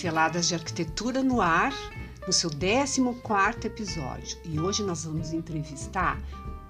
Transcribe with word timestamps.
Pinceladas 0.00 0.48
de 0.48 0.54
Arquitetura 0.54 1.22
no 1.22 1.42
Ar, 1.42 1.74
no 2.26 2.32
seu 2.32 2.48
14 2.48 3.02
episódio. 3.66 4.38
E 4.46 4.58
hoje 4.58 4.82
nós 4.82 5.04
vamos 5.04 5.34
entrevistar 5.34 6.18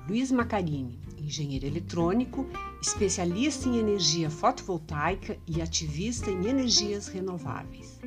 Luiz 0.09 0.33
Macarini, 0.33 0.99
engenheiro 1.17 1.65
eletrônico, 1.65 2.45
especialista 2.83 3.69
em 3.69 3.79
energia 3.79 4.29
fotovoltaica 4.29 5.39
e 5.47 5.63
ativista 5.63 6.29
em 6.29 6.45
energias 6.49 7.07
renováveis. 7.07 8.01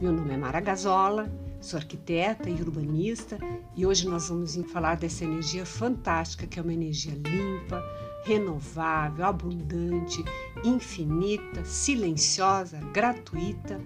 Meu 0.00 0.12
nome 0.12 0.32
é 0.32 0.36
Mara 0.36 0.60
Gazola, 0.60 1.28
sou 1.60 1.76
arquiteta 1.76 2.48
e 2.48 2.62
urbanista 2.62 3.36
e 3.74 3.84
hoje 3.84 4.06
nós 4.06 4.28
vamos 4.28 4.54
falar 4.70 4.94
dessa 4.94 5.24
energia 5.24 5.66
fantástica 5.66 6.46
que 6.46 6.60
é 6.60 6.62
uma 6.62 6.72
energia 6.72 7.14
limpa, 7.14 7.82
renovável, 8.24 9.24
abundante, 9.24 10.24
infinita, 10.64 11.64
silenciosa, 11.64 12.78
gratuita, 12.92 13.80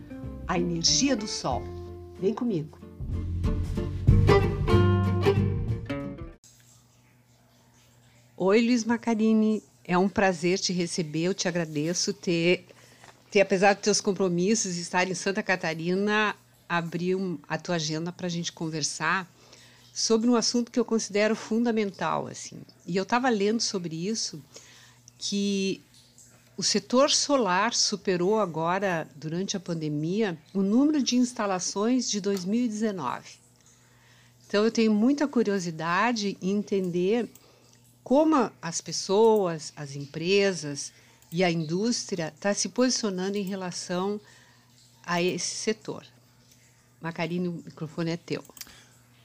a 0.49 0.59
energia 0.59 1.15
do 1.15 1.29
sol. 1.29 1.63
Vem 2.19 2.33
comigo. 2.33 2.79
Oi, 8.35 8.61
Luiz 8.63 8.85
Macarini. 8.85 9.63
É 9.85 9.97
um 9.99 10.09
prazer 10.09 10.59
te 10.59 10.73
receber. 10.73 11.25
Eu 11.25 11.35
te 11.35 11.47
agradeço 11.47 12.15
ter, 12.15 12.67
ter 13.31 13.43
apesar 13.43 13.75
dos 13.75 13.83
teus 13.83 14.01
compromissos, 14.01 14.77
estar 14.77 15.07
em 15.07 15.15
Santa 15.15 15.43
Catarina, 15.43 16.35
abrir 16.67 17.17
a 17.47 17.59
tua 17.59 17.75
agenda 17.75 18.11
para 18.11 18.27
a 18.27 18.31
gente 18.31 18.51
conversar 18.51 19.31
sobre 19.93 20.31
um 20.31 20.37
assunto 20.37 20.71
que 20.71 20.81
eu 20.81 20.85
considero 20.85 21.37
fundamental, 21.37 22.27
assim. 22.27 22.63
E 22.87 22.97
eu 22.97 23.03
estava 23.03 23.29
lendo 23.29 23.61
sobre 23.61 24.09
isso 24.09 24.43
que 25.19 25.83
o 26.59 26.63
setor 26.65 27.09
solar 27.09 27.73
superou 27.73 28.41
agora, 28.41 29.09
durante 29.15 29.57
a 29.57 29.61
pandemia, 29.61 30.37
o 30.53 30.61
número 30.61 31.01
de 31.01 31.15
instalações 31.15 32.11
de 32.11 32.21
2019. 32.21 33.39
Então, 34.45 34.65
eu 34.65 34.71
tenho 34.73 34.93
muita 34.93 35.29
curiosidade 35.29 36.37
em 36.43 36.57
entender 36.57 37.31
como 38.03 38.51
as 38.61 38.81
pessoas, 38.81 39.73
as 39.77 39.95
empresas 39.95 40.93
e 41.31 41.45
a 41.45 41.51
indústria 41.51 42.33
está 42.35 42.53
se 42.53 42.71
posicionando 42.71 43.39
em 43.39 43.45
relação 43.45 44.21
a 45.07 45.23
esse 45.23 45.55
setor. 45.55 46.05
Macarine, 47.01 47.47
o 47.47 47.53
microfone 47.53 48.11
é 48.11 48.17
teu. 48.17 48.43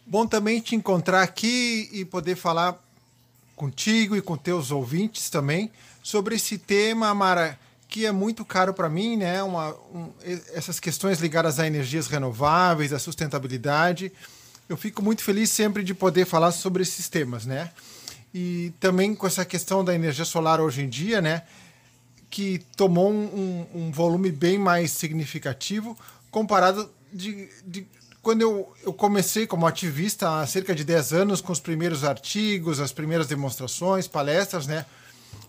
Bom 0.05 0.27
também 0.27 0.61
te 0.61 0.75
encontrar 0.75 1.23
aqui 1.23 1.89
e 1.91 2.05
poder 2.05 2.35
falar 2.35 2.79
contigo 3.63 4.17
e 4.17 4.21
com 4.21 4.35
teus 4.35 4.71
ouvintes 4.71 5.29
também 5.29 5.71
sobre 6.01 6.35
esse 6.35 6.57
tema, 6.57 7.15
Mara, 7.15 7.57
que 7.87 8.05
é 8.05 8.11
muito 8.11 8.43
caro 8.43 8.73
para 8.73 8.89
mim, 8.89 9.15
né? 9.15 9.41
Uma, 9.41 9.73
um, 9.93 10.11
essas 10.53 10.81
questões 10.81 11.21
ligadas 11.21 11.59
a 11.59 11.65
energias 11.65 12.07
renováveis, 12.07 12.91
a 12.91 12.99
sustentabilidade. 12.99 14.11
Eu 14.67 14.75
fico 14.75 15.01
muito 15.01 15.23
feliz 15.23 15.49
sempre 15.49 15.81
de 15.81 15.93
poder 15.93 16.25
falar 16.25 16.51
sobre 16.51 16.83
esses 16.83 17.07
temas, 17.07 17.45
né? 17.45 17.71
E 18.33 18.73
também 18.81 19.15
com 19.15 19.25
essa 19.25 19.45
questão 19.45 19.81
da 19.81 19.95
energia 19.95 20.25
solar 20.25 20.59
hoje 20.59 20.81
em 20.81 20.89
dia, 20.89 21.21
né? 21.21 21.43
Que 22.29 22.59
tomou 22.75 23.13
um, 23.13 23.65
um 23.73 23.91
volume 23.93 24.29
bem 24.29 24.57
mais 24.57 24.91
significativo 24.91 25.97
comparado 26.29 26.91
de, 27.13 27.47
de 27.65 27.87
quando 28.23 28.41
eu, 28.41 28.73
eu 28.81 28.93
comecei 28.93 29.45
como 29.45 29.67
ativista 29.67 30.39
há 30.39 30.47
cerca 30.47 30.73
de 30.73 30.85
10 30.85 31.11
anos, 31.11 31.41
com 31.41 31.51
os 31.51 31.59
primeiros 31.59 32.05
artigos, 32.05 32.79
as 32.79 32.93
primeiras 32.93 33.27
demonstrações, 33.27 34.07
palestras, 34.07 34.65
né? 34.65 34.85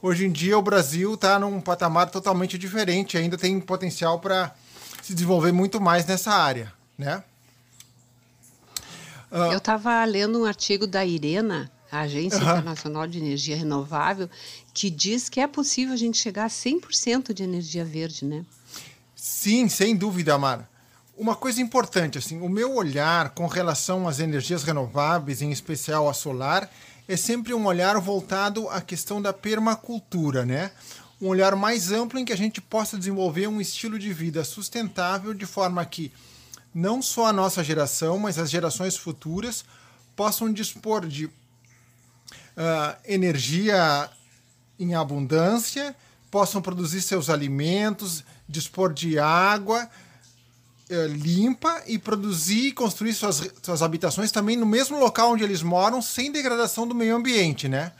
Hoje 0.02 0.26
em 0.26 0.32
dia 0.32 0.58
o 0.58 0.62
Brasil 0.62 1.14
está 1.14 1.38
num 1.38 1.60
patamar 1.60 2.10
totalmente 2.10 2.58
diferente, 2.58 3.16
ainda 3.16 3.38
tem 3.38 3.60
potencial 3.60 4.18
para 4.18 4.52
se 5.00 5.14
desenvolver 5.14 5.52
muito 5.52 5.80
mais 5.80 6.04
nessa 6.04 6.32
área, 6.32 6.72
né? 6.98 7.22
Uh, 9.30 9.52
eu 9.52 9.58
estava 9.58 10.04
lendo 10.04 10.40
um 10.40 10.44
artigo 10.44 10.84
da 10.84 11.06
Irena, 11.06 11.70
a 11.92 12.00
Agência 12.00 12.40
uh 12.40 12.42
-huh. 12.42 12.52
Internacional 12.54 13.06
de 13.06 13.18
Energia 13.18 13.56
Renovável, 13.56 14.28
que 14.72 14.90
diz 14.90 15.28
que 15.28 15.38
é 15.38 15.46
possível 15.46 15.94
a 15.94 15.96
gente 15.96 16.18
chegar 16.18 16.46
a 16.46 16.50
100% 16.50 17.32
de 17.32 17.44
energia 17.44 17.84
verde, 17.84 18.24
né? 18.24 18.44
Sim, 19.14 19.68
sem 19.68 19.94
dúvida, 19.94 20.36
Mara. 20.36 20.73
Uma 21.16 21.36
coisa 21.36 21.60
importante, 21.60 22.18
assim, 22.18 22.40
o 22.40 22.48
meu 22.48 22.74
olhar 22.74 23.30
com 23.30 23.46
relação 23.46 24.08
às 24.08 24.18
energias 24.18 24.64
renováveis, 24.64 25.42
em 25.42 25.52
especial 25.52 26.08
a 26.08 26.12
solar, 26.12 26.68
é 27.06 27.16
sempre 27.16 27.54
um 27.54 27.66
olhar 27.66 27.98
voltado 28.00 28.68
à 28.68 28.80
questão 28.80 29.22
da 29.22 29.32
permacultura, 29.32 30.44
né? 30.44 30.72
Um 31.22 31.28
olhar 31.28 31.54
mais 31.54 31.92
amplo 31.92 32.18
em 32.18 32.24
que 32.24 32.32
a 32.32 32.36
gente 32.36 32.60
possa 32.60 32.98
desenvolver 32.98 33.46
um 33.46 33.60
estilo 33.60 33.96
de 33.96 34.12
vida 34.12 34.42
sustentável 34.42 35.32
de 35.32 35.46
forma 35.46 35.84
que 35.84 36.12
não 36.74 37.00
só 37.00 37.26
a 37.26 37.32
nossa 37.32 37.62
geração, 37.62 38.18
mas 38.18 38.36
as 38.36 38.50
gerações 38.50 38.96
futuras 38.96 39.64
possam 40.16 40.52
dispor 40.52 41.06
de 41.06 41.26
uh, 41.26 41.30
energia 43.04 44.10
em 44.80 44.94
abundância, 44.96 45.94
possam 46.28 46.60
produzir 46.60 47.00
seus 47.00 47.30
alimentos, 47.30 48.24
dispor 48.48 48.92
de 48.92 49.18
água, 49.18 49.88
limpa 50.88 51.82
e 51.86 51.98
produzir 51.98 52.68
e 52.68 52.72
construir 52.72 53.14
suas, 53.14 53.50
suas 53.62 53.82
habitações 53.82 54.30
também 54.30 54.56
no 54.56 54.66
mesmo 54.66 54.98
local 54.98 55.32
onde 55.32 55.42
eles 55.42 55.62
moram, 55.62 56.02
sem 56.02 56.30
degradação 56.30 56.86
do 56.86 56.94
meio 56.94 57.16
ambiente, 57.16 57.68
né? 57.68 57.92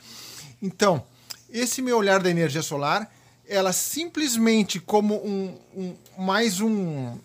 Então, 0.61 1.03
esse 1.49 1.81
meu 1.81 1.97
olhar 1.97 2.21
da 2.21 2.29
energia 2.29 2.61
solar, 2.61 3.11
ela 3.47 3.73
simplesmente 3.73 4.79
como 4.79 5.15
um, 5.15 5.57
um 5.75 5.95
mais 6.17 6.61
um, 6.61 7.17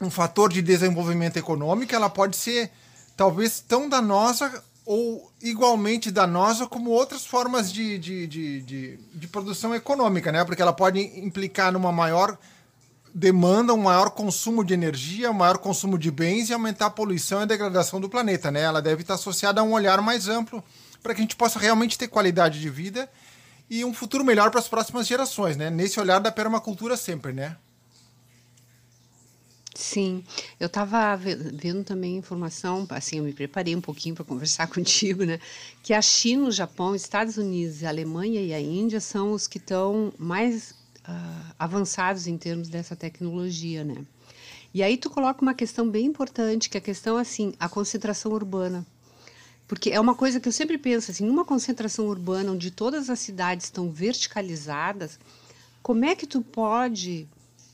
um 0.00 0.10
fator 0.10 0.52
de 0.52 0.60
desenvolvimento 0.60 1.36
econômico, 1.36 1.94
ela 1.94 2.10
pode 2.10 2.36
ser 2.36 2.70
talvez 3.16 3.60
tão 3.60 3.88
danosa 3.88 4.62
ou 4.84 5.30
igualmente 5.40 6.10
danosa 6.10 6.66
como 6.66 6.90
outras 6.90 7.24
formas 7.24 7.72
de, 7.72 7.98
de, 7.98 8.26
de, 8.26 8.62
de, 8.62 8.98
de 9.14 9.28
produção 9.28 9.74
econômica, 9.74 10.32
né? 10.32 10.44
Porque 10.44 10.60
ela 10.60 10.72
pode 10.72 11.00
implicar 11.00 11.72
numa 11.72 11.92
maior 11.92 12.36
demanda 13.14 13.74
um 13.74 13.82
maior 13.82 14.10
consumo 14.10 14.64
de 14.64 14.72
energia, 14.72 15.30
um 15.30 15.34
maior 15.34 15.58
consumo 15.58 15.98
de 15.98 16.10
bens 16.10 16.48
e 16.48 16.52
aumentar 16.52 16.86
a 16.86 16.90
poluição 16.90 17.40
e 17.40 17.42
a 17.42 17.46
degradação 17.46 18.00
do 18.00 18.08
planeta. 18.08 18.50
Né? 18.50 18.62
Ela 18.62 18.80
deve 18.80 19.02
estar 19.02 19.14
associada 19.14 19.60
a 19.60 19.64
um 19.64 19.72
olhar 19.72 20.00
mais 20.00 20.28
amplo 20.28 20.62
para 21.02 21.14
que 21.14 21.20
a 21.20 21.24
gente 21.24 21.36
possa 21.36 21.58
realmente 21.58 21.98
ter 21.98 22.08
qualidade 22.08 22.60
de 22.60 22.70
vida 22.70 23.10
e 23.68 23.84
um 23.84 23.92
futuro 23.92 24.24
melhor 24.24 24.50
para 24.50 24.60
as 24.60 24.68
próximas 24.68 25.06
gerações, 25.06 25.56
né? 25.56 25.70
Nesse 25.70 25.98
olhar 25.98 26.18
da 26.18 26.30
permacultura 26.30 26.96
sempre, 26.96 27.32
né? 27.32 27.56
Sim, 29.74 30.22
eu 30.60 30.66
estava 30.66 31.16
vendo 31.16 31.82
também 31.82 32.16
informação, 32.16 32.86
assim, 32.90 33.18
eu 33.18 33.24
me 33.24 33.32
preparei 33.32 33.74
um 33.74 33.80
pouquinho 33.80 34.14
para 34.14 34.24
conversar 34.24 34.66
contigo, 34.70 35.24
né? 35.24 35.40
Que 35.82 35.94
a 35.94 36.02
China, 36.02 36.48
o 36.48 36.52
Japão, 36.52 36.94
Estados 36.94 37.38
Unidos, 37.38 37.82
a 37.82 37.88
Alemanha 37.88 38.42
e 38.42 38.52
a 38.52 38.60
Índia 38.60 39.00
são 39.00 39.32
os 39.32 39.46
que 39.48 39.58
estão 39.58 40.12
mais 40.18 40.74
uh, 41.08 41.54
avançados 41.58 42.26
em 42.26 42.36
termos 42.36 42.68
dessa 42.68 42.96
tecnologia, 42.96 43.84
né? 43.84 44.04
E 44.74 44.82
aí 44.82 44.96
tu 44.96 45.10
coloca 45.10 45.42
uma 45.42 45.54
questão 45.54 45.88
bem 45.88 46.06
importante, 46.06 46.70
que 46.70 46.76
é 46.76 46.80
a 46.80 46.82
questão 46.82 47.16
assim, 47.16 47.52
a 47.60 47.68
concentração 47.68 48.32
urbana. 48.32 48.86
Porque 49.68 49.90
é 49.90 50.00
uma 50.00 50.14
coisa 50.14 50.40
que 50.40 50.48
eu 50.48 50.52
sempre 50.52 50.78
penso 50.78 51.10
assim, 51.10 51.24
numa 51.24 51.44
concentração 51.44 52.06
urbana 52.06 52.52
onde 52.52 52.70
todas 52.70 53.10
as 53.10 53.18
cidades 53.20 53.66
estão 53.66 53.90
verticalizadas, 53.90 55.18
como 55.82 56.04
é 56.04 56.14
que 56.14 56.26
tu 56.26 56.40
pode 56.42 57.26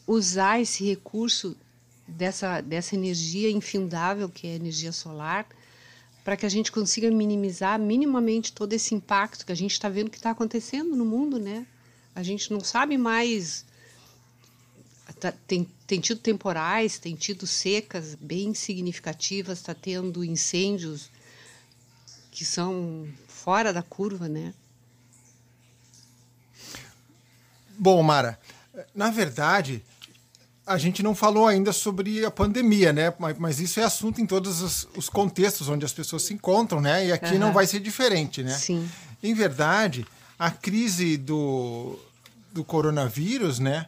usar 0.07 0.61
esse 0.61 0.85
recurso 0.85 1.57
dessa, 2.07 2.61
dessa 2.61 2.95
energia 2.95 3.51
infindável 3.51 4.29
que 4.29 4.47
é 4.47 4.53
a 4.53 4.57
energia 4.57 4.93
solar 4.93 5.47
para 6.25 6.37
que 6.37 6.47
a 6.47 6.49
gente 6.49 6.73
consiga 6.73 7.11
minimizar 7.11 7.79
minimamente 7.79 8.53
todo 8.53 8.73
esse 8.73 8.95
impacto 8.95 9.47
que 9.47 9.53
a 9.53 9.57
gente 9.57 9.73
está 9.73 9.89
vendo 9.89 10.11
que 10.11 10.17
está 10.17 10.31
acontecendo 10.31 10.95
no 10.97 11.05
mundo, 11.05 11.39
né? 11.39 11.67
A 12.19 12.23
gente 12.25 12.53
não 12.53 12.59
sabe 12.59 12.99
mais. 12.99 13.65
Tá, 15.21 15.33
tem, 15.47 15.69
tem 15.87 16.01
tido 16.01 16.19
temporais, 16.19 16.99
tem 16.99 17.15
tido 17.15 17.47
secas 17.47 18.17
bem 18.17 18.55
significativas, 18.55 19.59
está 19.59 19.73
tendo 19.73 20.25
incêndios 20.25 21.11
que 22.33 22.45
são 22.45 23.07
fora 23.29 23.73
da 23.73 23.83
curva, 23.83 24.29
né? 24.29 24.53
Bom, 27.79 28.03
Mara, 28.03 28.37
na 28.93 29.11
verdade, 29.11 29.85
a 30.67 30.77
gente 30.77 31.05
não 31.05 31.15
falou 31.15 31.47
ainda 31.47 31.73
sobre 31.73 32.25
a 32.25 32.33
pandemia, 32.33 32.93
né? 32.93 33.15
Mas, 33.17 33.39
mas 33.39 33.61
isso 33.61 33.79
é 33.79 33.85
assunto 33.85 34.21
em 34.21 34.27
todos 34.27 34.61
os, 34.61 34.89
os, 34.97 35.09
contextos 35.09 35.69
onde 35.69 35.85
as 35.85 35.93
pessoas 35.93 36.23
se 36.23 36.35
encontram, 36.35 36.81
né? 36.81 37.07
E 37.07 37.13
aqui 37.13 37.35
uhum. 37.35 37.39
não 37.39 37.53
vai 37.53 37.67
ser 37.69 37.79
diferente, 37.79 38.43
né? 38.43 38.59
Sim. 38.59 38.91
Em 39.23 39.35
verdade, 39.35 40.05
a 40.37 40.51
crise 40.51 41.17
do, 41.17 41.99
do 42.59 42.65
coronavírus, 42.65 43.61
né? 43.61 43.87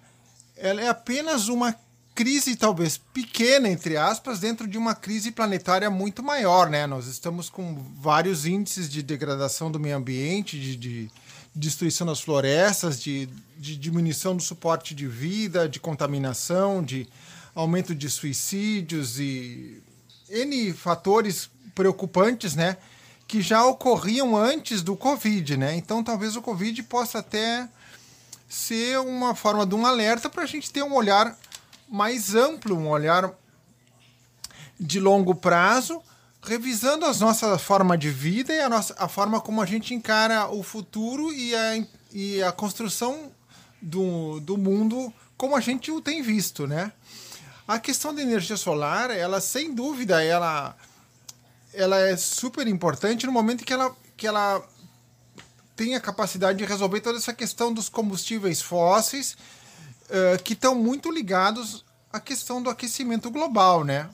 Ela 0.57 0.81
é 0.81 0.89
apenas 0.89 1.49
uma 1.49 1.75
crise 2.15 2.55
talvez 2.55 2.97
pequena 2.97 3.69
entre 3.69 3.97
aspas 3.97 4.39
dentro 4.39 4.69
de 4.69 4.79
uma 4.79 4.95
crise 4.95 5.33
planetária 5.33 5.91
muito 5.91 6.23
maior, 6.23 6.71
né? 6.71 6.87
Nós 6.87 7.09
estamos 7.09 7.51
com 7.51 7.75
vários 8.01 8.47
índices 8.47 8.89
de 8.89 9.03
degradação 9.03 9.73
do 9.73 9.81
meio 9.81 9.97
ambiente, 9.97 10.59
de, 10.61 10.77
de 10.77 11.11
destruição 11.53 12.07
das 12.07 12.21
florestas, 12.21 13.01
de, 13.01 13.29
de, 13.59 13.77
diminuição 13.77 14.37
do 14.37 14.43
suporte 14.43 14.95
de 14.95 15.09
vida, 15.09 15.69
de 15.69 15.81
contaminação, 15.81 16.81
de 16.81 17.09
aumento 17.53 17.93
de 17.93 18.09
suicídios 18.09 19.19
e 19.19 19.83
N 20.29 20.73
fatores 20.75 21.51
preocupantes, 21.75 22.55
né? 22.55 22.77
Que 23.27 23.43
já 23.43 23.65
ocorriam 23.65 24.37
antes 24.37 24.81
do 24.81 24.95
Covid, 24.95 25.57
né? 25.57 25.75
Então 25.75 26.05
talvez 26.05 26.37
o 26.37 26.43
Covid 26.43 26.81
possa 26.85 27.19
até 27.19 27.69
ser 28.51 28.99
uma 28.99 29.33
forma 29.33 29.65
de 29.65 29.77
um 29.77 29.87
alerta 29.87 30.29
para 30.29 30.43
a 30.43 30.47
gente 30.47 30.73
ter 30.73 30.83
um 30.83 30.93
olhar 30.93 31.39
mais 31.89 32.35
amplo, 32.35 32.77
um 32.77 32.89
olhar 32.89 33.33
de 34.79 34.99
longo 34.99 35.37
prazo, 35.37 36.03
revisando 36.43 37.07
a 37.07 37.15
nossa 37.15 37.57
forma 37.59 37.97
de 37.97 38.11
vida 38.11 38.53
e 38.53 38.61
a, 38.61 38.69
nossa, 38.69 38.93
a 38.99 39.07
forma 39.07 39.41
como 39.41 39.63
a 39.63 39.67
gente 39.67 39.95
encara 39.95 40.51
o 40.51 40.65
futuro 40.65 41.33
e 41.33 41.55
a, 41.55 41.87
e 42.13 42.43
a 42.43 42.51
construção 42.51 43.31
do, 43.81 44.41
do 44.41 44.59
mundo 44.59 45.15
como 45.37 45.55
a 45.55 45.61
gente 45.61 45.93
o 45.93 46.01
tem 46.01 46.21
visto, 46.21 46.67
né? 46.67 46.93
A 47.69 47.79
questão 47.79 48.13
da 48.13 48.21
energia 48.21 48.57
solar, 48.57 49.11
ela 49.11 49.41
sem 49.41 49.73
dúvida, 49.73 50.25
ela, 50.25 50.77
ela 51.73 52.01
é 52.01 52.17
super 52.17 52.67
importante 52.67 53.27
no 53.27 53.33
momento 53.33 53.65
que 53.65 53.73
ela, 53.73 53.95
que 54.17 54.27
ela 54.27 54.61
tem 55.81 55.95
a 55.95 56.01
capacidade 56.01 56.59
de 56.59 56.67
resolver 56.67 57.01
toda 57.01 57.17
essa 57.17 57.33
questão 57.33 57.73
dos 57.73 57.89
combustíveis 57.89 58.61
fósseis, 58.61 59.35
uh, 60.11 60.43
que 60.43 60.53
estão 60.53 60.75
muito 60.75 61.11
ligados 61.11 61.87
à 62.13 62.21
questão 62.21 62.63
do 62.63 62.69
aquecimento 62.69 63.31
global, 63.31 63.83
né? 63.83 64.11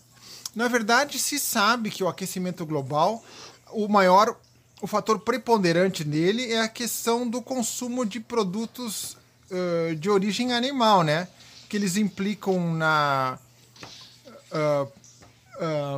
Na 0.55 0.69
verdade, 0.69 1.19
se 1.19 1.41
sabe 1.41 1.91
que 1.91 2.05
o 2.05 2.09
aquecimento 2.09 2.65
global, 2.65 3.25
o 3.73 3.89
maior, 3.89 4.39
o 4.81 4.87
fator 4.87 5.19
preponderante 5.19 6.05
nele 6.05 6.53
é 6.53 6.61
a 6.61 6.69
questão 6.69 7.29
do 7.29 7.43
consumo 7.43 8.07
de 8.07 8.21
produtos 8.21 9.17
uh, 9.51 9.97
de 9.97 10.09
origem 10.09 10.53
animal, 10.53 11.03
né? 11.03 11.27
Que 11.69 11.77
eles 11.77 11.97
implicam 11.97 12.75
na 12.75 13.41
uh, 14.53 14.89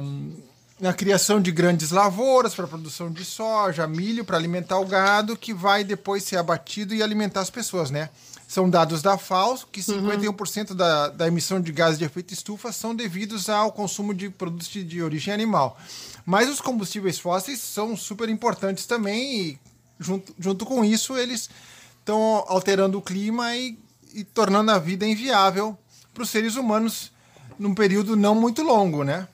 um, 0.03 0.48
na 0.81 0.93
criação 0.93 1.41
de 1.41 1.51
grandes 1.51 1.91
lavouras 1.91 2.55
para 2.55 2.67
produção 2.67 3.11
de 3.11 3.25
soja, 3.25 3.87
milho 3.87 4.25
para 4.25 4.37
alimentar 4.37 4.79
o 4.79 4.87
gado, 4.87 5.37
que 5.37 5.53
vai 5.53 5.83
depois 5.83 6.23
ser 6.23 6.37
abatido 6.37 6.95
e 6.95 7.03
alimentar 7.03 7.41
as 7.41 7.51
pessoas, 7.51 7.91
né? 7.91 8.11
São 8.47 8.71
dados 8.71 9.03
da 9.03 9.19
FAO 9.19 9.59
que 9.71 9.81
51% 9.81 10.71
uhum. 10.71 10.77
da, 10.77 11.09
da 11.09 11.27
emissão 11.27 11.61
de 11.61 11.71
gases 11.71 11.99
de 11.99 12.05
efeito 12.05 12.33
estufa 12.33 12.73
são 12.73 12.95
devidos 12.95 13.49
ao 13.49 13.73
consumo 13.73 14.15
de 14.15 14.31
produtos 14.31 14.69
de, 14.69 14.83
de 14.83 15.03
origem 15.03 15.35
animal. 15.35 15.79
Mas 16.25 16.49
os 16.49 16.61
combustíveis 16.61 17.19
fósseis 17.19 17.61
são 17.61 17.97
super 17.97 18.29
importantes 18.29 18.87
também 18.87 19.41
e 19.41 19.59
junto, 19.99 20.35
junto 20.39 20.65
com 20.65 20.85
isso 20.85 21.17
eles 21.17 21.51
estão 21.99 22.45
alterando 22.49 22.97
o 22.97 23.03
clima 23.03 23.55
e, 23.55 23.79
e 24.15 24.25
tornando 24.25 24.71
a 24.71 24.79
vida 24.79 25.07
inviável 25.07 25.77
para 26.15 26.23
os 26.23 26.31
seres 26.31 26.57
humanos 26.57 27.13
num 27.59 27.75
período 27.75 28.17
não 28.17 28.35
muito 28.35 28.63
longo, 28.63 29.03
né? 29.05 29.29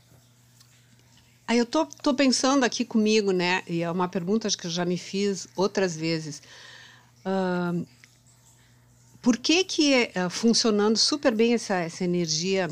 Aí 1.46 1.58
eu 1.58 1.66
tô, 1.66 1.84
tô 1.86 2.14
pensando 2.14 2.64
aqui 2.64 2.84
comigo, 2.84 3.30
né? 3.30 3.62
E 3.66 3.82
é 3.82 3.90
uma 3.90 4.08
pergunta 4.08 4.48
que 4.48 4.66
eu 4.66 4.70
já 4.70 4.84
me 4.84 4.96
fiz 4.96 5.46
outras 5.54 5.94
vezes. 5.94 6.42
Uh, 7.24 7.86
por 9.20 9.36
que 9.36 9.64
que 9.64 10.10
uh, 10.16 10.30
funcionando 10.30 10.96
super 10.96 11.34
bem 11.34 11.54
essa, 11.54 11.74
essa 11.74 12.04
energia 12.04 12.68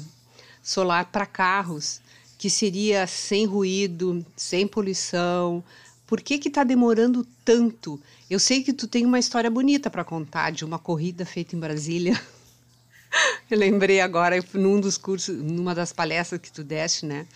solar 0.63 1.07
para 1.07 1.27
carros, 1.27 2.01
que 2.39 2.49
seria 2.49 3.07
sem 3.07 3.45
ruído, 3.45 4.25
sem 4.37 4.67
poluição, 4.67 5.63
por 6.07 6.21
que 6.21 6.39
que 6.39 6.49
está 6.49 6.63
demorando 6.65 7.27
tanto? 7.45 8.01
Eu 8.29 8.39
sei 8.39 8.63
que 8.63 8.73
tu 8.73 8.87
tem 8.87 9.07
uma 9.07 9.19
história 9.19 9.51
bonita 9.51 9.89
para 9.89 10.05
contar 10.05 10.51
de 10.51 10.65
uma 10.65 10.79
corrida 10.79 11.25
feita 11.25 11.57
em 11.57 11.59
Brasília. 11.59 12.21
Eu 13.51 13.59
lembrei 13.59 14.01
agora, 14.01 14.37
num 14.55 14.81
dos 14.81 14.99
cursos, 14.99 15.35
numa 15.43 15.75
das 15.75 15.93
palestras 15.93 16.41
que 16.41 16.51
tu 16.51 16.63
deste, 16.63 17.07
né? 17.07 17.27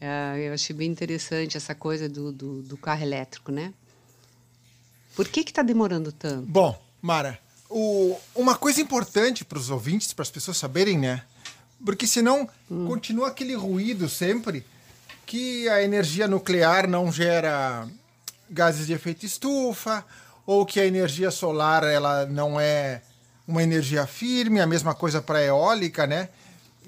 Uh, 0.00 0.36
eu 0.38 0.54
achei 0.54 0.74
bem 0.74 0.88
interessante 0.90 1.56
essa 1.56 1.74
coisa 1.74 2.08
do, 2.08 2.30
do, 2.30 2.62
do 2.62 2.76
carro 2.76 3.02
elétrico, 3.02 3.50
né? 3.50 3.72
Por 5.16 5.26
que 5.28 5.40
está 5.40 5.62
demorando 5.62 6.12
tanto? 6.12 6.46
Bom, 6.46 6.80
Mara, 7.02 7.38
o, 7.68 8.16
uma 8.34 8.56
coisa 8.56 8.80
importante 8.80 9.44
para 9.44 9.58
os 9.58 9.70
ouvintes, 9.70 10.12
para 10.12 10.22
as 10.22 10.30
pessoas 10.30 10.56
saberem, 10.56 10.98
né? 10.98 11.22
Porque 11.84 12.06
senão 12.06 12.48
hum. 12.70 12.86
continua 12.86 13.28
aquele 13.28 13.54
ruído 13.54 14.08
sempre 14.08 14.64
que 15.26 15.68
a 15.68 15.82
energia 15.82 16.26
nuclear 16.28 16.88
não 16.88 17.10
gera 17.12 17.86
gases 18.48 18.86
de 18.86 18.92
efeito 18.92 19.26
estufa, 19.26 20.04
ou 20.46 20.64
que 20.64 20.80
a 20.80 20.86
energia 20.86 21.30
solar 21.30 21.84
ela 21.84 22.24
não 22.24 22.58
é 22.58 23.02
uma 23.46 23.62
energia 23.62 24.06
firme, 24.06 24.60
a 24.60 24.66
mesma 24.66 24.94
coisa 24.94 25.20
para 25.20 25.38
a 25.38 25.44
eólica, 25.44 26.06
né? 26.06 26.28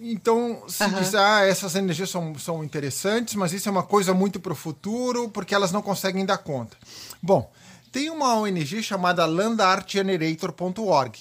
Então 0.02 0.64
se 0.67 0.82
uhum. 0.82 0.94
diz, 0.94 1.14
ah, 1.14 1.44
essas 1.44 1.75
energias 1.75 2.08
são, 2.08 2.37
são 2.38 2.64
interessantes, 2.64 3.35
mas 3.35 3.52
isso 3.52 3.69
é 3.69 3.73
uma 3.73 3.82
coisa 3.82 4.14
muito 4.14 4.41
para 4.41 4.52
o 4.52 4.56
futuro, 4.56 5.29
porque 5.29 5.55
elas 5.55 5.73
não 5.73 5.82
conseguem 5.82 6.25
dar 6.25 6.38
conta. 6.38 6.75
Bom, 7.23 7.52
tem 7.93 8.08
uma 8.08 8.35
ONG 8.35 8.82
chamada 8.82 9.26
landartgenerator.org, 9.26 11.19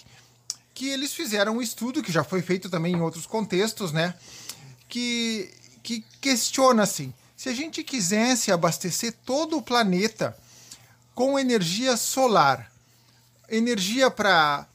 que 0.73 0.87
eles 0.87 1.13
fizeram 1.13 1.57
um 1.57 1.61
estudo 1.61 2.01
que 2.01 2.11
já 2.11 2.23
foi 2.23 2.41
feito 2.41 2.69
também 2.69 2.93
em 2.93 3.01
outros 3.01 3.25
contextos, 3.25 3.91
né? 3.91 4.13
Que, 4.87 5.53
que 5.83 6.05
questiona 6.21 6.83
assim: 6.83 7.13
se 7.35 7.49
a 7.49 7.53
gente 7.53 7.83
quisesse 7.83 8.49
abastecer 8.49 9.13
todo 9.25 9.57
o 9.57 9.61
planeta 9.61 10.37
com 11.13 11.37
energia 11.37 11.97
solar, 11.97 12.71
energia 13.49 14.09
para 14.09 14.65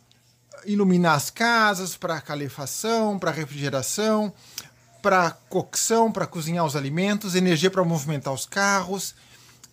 iluminar 0.67 1.15
as 1.15 1.31
casas, 1.31 1.97
para 1.97 2.21
calefação, 2.21 3.19
para 3.19 3.31
refrigeração, 3.31 4.33
para 5.03 5.31
cocção, 5.49 6.11
para 6.11 6.27
cozinhar 6.27 6.65
os 6.65 6.77
alimentos, 6.77 7.35
energia 7.35 7.71
para 7.71 7.85
movimentar 7.85 8.33
os 8.33 8.47
carros, 8.47 9.15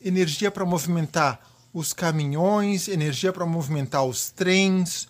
energia 0.04 0.52
para 0.52 0.66
movimentar 0.66 1.40
os 1.74 1.94
caminhões, 1.94 2.88
energia 2.88 3.32
para 3.32 3.46
movimentar 3.46 4.04
os 4.04 4.30
trens, 4.30 5.08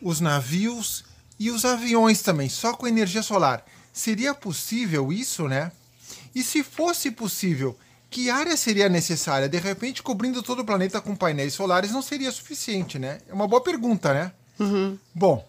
os 0.00 0.20
navios 0.20 1.04
e 1.38 1.50
os 1.50 1.64
aviões 1.64 2.22
também, 2.22 2.48
só 2.48 2.72
com 2.72 2.86
energia 2.86 3.22
solar. 3.22 3.64
Seria 3.92 4.34
possível 4.34 5.12
isso, 5.12 5.46
né? 5.46 5.70
E 6.34 6.42
se 6.42 6.62
fosse 6.62 7.10
possível, 7.10 7.78
que 8.10 8.30
área 8.30 8.56
seria 8.56 8.88
necessária? 8.88 9.48
De 9.48 9.58
repente, 9.58 10.02
cobrindo 10.02 10.42
todo 10.42 10.60
o 10.60 10.64
planeta 10.64 11.00
com 11.00 11.14
painéis 11.14 11.54
solares 11.54 11.90
não 11.90 12.00
seria 12.00 12.30
suficiente, 12.30 12.98
né? 12.98 13.18
É 13.28 13.34
uma 13.34 13.46
boa 13.46 13.62
pergunta, 13.62 14.14
né? 14.14 14.32
Uhum. 14.58 14.98
Bom, 15.14 15.46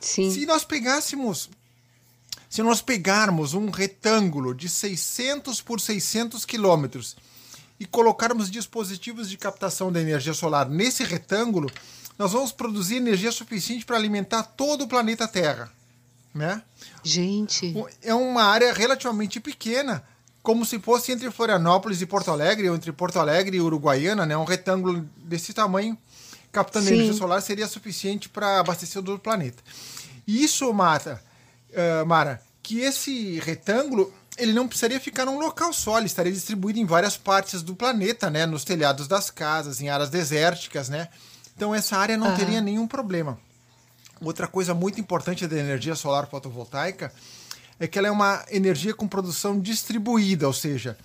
Sim. 0.00 0.30
se 0.30 0.46
nós 0.46 0.64
pegássemos, 0.64 1.48
se 2.48 2.62
nós 2.62 2.80
pegarmos 2.80 3.54
um 3.54 3.70
retângulo 3.70 4.54
de 4.54 4.68
600 4.68 5.60
por 5.60 5.80
600 5.80 6.44
quilômetros 6.44 7.16
e 7.78 7.84
colocarmos 7.84 8.50
dispositivos 8.50 9.28
de 9.28 9.36
captação 9.36 9.90
da 9.90 10.00
energia 10.00 10.34
solar 10.34 10.68
nesse 10.68 11.02
retângulo, 11.02 11.70
nós 12.18 12.32
vamos 12.32 12.52
produzir 12.52 12.96
energia 12.96 13.32
suficiente 13.32 13.84
para 13.84 13.96
alimentar 13.96 14.42
todo 14.42 14.84
o 14.84 14.88
planeta 14.88 15.26
Terra, 15.26 15.72
né? 16.32 16.62
Gente, 17.02 17.74
é 18.02 18.14
uma 18.14 18.44
área 18.44 18.72
relativamente 18.72 19.40
pequena, 19.40 20.04
como 20.42 20.64
se 20.64 20.78
fosse 20.78 21.10
entre 21.10 21.30
Florianópolis 21.30 22.00
e 22.00 22.06
Porto 22.06 22.30
Alegre, 22.30 22.68
ou 22.68 22.76
entre 22.76 22.92
Porto 22.92 23.18
Alegre 23.18 23.56
e 23.56 23.60
Uruguaiana, 23.60 24.24
né? 24.24 24.36
Um 24.36 24.44
retângulo 24.44 25.08
desse 25.16 25.52
tamanho 25.52 25.98
captando 26.54 26.86
Sim. 26.86 26.94
energia 26.94 27.14
solar 27.14 27.42
seria 27.42 27.66
suficiente 27.66 28.28
para 28.28 28.60
abastecer 28.60 29.02
todo 29.02 29.16
o 29.16 29.18
planeta. 29.18 29.60
E 30.26 30.44
isso, 30.44 30.72
Mara, 30.72 31.20
uh, 31.70 32.06
Mara, 32.06 32.40
que 32.62 32.78
esse 32.78 33.40
retângulo 33.40 34.12
ele 34.38 34.52
não 34.52 34.66
precisaria 34.66 34.98
ficar 34.98 35.26
num 35.26 35.38
local 35.38 35.72
só, 35.72 35.98
ele 35.98 36.06
estaria 36.06 36.32
distribuído 36.32 36.78
em 36.78 36.84
várias 36.84 37.16
partes 37.16 37.62
do 37.62 37.74
planeta, 37.74 38.30
né? 38.30 38.46
Nos 38.46 38.64
telhados 38.64 39.06
das 39.06 39.30
casas, 39.30 39.80
em 39.80 39.88
áreas 39.88 40.10
desérticas, 40.10 40.88
né? 40.88 41.08
Então 41.56 41.74
essa 41.74 41.96
área 41.96 42.16
não 42.16 42.28
uhum. 42.28 42.36
teria 42.36 42.60
nenhum 42.60 42.86
problema. 42.86 43.38
Outra 44.20 44.46
coisa 44.46 44.74
muito 44.74 45.00
importante 45.00 45.46
da 45.46 45.56
energia 45.56 45.94
solar 45.94 46.26
fotovoltaica 46.26 47.12
é 47.78 47.86
que 47.86 47.98
ela 47.98 48.08
é 48.08 48.10
uma 48.10 48.44
energia 48.50 48.94
com 48.94 49.06
produção 49.06 49.60
distribuída, 49.60 50.46
ou 50.46 50.52
seja, 50.52 50.96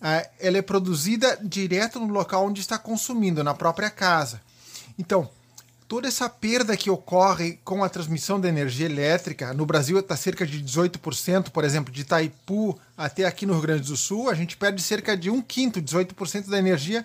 uh, 0.00 0.28
ela 0.40 0.58
é 0.58 0.62
produzida 0.62 1.38
direto 1.42 2.00
no 2.00 2.12
local 2.12 2.46
onde 2.46 2.60
está 2.60 2.78
consumindo, 2.78 3.44
na 3.44 3.54
própria 3.54 3.90
casa. 3.90 4.40
Então, 4.98 5.28
toda 5.88 6.08
essa 6.08 6.28
perda 6.28 6.76
que 6.76 6.90
ocorre 6.90 7.58
com 7.64 7.84
a 7.84 7.88
transmissão 7.88 8.40
da 8.40 8.48
energia 8.48 8.86
elétrica, 8.86 9.52
no 9.52 9.66
Brasil 9.66 9.98
está 9.98 10.16
cerca 10.16 10.46
de 10.46 10.62
18%, 10.62 11.50
por 11.50 11.64
exemplo, 11.64 11.92
de 11.92 12.02
Itaipu 12.02 12.78
até 12.96 13.24
aqui 13.24 13.46
no 13.46 13.52
Rio 13.54 13.62
Grande 13.62 13.88
do 13.88 13.96
Sul, 13.96 14.30
a 14.30 14.34
gente 14.34 14.56
perde 14.56 14.82
cerca 14.82 15.16
de 15.16 15.30
um 15.30 15.40
quinto, 15.40 15.80
18% 15.80 16.48
da 16.48 16.58
energia 16.58 17.04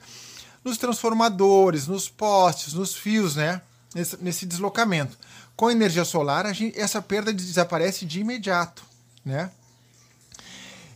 nos 0.64 0.78
transformadores, 0.78 1.88
nos 1.88 2.08
postes, 2.08 2.74
nos 2.74 2.96
fios, 2.96 3.36
né? 3.36 3.62
Nesse, 3.94 4.18
nesse 4.22 4.46
deslocamento. 4.46 5.18
Com 5.56 5.68
a 5.68 5.72
energia 5.72 6.06
solar, 6.06 6.52
gente, 6.54 6.80
essa 6.80 7.02
perda 7.02 7.34
desaparece 7.34 8.06
de 8.06 8.22
imediato, 8.22 8.84
né? 9.26 9.52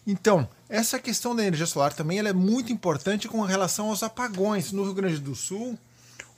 Então, 0.07 0.47
essa 0.69 0.99
questão 0.99 1.35
da 1.35 1.43
energia 1.43 1.65
solar 1.65 1.93
também 1.93 2.19
ela 2.19 2.29
é 2.29 2.33
muito 2.33 2.71
importante 2.71 3.27
com 3.27 3.41
relação 3.41 3.89
aos 3.89 4.03
apagões. 4.03 4.71
No 4.71 4.83
Rio 4.83 4.93
Grande 4.93 5.19
do 5.19 5.35
Sul, 5.35 5.77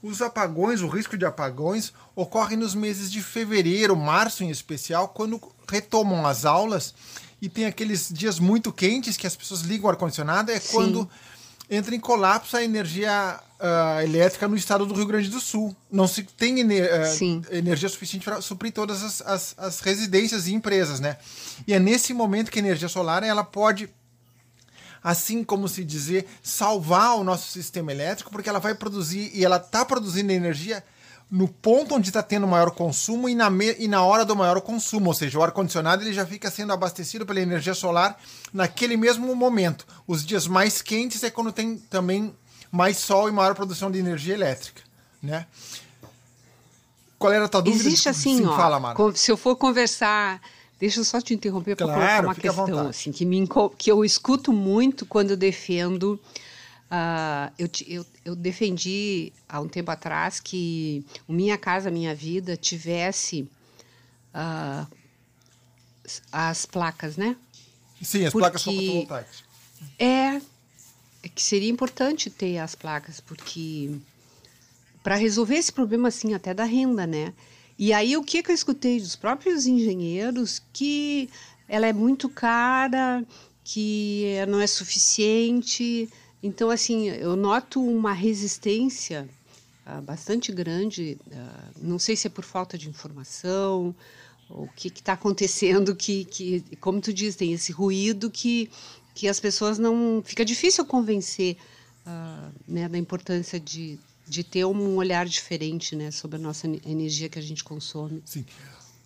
os 0.07 0.21
apagões, 0.21 0.81
o 0.81 0.87
risco 0.87 1.17
de 1.17 1.25
apagões 1.25 1.93
ocorre 2.15 2.55
nos 2.55 2.73
meses 2.73 3.11
de 3.11 3.21
fevereiro, 3.21 3.95
março 3.95 4.43
em 4.43 4.49
especial, 4.49 5.09
quando 5.09 5.41
retomam 5.69 6.25
as 6.25 6.45
aulas 6.45 6.93
e 7.41 7.47
tem 7.47 7.65
aqueles 7.65 8.09
dias 8.11 8.39
muito 8.39 8.71
quentes 8.71 9.17
que 9.17 9.27
as 9.27 9.35
pessoas 9.35 9.61
ligam 9.61 9.87
o 9.87 9.89
ar-condicionado, 9.89 10.51
é 10.51 10.59
Sim. 10.59 10.71
quando 10.71 11.09
entra 11.69 11.93
em 11.93 11.99
colapso 11.99 12.55
a 12.55 12.63
energia 12.63 13.39
uh, 13.59 14.01
elétrica 14.01 14.47
no 14.47 14.55
estado 14.55 14.85
do 14.85 14.93
Rio 14.93 15.05
Grande 15.05 15.29
do 15.29 15.39
Sul. 15.39 15.75
Não 15.91 16.07
se 16.07 16.23
tem 16.23 16.59
ener 16.59 16.89
uh, 16.89 17.53
energia 17.53 17.89
suficiente 17.89 18.23
para 18.23 18.41
suprir 18.41 18.71
todas 18.71 19.03
as, 19.03 19.21
as, 19.21 19.55
as, 19.57 19.79
residências 19.81 20.47
e 20.47 20.53
empresas, 20.53 20.99
né? 20.99 21.17
E 21.67 21.73
é 21.73 21.79
nesse 21.79 22.13
momento 22.13 22.49
que 22.49 22.59
a 22.59 22.61
energia 22.61 22.87
solar 22.87 23.23
ela 23.23 23.43
pode, 23.43 23.89
assim 25.03 25.43
como 25.43 25.67
se 25.67 25.83
dizer, 25.83 26.27
salvar 26.41 27.15
o 27.15 27.23
nosso 27.23 27.51
sistema 27.51 27.91
elétrico, 27.91 28.31
porque 28.31 28.49
ela 28.49 28.59
vai 28.59 28.75
produzir 28.75 29.31
e 29.33 29.43
ela 29.43 29.57
está 29.57 29.85
produzindo 29.85 30.31
energia 30.31 30.83
no 31.29 31.47
ponto 31.47 31.93
onde 31.95 32.09
está 32.09 32.23
tendo 32.23 32.47
maior 32.47 32.71
consumo 32.71 33.27
e 33.27 33.35
na, 33.35 33.49
e 33.77 33.87
na 33.87 34.01
hora 34.03 34.23
do 34.23 34.35
maior 34.35 34.61
consumo, 34.61 35.07
ou 35.07 35.13
seja, 35.13 35.37
o 35.37 35.43
ar-condicionado 35.43 36.03
ele 36.03 36.13
já 36.13 36.25
fica 36.25 36.49
sendo 36.49 36.71
abastecido 36.71 37.25
pela 37.25 37.41
energia 37.41 37.73
solar 37.73 38.17
naquele 38.53 38.95
mesmo 38.95 39.35
momento. 39.35 39.85
Os 40.07 40.25
dias 40.25 40.47
mais 40.47 40.81
quentes 40.81 41.23
é 41.23 41.29
quando 41.29 41.51
tem 41.51 41.77
também 41.77 42.33
mais 42.71 42.97
sol 42.97 43.27
e 43.27 43.31
maior 43.31 43.55
produção 43.55 43.91
de 43.91 43.99
energia 43.99 44.33
elétrica, 44.33 44.81
né? 45.21 45.45
Qual 47.19 47.33
era 47.33 47.45
a 47.45 47.49
tua 47.49 47.61
dúvida? 47.61 47.83
Existe 47.83 48.09
assim, 48.09 48.37
Sim, 48.37 48.45
ó, 48.45 48.55
fala, 48.55 48.93
se 49.15 49.31
eu 49.31 49.37
for 49.37 49.55
conversar, 49.55 50.39
deixa 50.79 50.99
eu 50.99 51.03
só 51.03 51.19
te 51.21 51.33
interromper 51.33 51.75
para 51.75 51.85
claro, 51.85 52.01
colocar 52.01 52.23
uma 52.23 52.35
questão 52.35 52.87
assim 52.87 53.11
que 53.11 53.25
me 53.25 53.47
que 53.77 53.91
eu 53.91 54.03
escuto 54.05 54.53
muito 54.53 55.05
quando 55.05 55.31
eu 55.31 55.37
defendo 55.37 56.19
Uh, 56.87 57.51
eu, 57.59 57.69
eu, 57.85 58.05
eu, 58.23 58.33
defendi 58.33 59.33
há 59.49 59.59
um 59.59 59.67
tempo 59.67 59.91
atrás 59.91 60.39
que 60.39 61.05
o 61.27 61.33
Minha 61.33 61.57
Casa 61.57 61.91
Minha 61.91 62.15
Vida 62.15 62.55
tivesse 62.55 63.41
uh, 64.33 64.87
as 66.31 66.65
placas, 66.65 67.17
né? 67.17 67.35
Sim, 68.01 68.25
as 68.25 68.31
porque 68.31 68.43
placas 68.43 68.63
fotovoltaicas. 68.63 69.43
É, 69.99 70.41
é 71.23 71.29
que 71.33 71.41
seria 71.41 71.69
importante 71.69 72.29
ter 72.29 72.57
as 72.57 72.73
placas, 72.73 73.19
porque 73.19 73.91
para 75.03 75.15
resolver 75.15 75.55
esse 75.55 75.73
problema 75.73 76.07
assim 76.07 76.33
até 76.33 76.53
da 76.53 76.63
renda, 76.63 77.05
né? 77.05 77.33
E 77.77 77.93
aí 77.93 78.17
o 78.17 78.23
que, 78.23 78.41
que 78.41 78.51
eu 78.51 78.55
escutei 78.55 78.99
dos 78.99 79.15
próprios 79.15 79.67
engenheiros 79.67 80.61
que 80.73 81.29
ela 81.67 81.85
é 81.85 81.93
muito 81.93 82.29
cara, 82.29 83.23
que 83.63 84.35
não 84.47 84.59
é 84.59 84.67
suficiente. 84.67 86.09
Então, 86.41 86.69
assim, 86.69 87.09
eu 87.09 87.35
noto 87.35 87.83
uma 87.83 88.13
resistência 88.13 89.27
uh, 89.85 90.01
bastante 90.01 90.51
grande. 90.51 91.17
Uh, 91.27 91.71
não 91.81 91.99
sei 91.99 92.15
se 92.15 92.27
é 92.27 92.29
por 92.29 92.45
falta 92.45 92.77
de 92.77 92.89
informação, 92.89 93.93
o 94.49 94.67
que 94.75 94.87
está 94.87 95.13
acontecendo, 95.13 95.95
que, 95.95 96.25
que, 96.25 96.63
como 96.79 97.01
tu 97.01 97.13
diz, 97.13 97.35
tem 97.35 97.51
esse 97.51 97.71
ruído 97.71 98.31
que, 98.31 98.69
que 99.13 99.27
as 99.27 99.39
pessoas 99.39 99.77
não. 99.77 100.21
Fica 100.23 100.45
difícil 100.45 100.85
convencer 100.85 101.57
uh, 102.05 102.53
né, 102.67 102.87
da 102.87 102.97
importância 102.97 103.59
de, 103.59 103.99
de 104.27 104.43
ter 104.43 104.65
um 104.65 104.95
olhar 104.95 105.25
diferente 105.25 105.95
né, 105.95 106.11
sobre 106.11 106.37
a 106.37 106.39
nossa 106.39 106.67
energia 106.67 107.29
que 107.29 107.39
a 107.39 107.41
gente 107.41 107.63
consome. 107.63 108.21
Sim. 108.25 108.45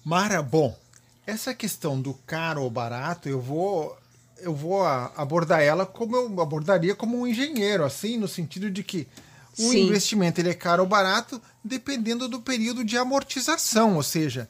Mara, 0.03 0.41
bom, 0.41 0.77
essa 1.25 1.53
questão 1.53 2.01
do 2.01 2.13
caro 2.25 2.63
ou 2.63 2.69
barato, 2.69 3.29
eu 3.29 3.39
vou 3.39 3.97
eu 4.37 4.55
vou 4.55 4.83
abordar 4.83 5.61
ela 5.61 5.85
como 5.85 6.15
eu 6.15 6.41
abordaria 6.41 6.95
como 6.95 7.19
um 7.19 7.27
engenheiro, 7.27 7.85
assim, 7.85 8.17
no 8.17 8.27
sentido 8.27 8.71
de 8.71 8.83
que 8.83 9.07
o 9.53 9.69
Sim. 9.69 9.85
investimento 9.85 10.41
ele 10.41 10.49
é 10.49 10.53
caro 10.55 10.81
ou 10.81 10.89
barato 10.89 11.39
dependendo 11.63 12.27
do 12.27 12.41
período 12.41 12.83
de 12.83 12.97
amortização, 12.97 13.95
ou 13.95 14.01
seja, 14.01 14.49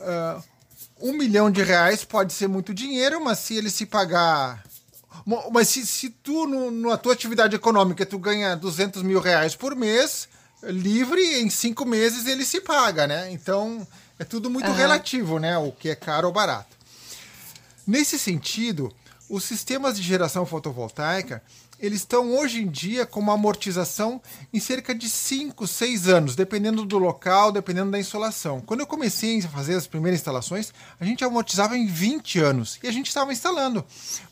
uh, 0.00 0.42
um 1.00 1.12
milhão 1.12 1.50
de 1.50 1.62
reais 1.62 2.04
pode 2.04 2.32
ser 2.32 2.48
muito 2.48 2.74
dinheiro, 2.74 3.22
mas 3.22 3.38
se 3.38 3.54
ele 3.54 3.70
se 3.70 3.86
pagar 3.86 4.64
mas 5.52 5.68
se, 5.68 5.86
se 5.86 6.10
tu, 6.10 6.46
no, 6.46 6.70
na 6.70 6.96
tua 6.96 7.12
atividade 7.12 7.54
econômica, 7.54 8.06
tu 8.06 8.18
ganha 8.18 8.54
200 8.56 9.02
mil 9.02 9.20
reais 9.20 9.54
por 9.54 9.74
mês, 9.74 10.28
livre, 10.62 11.40
em 11.40 11.50
cinco 11.50 11.84
meses 11.84 12.26
ele 12.26 12.44
se 12.44 12.60
paga, 12.60 13.06
né? 13.06 13.30
Então, 13.30 13.86
é 14.18 14.24
tudo 14.24 14.50
muito 14.50 14.68
uhum. 14.68 14.74
relativo, 14.74 15.38
né? 15.38 15.56
O 15.58 15.72
que 15.72 15.88
é 15.88 15.94
caro 15.94 16.28
ou 16.28 16.32
barato. 16.32 16.76
Nesse 17.86 18.18
sentido, 18.18 18.92
os 19.28 19.44
sistemas 19.44 19.96
de 19.96 20.02
geração 20.02 20.44
fotovoltaica 20.44 21.42
eles 21.78 22.00
estão 22.00 22.36
hoje 22.36 22.60
em 22.60 22.66
dia 22.66 23.06
com 23.06 23.20
uma 23.20 23.34
amortização 23.34 24.20
em 24.52 24.58
cerca 24.58 24.94
de 24.94 25.08
5, 25.08 25.66
6 25.66 26.08
anos, 26.08 26.34
dependendo 26.34 26.84
do 26.84 26.98
local, 26.98 27.52
dependendo 27.52 27.90
da 27.90 27.98
insolação. 27.98 28.60
Quando 28.60 28.80
eu 28.80 28.86
comecei 28.86 29.38
a 29.38 29.48
fazer 29.48 29.74
as 29.74 29.86
primeiras 29.86 30.20
instalações, 30.20 30.72
a 30.98 31.04
gente 31.04 31.24
amortizava 31.24 31.76
em 31.76 31.86
20 31.86 32.40
anos 32.40 32.78
e 32.82 32.88
a 32.88 32.92
gente 32.92 33.08
estava 33.08 33.32
instalando, 33.32 33.84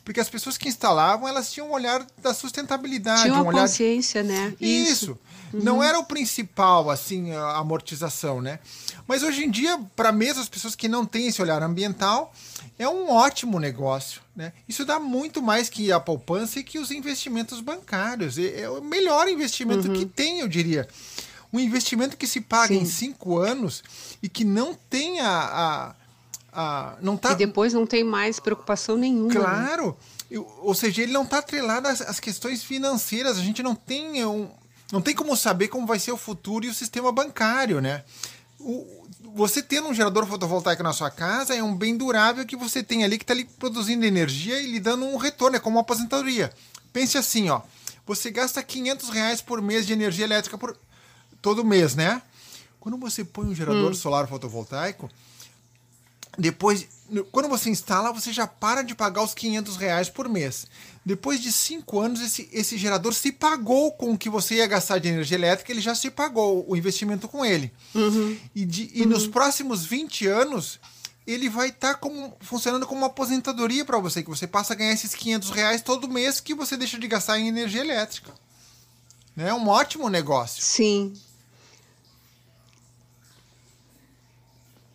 porque 0.03 0.19
as 0.19 0.29
pessoas 0.29 0.57
que 0.57 0.67
instalavam, 0.67 1.27
elas 1.27 1.51
tinham 1.51 1.69
um 1.69 1.73
olhar 1.73 2.05
da 2.21 2.33
sustentabilidade, 2.33 3.23
Tinha 3.23 3.33
uma 3.33 3.43
um 3.43 3.47
olhar 3.47 3.61
consciência, 3.61 4.23
né? 4.23 4.53
Isso. 4.59 4.91
Isso. 4.91 5.19
Uhum. 5.53 5.61
Não 5.63 5.83
era 5.83 5.97
o 5.97 6.03
principal 6.03 6.89
assim 6.89 7.31
a 7.31 7.57
amortização, 7.57 8.41
né? 8.41 8.59
Mas 9.07 9.23
hoje 9.23 9.45
em 9.45 9.49
dia, 9.49 9.79
para 9.95 10.11
mesmo 10.11 10.41
as 10.41 10.49
pessoas 10.49 10.75
que 10.75 10.87
não 10.87 11.05
têm 11.05 11.27
esse 11.27 11.41
olhar 11.41 11.63
ambiental, 11.63 12.33
é 12.79 12.87
um 12.87 13.09
ótimo 13.09 13.59
negócio. 13.59 14.21
Né? 14.35 14.53
Isso 14.67 14.85
dá 14.85 14.99
muito 14.99 15.41
mais 15.41 15.69
que 15.69 15.91
a 15.91 15.99
poupança 15.99 16.59
e 16.59 16.63
que 16.63 16.77
os 16.77 16.91
investimentos 16.91 17.59
bancários. 17.59 18.37
É, 18.37 18.61
é 18.61 18.69
o 18.69 18.81
melhor 18.81 19.27
investimento 19.27 19.87
uhum. 19.87 19.93
que 19.95 20.05
tem, 20.05 20.39
eu 20.39 20.47
diria. 20.47 20.87
Um 21.51 21.59
investimento 21.59 22.17
que 22.17 22.27
se 22.27 22.41
paga 22.41 22.73
Sim. 22.73 22.81
em 22.81 22.85
cinco 22.85 23.37
anos 23.37 23.83
e 24.21 24.29
que 24.29 24.43
não 24.43 24.75
tem 24.89 25.21
a. 25.21 25.31
a, 25.31 25.95
a 26.51 26.97
não 27.01 27.17
tá... 27.17 27.31
E 27.31 27.35
depois 27.35 27.73
não 27.73 27.87
tem 27.87 28.03
mais 28.03 28.39
preocupação 28.39 28.97
nenhuma. 28.97 29.33
Né? 29.33 29.39
Claro. 29.39 29.97
Né? 30.29 30.39
Ou 30.59 30.75
seja, 30.75 31.01
ele 31.01 31.13
não 31.13 31.23
está 31.23 31.39
atrelado 31.39 31.87
às, 31.87 32.01
às, 32.01 32.19
questões 32.19 32.63
financeiras. 32.63 33.37
A 33.37 33.41
gente 33.41 33.63
não 33.63 33.73
tem 33.73 34.25
um, 34.25 34.49
não 34.91 35.01
tem 35.01 35.15
como 35.15 35.35
saber 35.35 35.69
como 35.69 35.87
vai 35.87 35.99
ser 35.99 36.11
o 36.11 36.17
futuro 36.17 36.65
e 36.65 36.69
o 36.69 36.73
sistema 36.73 37.11
bancário, 37.11 37.81
né? 37.81 38.03
O, 38.59 39.06
você 39.35 39.61
tendo 39.61 39.89
um 39.89 39.93
gerador 39.93 40.25
fotovoltaico 40.25 40.83
na 40.83 40.93
sua 40.93 41.09
casa 41.09 41.55
é 41.55 41.61
um 41.61 41.75
bem 41.75 41.97
durável 41.97 42.45
que 42.45 42.55
você 42.55 42.81
tem 42.81 43.03
ali 43.03 43.17
que 43.17 43.23
está 43.23 43.33
ali 43.33 43.45
produzindo 43.45 44.05
energia 44.05 44.59
e 44.59 44.71
lhe 44.71 44.79
dando 44.79 45.05
um 45.05 45.17
retorno, 45.17 45.57
é 45.57 45.59
como 45.59 45.77
uma 45.77 45.81
aposentadoria. 45.81 46.51
Pense 46.93 47.17
assim, 47.17 47.49
ó, 47.49 47.61
você 48.05 48.31
gasta 48.31 48.63
500 48.63 49.09
reais 49.09 49.41
por 49.41 49.61
mês 49.61 49.85
de 49.85 49.93
energia 49.93 50.25
elétrica 50.25 50.57
por 50.57 50.77
todo 51.41 51.63
mês, 51.63 51.95
né? 51.95 52.21
Quando 52.79 52.97
você 52.97 53.23
põe 53.23 53.47
um 53.47 53.55
gerador 53.55 53.91
hum. 53.91 53.95
solar 53.95 54.27
fotovoltaico, 54.27 55.09
depois, 56.37 56.87
quando 57.31 57.47
você 57.47 57.69
instala, 57.69 58.11
você 58.11 58.33
já 58.33 58.45
para 58.45 58.81
de 58.81 58.93
pagar 58.93 59.23
os 59.23 59.33
500 59.33 59.77
reais 59.77 60.09
por 60.09 60.27
mês. 60.27 60.67
Depois 61.05 61.41
de 61.41 61.51
cinco 61.51 61.99
anos, 61.99 62.21
esse, 62.21 62.49
esse 62.51 62.77
gerador 62.77 63.13
se 63.13 63.31
pagou 63.31 63.91
com 63.93 64.11
o 64.11 64.17
que 64.17 64.29
você 64.29 64.55
ia 64.55 64.67
gastar 64.67 64.99
de 64.99 65.07
energia 65.07 65.37
elétrica, 65.37 65.71
ele 65.71 65.79
já 65.79 65.95
se 65.95 66.11
pagou 66.11 66.65
o 66.67 66.75
investimento 66.75 67.27
com 67.27 67.45
ele. 67.45 67.71
Uhum. 67.95 68.37
E, 68.53 68.65
de, 68.65 68.91
e 68.93 69.03
uhum. 69.03 69.09
nos 69.09 69.25
próximos 69.25 69.85
20 69.85 70.27
anos, 70.27 70.79
ele 71.25 71.49
vai 71.49 71.69
estar 71.69 71.93
tá 71.93 71.95
como, 71.95 72.35
funcionando 72.41 72.85
como 72.85 73.01
uma 73.01 73.07
aposentadoria 73.07 73.85
para 73.85 73.99
você, 73.99 74.21
que 74.21 74.29
você 74.29 74.45
passa 74.45 74.73
a 74.73 74.75
ganhar 74.75 74.93
esses 74.93 75.15
500 75.15 75.49
reais 75.51 75.81
todo 75.81 76.09
mês 76.09 76.41
que 76.41 76.53
você 76.53 76.75
deixa 76.75 76.99
de 76.99 77.07
gastar 77.07 77.39
em 77.39 77.47
energia 77.47 77.81
elétrica. 77.81 78.33
É 79.37 79.53
um 79.53 79.67
ótimo 79.67 80.09
negócio. 80.09 80.63
Sim, 80.63 81.13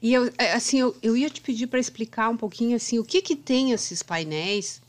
E 0.03 0.13
eu, 0.13 0.33
é, 0.37 0.53
assim, 0.53 0.81
eu, 0.81 0.97
eu 1.01 1.17
ia 1.17 1.31
te 1.31 1.41
pedir 1.41 1.69
para 1.69 1.79
explicar 1.79 2.29
um 2.29 2.37
pouquinho 2.37 2.77
assim 2.77 2.99
o 2.99 3.05
que 3.05 3.23
que 3.23 3.37
tem 3.37 3.71
esses 3.71 4.03
painéis, 4.03 4.83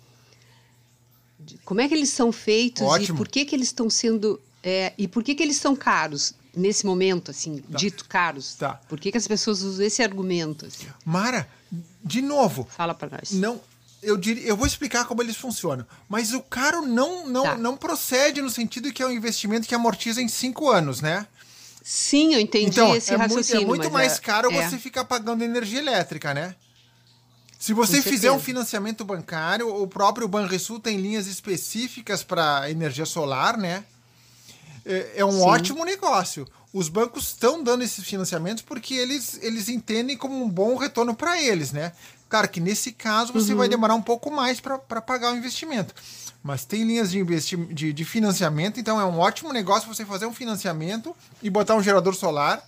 como 1.64 1.82
é 1.82 1.88
que 1.88 1.94
eles 1.94 2.10
são 2.10 2.32
feitos 2.32 2.82
Ótimo. 2.82 3.16
e 3.16 3.18
por 3.18 3.28
que 3.28 3.46
que 3.46 3.56
eles 3.56 3.68
estão 3.68 3.90
sendo 3.90 4.42
é, 4.64 4.94
e 4.98 5.08
por 5.08 5.24
que 5.24 5.36
que 5.36 5.44
eles 5.44 5.58
são 5.58 5.76
caros 5.76 6.34
nesse 6.56 6.86
momento, 6.86 7.30
assim, 7.30 7.58
tá. 7.58 7.78
dito 7.78 8.06
caros? 8.06 8.56
Tá. 8.56 8.80
Por 8.88 9.00
que 9.00 9.12
que 9.12 9.18
as 9.18 9.28
pessoas 9.28 9.62
usam 9.62 9.86
esse 9.86 10.02
argumento? 10.02 10.66
Assim? 10.66 10.88
Mara, 11.06 11.48
de 12.04 12.22
novo. 12.22 12.68
Fala 12.70 12.94
para 12.94 13.18
nós. 13.18 13.32
Não, 13.32 13.60
eu, 14.02 14.16
diria, 14.16 14.48
eu 14.48 14.56
vou 14.56 14.66
explicar 14.66 15.06
como 15.06 15.22
eles 15.22 15.36
funcionam. 15.36 15.86
Mas 16.08 16.34
o 16.34 16.42
caro 16.42 16.86
não, 16.86 17.28
não, 17.28 17.44
tá. 17.44 17.58
não 17.58 17.76
procede 17.76 18.42
no 18.42 18.50
sentido 18.50 18.92
que 18.94 19.04
é 19.04 19.08
um 19.08 19.12
investimento 19.12 19.68
que 19.68 19.76
amortiza 19.76 20.22
em 20.22 20.28
cinco 20.28 20.70
anos, 20.70 21.02
né? 21.02 21.28
Sim, 21.84 22.34
eu 22.34 22.40
entendi 22.40 22.68
então, 22.68 22.96
esse 22.96 23.14
é 23.14 23.18
raciocínio. 23.18 23.68
Muito, 23.68 23.82
é 23.82 23.90
muito 23.90 23.94
mais 23.94 24.18
é, 24.18 24.22
caro 24.22 24.50
é. 24.50 24.70
você 24.70 24.78
ficar 24.78 25.04
pagando 25.04 25.44
energia 25.44 25.80
elétrica, 25.80 26.34
né? 26.34 26.56
Se 27.60 27.74
você 27.74 28.02
fizer 28.02 28.32
um 28.32 28.40
financiamento 28.40 29.06
bancário, 29.06 29.74
o 29.74 29.88
próprio 29.88 30.28
Banrisul 30.28 30.80
tem 30.80 30.98
linhas 30.98 31.28
específicas 31.28 32.24
para 32.24 32.70
energia 32.70 33.06
solar, 33.06 33.58
né? 33.58 33.84
É, 34.86 35.12
é 35.18 35.26
um 35.26 35.32
Sim. 35.32 35.42
ótimo 35.44 35.86
negócio. 35.86 36.48
Os 36.74 36.90
bancos 36.90 37.26
estão 37.30 37.64
dando 37.64 37.84
esses 37.84 38.04
financiamentos 38.04 38.64
porque 38.64 38.96
eles, 38.96 39.40
eles 39.44 39.70
entendem 39.70 40.18
como 40.18 40.44
um 40.44 40.50
bom 40.50 40.76
retorno 40.76 41.14
para 41.14 41.40
eles, 41.40 41.72
né? 41.72 41.94
Claro 42.28 42.50
que 42.50 42.60
nesse 42.60 42.92
caso 42.92 43.32
você 43.32 43.52
uhum. 43.52 43.60
vai 43.60 43.70
demorar 43.70 43.94
um 43.94 44.02
pouco 44.02 44.32
mais 44.32 44.60
para 44.60 44.80
pagar 44.80 45.32
o 45.32 45.38
investimento. 45.38 45.94
Mas 46.42 46.66
tem 46.66 46.84
linhas 46.84 47.12
de, 47.12 47.20
investi 47.20 47.56
de, 47.56 47.94
de 47.94 48.04
financiamento, 48.04 48.80
então 48.80 49.00
é 49.00 49.06
um 49.06 49.20
ótimo 49.20 49.54
negócio 49.54 49.88
você 49.88 50.04
fazer 50.04 50.26
um 50.26 50.34
financiamento 50.34 51.16
e 51.44 51.50
botar 51.50 51.76
um 51.76 51.84
gerador 51.84 52.16
solar. 52.16 52.68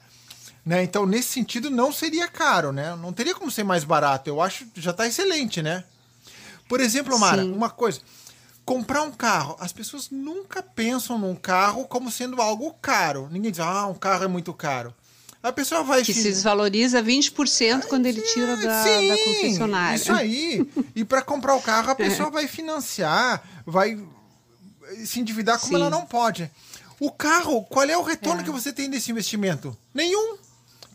Né? 0.64 0.84
Então, 0.84 1.06
nesse 1.06 1.30
sentido, 1.30 1.70
não 1.72 1.92
seria 1.92 2.28
caro, 2.28 2.72
né? 2.72 2.96
Não 2.96 3.12
teria 3.12 3.36
como 3.36 3.52
ser 3.52 3.64
mais 3.64 3.84
barato. 3.84 4.30
Eu 4.30 4.42
acho 4.42 4.66
que 4.68 4.80
já 4.80 4.92
está 4.92 5.06
excelente, 5.08 5.62
né? 5.62 5.84
Por 6.68 6.80
exemplo, 6.80 7.18
Mara, 7.20 7.44
Sim. 7.44 7.52
uma 7.52 7.70
coisa 7.70 8.00
comprar 8.66 9.04
um 9.04 9.12
carro. 9.12 9.56
As 9.60 9.72
pessoas 9.72 10.10
nunca 10.10 10.64
pensam 10.64 11.18
num 11.18 11.36
carro 11.36 11.86
como 11.86 12.12
sendo 12.12 12.42
algo 12.42 12.74
caro. 12.82 13.30
Ninguém 13.32 13.52
diz, 13.52 13.60
ah, 13.60 13.86
um 13.88 13.94
carro 13.94 14.24
é 14.24 14.28
muito 14.28 14.54
caro. 14.54 14.94
A 15.44 15.52
pessoa 15.52 15.84
vai. 15.84 16.04
Que 16.04 16.12
se 16.12 16.24
desvaloriza 16.24 17.04
20% 17.04 17.86
quando 17.86 18.08
ele 18.08 18.20
tira 18.22 18.58
da, 18.58 18.84
Sim, 18.84 19.08
da 19.08 19.18
concessionária. 19.24 19.96
Isso 19.96 20.12
aí. 20.12 20.68
E 20.96 21.06
para 21.06 21.22
comprar 21.22 21.54
o 21.56 21.62
carro, 21.62 21.90
a 21.90 21.92
é. 21.94 21.96
pessoa 21.96 22.30
é. 22.30 22.32
vai 22.32 22.48
financiar, 22.48 23.44
vai 23.64 24.04
se 25.06 25.20
endividar 25.20 25.60
como 25.60 25.74
Sim. 25.74 25.76
ela 25.76 25.90
não 25.92 26.04
pode. 26.04 26.50
O 27.00 27.12
carro, 27.12 27.64
qual 27.66 27.86
é 27.86 27.96
o 27.96 28.02
retorno 28.02 28.42
é. 28.42 28.44
que 28.44 28.50
você 28.50 28.74
tem 28.74 28.90
desse 28.90 29.12
investimento? 29.12 29.78
Nenhum. 29.94 30.38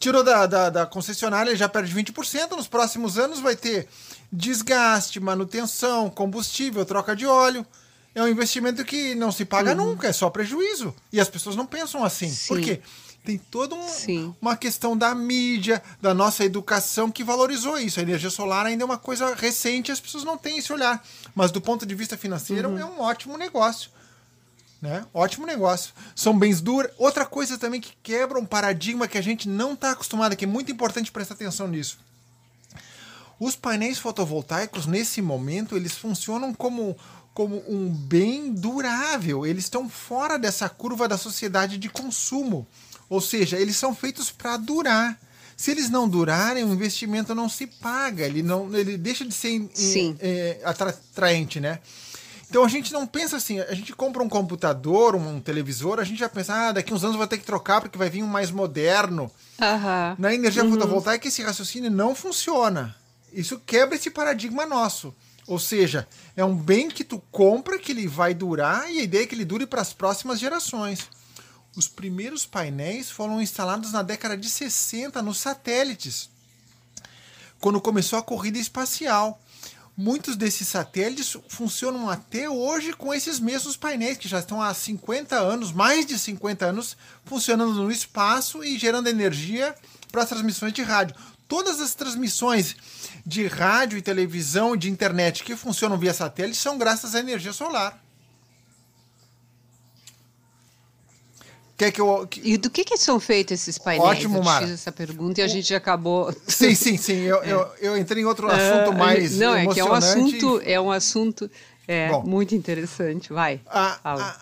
Tirou 0.00 0.24
da, 0.24 0.46
da, 0.46 0.70
da 0.70 0.86
concessionária, 0.86 1.54
já 1.54 1.68
perde 1.68 1.94
20%. 1.94 2.56
Nos 2.56 2.66
próximos 2.66 3.18
anos 3.18 3.38
vai 3.38 3.54
ter 3.54 3.86
desgaste, 4.32 5.20
manutenção, 5.20 6.08
combustível, 6.08 6.86
troca 6.86 7.14
de 7.14 7.26
óleo. 7.26 7.66
É 8.14 8.22
um 8.22 8.26
investimento 8.26 8.82
que 8.82 9.14
não 9.14 9.30
se 9.30 9.44
paga 9.44 9.72
uhum. 9.72 9.90
nunca, 9.90 10.08
é 10.08 10.12
só 10.12 10.30
prejuízo. 10.30 10.94
E 11.12 11.20
as 11.20 11.28
pessoas 11.28 11.54
não 11.54 11.66
pensam 11.66 12.02
assim. 12.02 12.30
Sim. 12.30 12.48
Por 12.48 12.60
quê? 12.62 12.80
Tem 13.22 13.36
toda 13.36 13.74
um, 13.74 14.34
uma 14.40 14.56
questão 14.56 14.96
da 14.96 15.14
mídia, 15.14 15.82
da 16.00 16.14
nossa 16.14 16.42
educação 16.44 17.10
que 17.10 17.22
valorizou 17.22 17.78
isso. 17.78 18.00
A 18.00 18.02
energia 18.02 18.30
solar 18.30 18.64
ainda 18.64 18.82
é 18.82 18.86
uma 18.86 18.96
coisa 18.96 19.34
recente, 19.34 19.92
as 19.92 20.00
pessoas 20.00 20.24
não 20.24 20.38
têm 20.38 20.56
esse 20.56 20.72
olhar. 20.72 21.04
Mas 21.34 21.50
do 21.50 21.60
ponto 21.60 21.84
de 21.84 21.94
vista 21.94 22.16
financeiro, 22.16 22.70
uhum. 22.70 22.78
é 22.78 22.84
um 22.86 23.00
ótimo 23.00 23.36
negócio. 23.36 23.90
Né? 24.80 25.04
Ótimo 25.12 25.46
negócio. 25.46 25.92
São 26.14 26.38
bens 26.38 26.60
duros. 26.60 26.90
Outra 26.96 27.26
coisa 27.26 27.58
também 27.58 27.80
que 27.80 27.92
quebra 28.02 28.38
um 28.38 28.46
paradigma 28.46 29.06
que 29.06 29.18
a 29.18 29.22
gente 29.22 29.48
não 29.48 29.74
está 29.74 29.90
acostumado, 29.90 30.36
que 30.36 30.44
é 30.44 30.48
muito 30.48 30.72
importante 30.72 31.12
prestar 31.12 31.34
atenção 31.34 31.68
nisso. 31.68 31.98
Os 33.38 33.56
painéis 33.56 33.98
fotovoltaicos, 33.98 34.86
nesse 34.86 35.22
momento, 35.22 35.76
eles 35.76 35.96
funcionam 35.96 36.52
como, 36.54 36.96
como 37.32 37.62
um 37.68 37.88
bem 37.88 38.52
durável. 38.52 39.46
Eles 39.46 39.64
estão 39.64 39.88
fora 39.88 40.38
dessa 40.38 40.68
curva 40.68 41.08
da 41.08 41.18
sociedade 41.18 41.78
de 41.78 41.88
consumo. 41.88 42.66
Ou 43.08 43.20
seja, 43.20 43.58
eles 43.58 43.76
são 43.76 43.94
feitos 43.94 44.30
para 44.30 44.56
durar. 44.56 45.18
Se 45.56 45.70
eles 45.70 45.90
não 45.90 46.08
durarem, 46.08 46.64
o 46.64 46.72
investimento 46.72 47.34
não 47.34 47.46
se 47.46 47.66
paga, 47.66 48.24
ele, 48.24 48.42
não, 48.42 48.74
ele 48.74 48.96
deixa 48.96 49.26
de 49.26 49.34
ser 49.34 49.68
é, 50.20 50.60
atraente, 50.64 51.60
né? 51.60 51.80
Então 52.50 52.64
a 52.64 52.68
gente 52.68 52.92
não 52.92 53.06
pensa 53.06 53.36
assim, 53.36 53.60
a 53.60 53.74
gente 53.74 53.92
compra 53.92 54.20
um 54.20 54.28
computador, 54.28 55.14
um 55.14 55.40
televisor, 55.40 56.00
a 56.00 56.04
gente 56.04 56.18
já 56.18 56.28
pensa, 56.28 56.52
ah, 56.52 56.72
daqui 56.72 56.92
uns 56.92 57.04
anos 57.04 57.16
vai 57.16 57.28
ter 57.28 57.38
que 57.38 57.44
trocar 57.44 57.80
porque 57.80 57.96
vai 57.96 58.10
vir 58.10 58.24
um 58.24 58.26
mais 58.26 58.50
moderno. 58.50 59.30
Uhum. 59.60 60.16
Na 60.18 60.34
energia 60.34 60.64
uhum. 60.64 60.72
fotovoltaica 60.72 61.28
esse 61.28 61.42
raciocínio 61.42 61.92
não 61.92 62.12
funciona. 62.12 62.96
Isso 63.32 63.60
quebra 63.64 63.94
esse 63.94 64.10
paradigma 64.10 64.66
nosso. 64.66 65.14
Ou 65.46 65.60
seja, 65.60 66.08
é 66.36 66.44
um 66.44 66.56
bem 66.56 66.88
que 66.88 67.04
tu 67.04 67.22
compra 67.30 67.78
que 67.78 67.92
ele 67.92 68.08
vai 68.08 68.34
durar 68.34 68.90
e 68.90 68.98
a 68.98 69.02
ideia 69.02 69.22
é 69.22 69.26
que 69.26 69.34
ele 69.34 69.44
dure 69.44 69.64
para 69.64 69.80
as 69.80 69.92
próximas 69.92 70.40
gerações. 70.40 71.08
Os 71.76 71.86
primeiros 71.86 72.44
painéis 72.44 73.10
foram 73.10 73.40
instalados 73.40 73.92
na 73.92 74.02
década 74.02 74.36
de 74.36 74.48
60 74.48 75.22
nos 75.22 75.38
satélites, 75.38 76.28
quando 77.60 77.80
começou 77.80 78.18
a 78.18 78.22
corrida 78.22 78.58
espacial. 78.58 79.40
Muitos 80.02 80.34
desses 80.34 80.66
satélites 80.66 81.36
funcionam 81.46 82.08
até 82.08 82.48
hoje 82.48 82.94
com 82.94 83.12
esses 83.12 83.38
mesmos 83.38 83.76
painéis, 83.76 84.16
que 84.16 84.26
já 84.26 84.38
estão 84.38 84.62
há 84.62 84.72
50 84.72 85.36
anos, 85.36 85.72
mais 85.72 86.06
de 86.06 86.18
50 86.18 86.64
anos, 86.64 86.96
funcionando 87.22 87.74
no 87.74 87.92
espaço 87.92 88.64
e 88.64 88.78
gerando 88.78 89.10
energia 89.10 89.74
para 90.10 90.22
as 90.22 90.28
transmissões 90.30 90.72
de 90.72 90.80
rádio 90.80 91.14
todas 91.46 91.82
as 91.82 91.94
transmissões 91.94 92.76
de 93.26 93.46
rádio 93.46 93.98
e 93.98 94.02
televisão 94.02 94.74
e 94.74 94.78
de 94.78 94.88
internet 94.88 95.44
que 95.44 95.54
funcionam 95.54 95.98
via 95.98 96.14
satélite 96.14 96.56
são 96.56 96.78
graças 96.78 97.14
à 97.14 97.18
energia 97.18 97.52
solar. 97.52 98.02
Quer 101.80 101.92
que 101.92 101.98
eu. 101.98 102.28
E 102.42 102.58
do 102.58 102.68
que, 102.68 102.84
que 102.84 102.98
são 102.98 103.18
feitos 103.18 103.54
esses 103.54 103.78
painéis? 103.78 104.06
Ótimo, 104.06 104.44
Mara. 104.44 104.64
Eu 104.64 104.68
fiz 104.68 104.74
essa 104.74 104.92
pergunta 104.92 105.40
e 105.40 105.42
a 105.42 105.48
gente 105.48 105.74
acabou. 105.74 106.30
Sim, 106.46 106.74
sim, 106.74 106.98
sim. 106.98 107.20
Eu, 107.22 107.40
é. 107.42 107.50
eu, 107.50 107.68
eu, 107.80 107.96
entrei 107.96 108.22
em 108.22 108.26
outro 108.26 108.50
assunto 108.50 108.90
uh, 108.90 108.98
mais. 108.98 109.38
Não, 109.38 109.54
é 109.54 109.66
que 109.66 109.80
é 109.80 109.84
um 109.84 109.94
assunto, 109.94 110.60
é 110.62 110.78
um 110.78 110.92
assunto 110.92 111.50
é, 111.88 112.10
Bom, 112.10 112.22
muito 112.22 112.54
interessante. 112.54 113.32
Vai. 113.32 113.62
A, 113.66 113.98
a, 114.04 114.36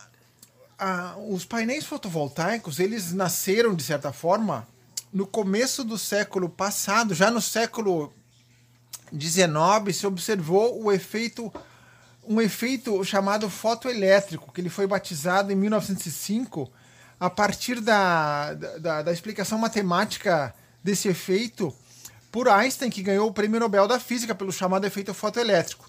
a, 0.81 1.16
os 1.29 1.44
painéis 1.44 1.85
fotovoltaicos, 1.85 2.81
eles 2.81 3.12
nasceram, 3.12 3.72
de 3.72 3.85
certa 3.85 4.12
forma, 4.12 4.66
no 5.12 5.24
começo 5.24 5.85
do 5.85 5.96
século 5.96 6.48
passado, 6.48 7.14
já 7.14 7.31
no 7.31 7.40
século 7.40 8.12
XIX, 9.16 9.96
se 9.96 10.09
observou 10.09 10.83
o 10.83 10.90
efeito 10.90 11.53
um 12.27 12.40
efeito 12.40 13.03
chamado 13.05 13.48
fotoelétrico, 13.48 14.53
que 14.53 14.61
ele 14.61 14.68
foi 14.68 14.88
batizado 14.88 15.53
em 15.53 15.55
1905 15.55 16.68
a 17.18 17.28
partir 17.28 17.81
da, 17.81 18.54
da, 18.54 19.02
da 19.02 19.12
explicação 19.12 19.59
matemática 19.59 20.54
desse 20.83 21.09
efeito 21.09 21.74
por 22.31 22.48
Einstein, 22.48 22.90
que 22.90 23.02
ganhou 23.02 23.28
o 23.28 23.33
prêmio 23.33 23.59
Nobel 23.59 23.88
da 23.88 23.98
Física 23.98 24.35
pelo 24.35 24.52
chamado 24.52 24.87
efeito 24.87 25.12
fotoelétrico 25.14 25.88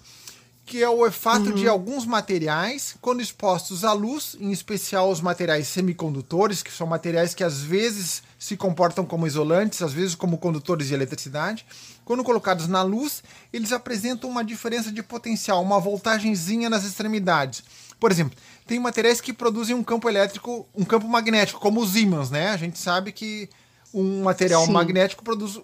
que 0.70 0.84
é 0.84 0.88
o 0.88 1.10
fato 1.10 1.48
uhum. 1.48 1.54
de 1.56 1.66
alguns 1.66 2.06
materiais, 2.06 2.94
quando 3.00 3.20
expostos 3.20 3.84
à 3.84 3.92
luz, 3.92 4.36
em 4.38 4.52
especial 4.52 5.10
os 5.10 5.20
materiais 5.20 5.66
semicondutores, 5.66 6.62
que 6.62 6.72
são 6.72 6.86
materiais 6.86 7.34
que 7.34 7.42
às 7.42 7.60
vezes 7.60 8.22
se 8.38 8.56
comportam 8.56 9.04
como 9.04 9.26
isolantes, 9.26 9.82
às 9.82 9.92
vezes 9.92 10.14
como 10.14 10.38
condutores 10.38 10.86
de 10.86 10.94
eletricidade, 10.94 11.66
quando 12.04 12.22
colocados 12.22 12.68
na 12.68 12.82
luz, 12.82 13.20
eles 13.52 13.72
apresentam 13.72 14.30
uma 14.30 14.44
diferença 14.44 14.92
de 14.92 15.02
potencial, 15.02 15.60
uma 15.60 15.80
voltagenzinha 15.80 16.70
nas 16.70 16.84
extremidades. 16.84 17.64
Por 18.00 18.10
exemplo, 18.10 18.36
tem 18.66 18.80
materiais 18.80 19.20
que 19.20 19.32
produzem 19.32 19.76
um 19.76 19.84
campo 19.84 20.08
elétrico, 20.08 20.66
um 20.74 20.84
campo 20.84 21.06
magnético, 21.06 21.60
como 21.60 21.80
os 21.80 21.94
ímãs, 21.94 22.30
né? 22.30 22.48
A 22.48 22.56
gente 22.56 22.78
sabe 22.78 23.12
que 23.12 23.48
um 23.92 24.22
material 24.22 24.64
Sim. 24.64 24.72
magnético 24.72 25.22
produz, 25.22 25.60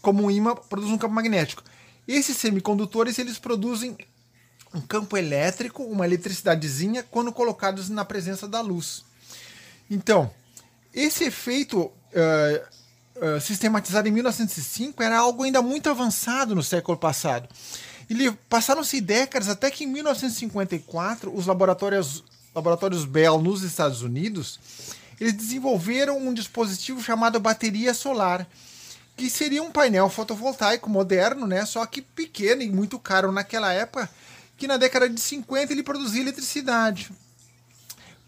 como 0.00 0.22
um 0.22 0.30
ímã, 0.30 0.54
produz 0.54 0.88
um 0.90 0.96
campo 0.96 1.14
magnético. 1.14 1.64
Esses 2.06 2.36
semicondutores, 2.36 3.18
eles 3.18 3.38
produzem 3.38 3.96
um 4.72 4.80
campo 4.80 5.16
elétrico, 5.16 5.82
uma 5.82 6.06
eletricidadezinha, 6.06 7.02
quando 7.02 7.32
colocados 7.32 7.88
na 7.88 8.04
presença 8.04 8.46
da 8.46 8.60
luz. 8.60 9.04
Então, 9.90 10.30
esse 10.94 11.24
efeito 11.24 11.80
uh, 11.80 13.36
uh, 13.36 13.40
sistematizado 13.40 14.06
em 14.06 14.12
1905 14.12 15.02
era 15.02 15.18
algo 15.18 15.42
ainda 15.42 15.60
muito 15.60 15.90
avançado 15.90 16.54
no 16.54 16.62
século 16.62 16.96
passado. 16.96 17.48
Ele 18.10 18.32
passaram-se 18.48 19.00
décadas 19.00 19.48
até 19.48 19.70
que 19.70 19.84
em 19.84 19.86
1954 19.86 21.32
os 21.32 21.46
laboratórios, 21.46 22.24
laboratórios 22.52 23.04
Bell 23.04 23.40
nos 23.40 23.62
Estados 23.62 24.02
Unidos 24.02 24.58
eles 25.20 25.34
desenvolveram 25.34 26.18
um 26.18 26.34
dispositivo 26.34 27.00
chamado 27.00 27.38
bateria 27.38 27.94
solar, 27.94 28.48
que 29.16 29.28
seria 29.28 29.62
um 29.62 29.70
painel 29.70 30.08
fotovoltaico 30.08 30.88
moderno, 30.88 31.46
né, 31.46 31.66
só 31.66 31.84
que 31.84 32.00
pequeno 32.00 32.62
e 32.62 32.70
muito 32.70 32.98
caro 32.98 33.30
naquela 33.30 33.70
época, 33.70 34.10
que 34.56 34.66
na 34.66 34.78
década 34.78 35.08
de 35.08 35.20
50 35.20 35.72
ele 35.72 35.82
produzia 35.82 36.22
eletricidade. 36.22 37.10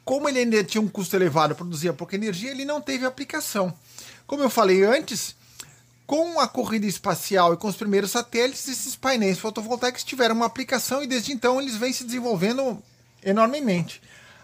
Como 0.04 0.28
ele 0.28 0.40
ainda 0.40 0.62
tinha 0.62 0.82
um 0.82 0.88
custo 0.88 1.16
elevado, 1.16 1.54
produzia 1.54 1.94
pouca 1.94 2.14
energia, 2.14 2.50
ele 2.50 2.64
não 2.66 2.80
teve 2.80 3.06
aplicação. 3.06 3.72
Como 4.26 4.42
eu 4.42 4.50
falei 4.50 4.84
antes, 4.84 5.34
com 6.06 6.40
a 6.40 6.48
corrida 6.48 6.86
espacial 6.86 7.54
e 7.54 7.56
com 7.56 7.68
os 7.68 7.76
primeiros 7.76 8.10
satélites, 8.10 8.68
esses 8.68 8.96
painéis 8.96 9.38
fotovoltaicos 9.38 10.04
tiveram 10.04 10.34
uma 10.34 10.46
aplicação 10.46 11.02
e 11.02 11.06
desde 11.06 11.32
então 11.32 11.60
eles 11.60 11.76
vêm 11.76 11.92
se 11.92 12.04
desenvolvendo 12.04 12.82
enormemente. 13.24 14.02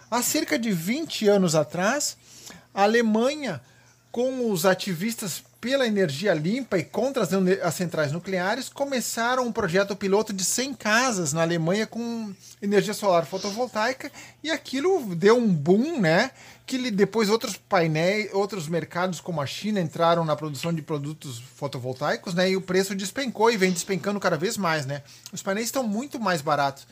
Há 0.09 0.21
cerca 0.21 0.57
de 0.57 0.71
20 0.71 1.27
anos 1.27 1.55
atrás, 1.55 2.17
a 2.73 2.83
Alemanha, 2.83 3.61
com 4.11 4.51
os 4.51 4.65
ativistas 4.65 5.43
pela 5.61 5.85
energia 5.85 6.33
limpa 6.33 6.77
e 6.77 6.83
contra 6.83 7.21
as, 7.21 7.29
as, 7.33 7.75
centrais 7.75 8.11
nucleares, 8.11 8.69
começaram 8.69 9.45
um 9.45 9.51
projeto 9.51 9.95
piloto 9.95 10.31
de 10.31 10.45
100 10.45 10.73
casas 10.73 11.33
na 11.33 11.41
Alemanha 11.41 11.85
com 11.85 12.33
energia 12.61 12.93
solar 12.93 13.25
fotovoltaica 13.25 14.11
e 14.41 14.49
aquilo 14.49 15.15
deu 15.15 15.37
um 15.37 15.47
boom, 15.47 15.99
né? 15.99 16.31
Que 16.65 16.89
depois 16.91 17.29
outros 17.29 17.57
painéis, 17.57 18.29
outros 18.33 18.67
mercados 18.67 19.19
como 19.19 19.41
a 19.41 19.45
China 19.45 19.81
entraram 19.81 20.23
na 20.23 20.35
produção 20.35 20.73
de 20.73 20.81
produtos 20.81 21.39
fotovoltaicos, 21.55 22.33
né? 22.33 22.49
E 22.49 22.55
o 22.55 22.61
preço 22.61 22.95
despencou 22.95 23.51
e 23.51 23.57
vem 23.57 23.71
despencando 23.71 24.19
cada 24.19 24.37
vez 24.37 24.55
mais, 24.55 24.85
né? 24.85 25.03
Os 25.33 25.43
painéis 25.43 25.67
estão 25.67 25.83
muito 25.83 26.19
mais 26.19 26.41
baratos, 26.41 26.87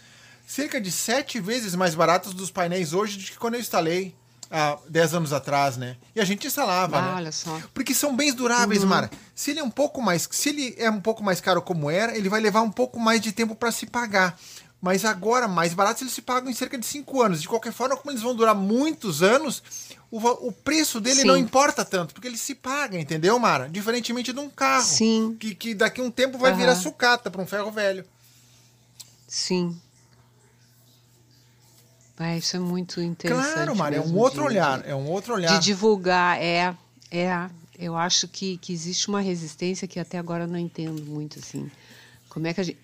cerca 0.46 0.82
de 0.82 0.92
sete 0.92 1.40
vezes 1.40 1.74
mais 1.74 1.96
baratos 1.96 2.34
dos 2.34 2.52
painéis 2.52 2.94
hoje 2.94 3.18
do 3.18 3.24
que 3.24 3.38
quando 3.38 3.54
eu 3.54 3.62
instalei 3.62 4.14
há 4.50 4.78
10 4.90 5.14
anos 5.16 5.34
atrás, 5.34 5.78
né? 5.78 5.98
E 6.16 6.22
a 6.22 6.26
gente 6.26 6.48
instalava, 6.48 6.98
ah, 6.98 7.02
né? 7.02 7.14
olha 7.16 7.32
só. 7.32 7.60
Porque 7.74 7.94
são 7.94 8.16
bens 8.16 8.34
duráveis, 8.34 8.84
uhum. 8.84 8.90
Mara. 8.90 9.12
Se 9.36 9.52
ele 9.52 9.60
é 9.60 9.64
um 9.64 9.70
pouco 9.70 10.02
mais, 10.02 10.28
se 10.32 10.50
ele 10.50 10.76
é 10.78 10.90
um 10.90 11.02
pouco 11.02 11.24
mais 11.24 11.42
caro 11.42 11.62
como 11.62 11.90
era, 11.90 12.18
ele 12.18 12.30
vai 12.30 12.40
levar 12.40 12.62
um 12.62 12.72
pouco 12.72 13.00
mais 13.00 13.22
de 13.22 13.32
tempo 13.32 13.56
para 13.56 13.72
se 13.72 13.86
pagar. 13.86 14.38
Mas 14.82 15.04
agora, 15.04 15.48
mais 15.48 15.74
baratos, 15.74 16.02
eles 16.04 16.14
se 16.14 16.22
pagam 16.22 16.50
em 16.50 16.54
cerca 16.54 16.78
de 16.78 16.86
5 16.86 17.22
anos. 17.22 17.42
De 17.42 17.48
qualquer 17.48 17.74
forma, 17.74 17.98
como 17.98 18.12
eles 18.12 18.22
vão 18.22 18.36
durar 18.36 18.54
muitos 18.54 19.24
anos, 19.24 19.64
o, 20.12 20.20
o 20.20 20.52
preço 20.52 21.02
dele 21.02 21.22
Sim. 21.22 21.28
não 21.28 21.36
importa 21.36 21.84
tanto, 21.84 22.14
porque 22.14 22.28
ele 22.28 22.38
se 22.38 22.54
paga, 22.54 23.00
entendeu, 23.00 23.38
Mara? 23.40 23.68
Diferentemente 23.68 24.32
de 24.32 24.40
um 24.40 24.50
carro. 24.50 24.86
Sim. 24.86 25.36
Que, 25.40 25.56
que 25.56 25.74
daqui 25.74 26.00
a 26.00 26.04
um 26.04 26.12
tempo 26.12 26.38
vai 26.38 26.52
uhum. 26.52 26.58
virar 26.58 26.76
sucata 26.76 27.32
para 27.32 27.42
um 27.42 27.48
ferro 27.48 27.72
velho. 27.72 28.06
Sim. 29.28 29.76
É, 32.20 32.38
isso 32.38 32.56
é 32.56 32.60
muito 32.60 33.00
interessante. 33.00 33.54
Claro, 33.54 33.76
Mara, 33.76 33.96
é 33.96 34.02
um 34.02 34.18
outro 34.18 34.42
de, 34.42 34.48
olhar. 34.48 34.84
é 34.86 34.96
um 34.96 35.08
outro 35.08 35.36
olhar. 35.36 35.60
De 35.60 35.64
divulgar, 35.64 36.42
é. 36.42 36.76
É. 37.12 37.50
Eu 37.78 37.96
acho 37.96 38.28
que, 38.28 38.58
que 38.58 38.74
existe 38.74 39.08
uma 39.08 39.22
resistência 39.22 39.88
que 39.88 40.00
até 40.00 40.18
agora 40.18 40.46
eu 40.46 40.48
não 40.48 40.58
entendo 40.58 41.04
muito, 41.06 41.38
assim. 41.38 41.70
Como 42.28 42.48
é 42.48 42.54
que 42.54 42.62
a 42.62 42.64
gente. 42.64 42.80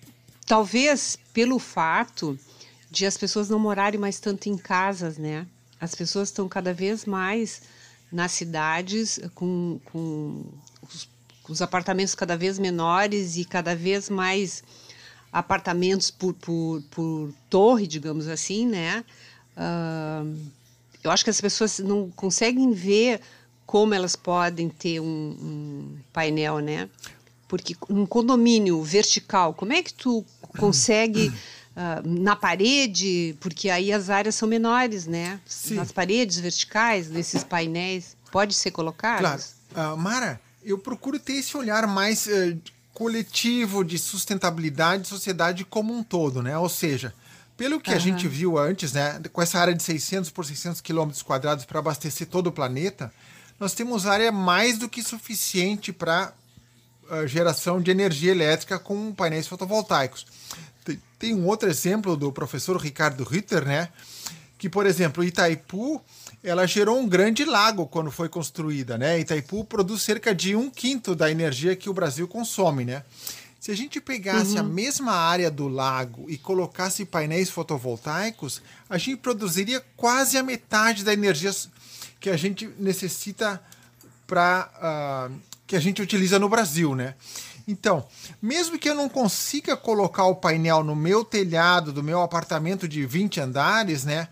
Talvez 0.46 1.18
pelo 1.32 1.58
fato 1.58 2.38
de 2.90 3.04
as 3.04 3.16
pessoas 3.16 3.48
não 3.48 3.58
morarem 3.58 3.98
mais 3.98 4.20
tanto 4.20 4.48
em 4.48 4.56
casas, 4.56 5.18
né? 5.18 5.46
As 5.80 5.94
pessoas 5.96 6.28
estão 6.28 6.48
cada 6.48 6.72
vez 6.72 7.04
mais 7.04 7.62
nas 8.12 8.30
cidades 8.30 9.18
com, 9.34 9.80
com 9.86 10.44
os, 10.80 11.08
os 11.48 11.60
apartamentos 11.60 12.14
cada 12.14 12.36
vez 12.36 12.58
menores 12.58 13.36
e 13.36 13.44
cada 13.44 13.74
vez 13.74 14.08
mais 14.08 14.62
apartamentos 15.34 16.12
por, 16.12 16.32
por, 16.34 16.80
por 16.92 17.34
torre, 17.50 17.88
digamos 17.88 18.28
assim, 18.28 18.64
né? 18.64 19.04
Uh, 19.56 20.32
eu 21.02 21.10
acho 21.10 21.24
que 21.24 21.30
as 21.30 21.40
pessoas 21.40 21.80
não 21.80 22.08
conseguem 22.10 22.72
ver 22.72 23.20
como 23.66 23.92
elas 23.92 24.14
podem 24.14 24.68
ter 24.68 25.00
um, 25.00 25.04
um, 25.04 25.96
painel, 26.12 26.60
né? 26.60 26.88
Porque 27.48 27.74
um 27.90 28.06
condomínio 28.06 28.80
vertical, 28.84 29.52
como 29.52 29.72
é 29.72 29.82
que 29.82 29.92
tu 29.92 30.24
consegue 30.56 31.28
uh, 31.28 32.06
na 32.08 32.36
parede? 32.36 33.36
Porque 33.40 33.68
aí 33.68 33.92
as 33.92 34.10
áreas 34.10 34.36
são 34.36 34.48
menores, 34.48 35.04
né? 35.04 35.40
Sim. 35.44 35.74
Nas 35.74 35.90
paredes 35.90 36.38
verticais 36.38 37.08
desses 37.08 37.42
painéis, 37.42 38.16
pode 38.30 38.54
ser 38.54 38.70
colocado? 38.70 39.18
Claro, 39.18 39.42
uh, 39.72 39.96
Mara, 39.96 40.40
eu 40.62 40.78
procuro 40.78 41.18
ter 41.18 41.34
esse 41.34 41.56
olhar 41.56 41.88
mais 41.88 42.26
uh, 42.26 42.56
coletivo 42.94 43.84
de 43.84 43.98
sustentabilidade 43.98 45.02
de 45.02 45.08
sociedade 45.08 45.64
como 45.64 45.92
um 45.92 46.02
todo, 46.02 46.40
né? 46.40 46.56
Ou 46.56 46.68
seja, 46.68 47.12
pelo 47.56 47.80
que 47.80 47.90
uhum. 47.90 47.96
a 47.96 47.98
gente 47.98 48.26
viu 48.26 48.56
antes, 48.56 48.92
né, 48.92 49.20
com 49.32 49.42
essa 49.42 49.58
área 49.58 49.74
de 49.74 49.82
600 49.82 50.30
por 50.30 50.44
600 50.44 50.80
quilômetros 50.80 51.22
quadrados 51.22 51.64
para 51.64 51.80
abastecer 51.80 52.28
todo 52.28 52.46
o 52.46 52.52
planeta, 52.52 53.12
nós 53.58 53.74
temos 53.74 54.06
área 54.06 54.32
mais 54.32 54.78
do 54.78 54.88
que 54.88 55.02
suficiente 55.02 55.92
para 55.92 56.32
uh, 57.10 57.26
geração 57.26 57.80
de 57.80 57.90
energia 57.90 58.32
elétrica 58.32 58.78
com 58.78 59.12
painéis 59.12 59.46
fotovoltaicos. 59.46 60.26
Tem, 60.84 61.02
tem, 61.18 61.34
um 61.34 61.46
outro 61.46 61.68
exemplo 61.68 62.16
do 62.16 62.32
professor 62.32 62.76
Ricardo 62.76 63.24
Ritter, 63.24 63.64
né, 63.64 63.88
que, 64.64 64.68
por 64.70 64.86
exemplo, 64.86 65.22
Itaipu 65.22 66.02
ela 66.42 66.66
gerou 66.66 66.98
um 66.98 67.06
grande 67.06 67.44
lago 67.44 67.86
quando 67.86 68.10
foi 68.10 68.30
construída, 68.30 68.96
né? 68.96 69.20
Itaipu 69.20 69.62
produz 69.62 70.00
cerca 70.00 70.34
de 70.34 70.56
um 70.56 70.70
quinto 70.70 71.14
da 71.14 71.30
energia 71.30 71.76
que 71.76 71.90
o 71.90 71.92
Brasil 71.92 72.26
consome, 72.26 72.82
né? 72.82 73.02
Se 73.60 73.70
a 73.70 73.76
gente 73.76 74.00
pegasse 74.00 74.54
uhum. 74.54 74.60
a 74.60 74.62
mesma 74.62 75.12
área 75.12 75.50
do 75.50 75.68
lago 75.68 76.24
e 76.30 76.38
colocasse 76.38 77.04
painéis 77.04 77.50
fotovoltaicos, 77.50 78.62
a 78.88 78.96
gente 78.96 79.18
produziria 79.18 79.84
quase 79.98 80.38
a 80.38 80.42
metade 80.42 81.04
da 81.04 81.12
energia 81.12 81.54
que 82.18 82.30
a 82.30 82.36
gente 82.38 82.66
necessita 82.78 83.62
para 84.26 84.70
uh, 84.76 84.80
ah, 84.80 85.30
que 85.66 85.76
a 85.76 85.80
gente 85.80 86.00
utiliza 86.00 86.38
no 86.38 86.48
Brasil, 86.48 86.94
né? 86.94 87.12
Então, 87.68 88.06
mesmo 88.40 88.78
que 88.78 88.88
eu 88.88 88.94
não 88.94 89.10
consiga 89.10 89.76
colocar 89.76 90.24
o 90.24 90.34
painel 90.34 90.82
no 90.82 90.96
meu 90.96 91.22
telhado 91.22 91.92
do 91.92 92.02
meu 92.02 92.22
apartamento 92.22 92.88
de 92.88 93.04
20 93.04 93.40
andares, 93.42 94.04
né? 94.04 94.28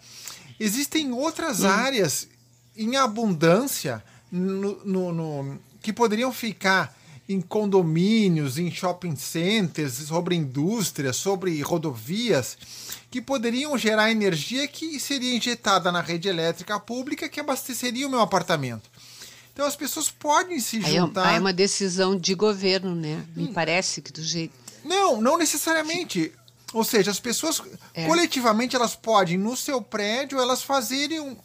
Existem 0.64 1.10
outras 1.10 1.64
hum. 1.64 1.68
áreas 1.68 2.28
em 2.76 2.94
abundância 2.94 4.00
no, 4.30 4.84
no, 4.84 5.12
no, 5.12 5.58
que 5.82 5.92
poderiam 5.92 6.32
ficar 6.32 6.96
em 7.28 7.40
condomínios, 7.40 8.58
em 8.58 8.70
shopping 8.70 9.16
centers, 9.16 9.94
sobre 9.94 10.36
indústrias, 10.36 11.16
sobre 11.16 11.60
rodovias, 11.62 12.56
que 13.10 13.20
poderiam 13.20 13.76
gerar 13.76 14.12
energia 14.12 14.68
que 14.68 15.00
seria 15.00 15.34
injetada 15.34 15.90
na 15.90 16.00
rede 16.00 16.28
elétrica 16.28 16.78
pública 16.78 17.28
que 17.28 17.40
abasteceria 17.40 18.06
o 18.06 18.10
meu 18.10 18.20
apartamento. 18.20 18.88
Então 19.52 19.66
as 19.66 19.74
pessoas 19.74 20.10
podem 20.10 20.60
se 20.60 20.78
é 20.78 20.92
juntar. 20.92 21.26
Aí 21.26 21.36
é 21.38 21.40
uma 21.40 21.52
decisão 21.52 22.16
de 22.16 22.36
governo, 22.36 22.94
né? 22.94 23.24
Me 23.34 23.48
hum. 23.48 23.52
parece 23.52 24.00
que 24.00 24.12
do 24.12 24.22
jeito. 24.22 24.54
Não, 24.84 25.20
não 25.20 25.36
necessariamente. 25.36 26.32
Ou 26.72 26.84
seja, 26.84 27.10
as 27.10 27.20
pessoas 27.20 27.60
é. 27.94 28.06
coletivamente 28.06 28.74
elas 28.74 28.96
podem 28.96 29.36
no 29.36 29.56
seu 29.56 29.82
prédio 29.82 30.40
elas 30.40 30.62
fazerem 30.62 31.20
um, 31.20 31.36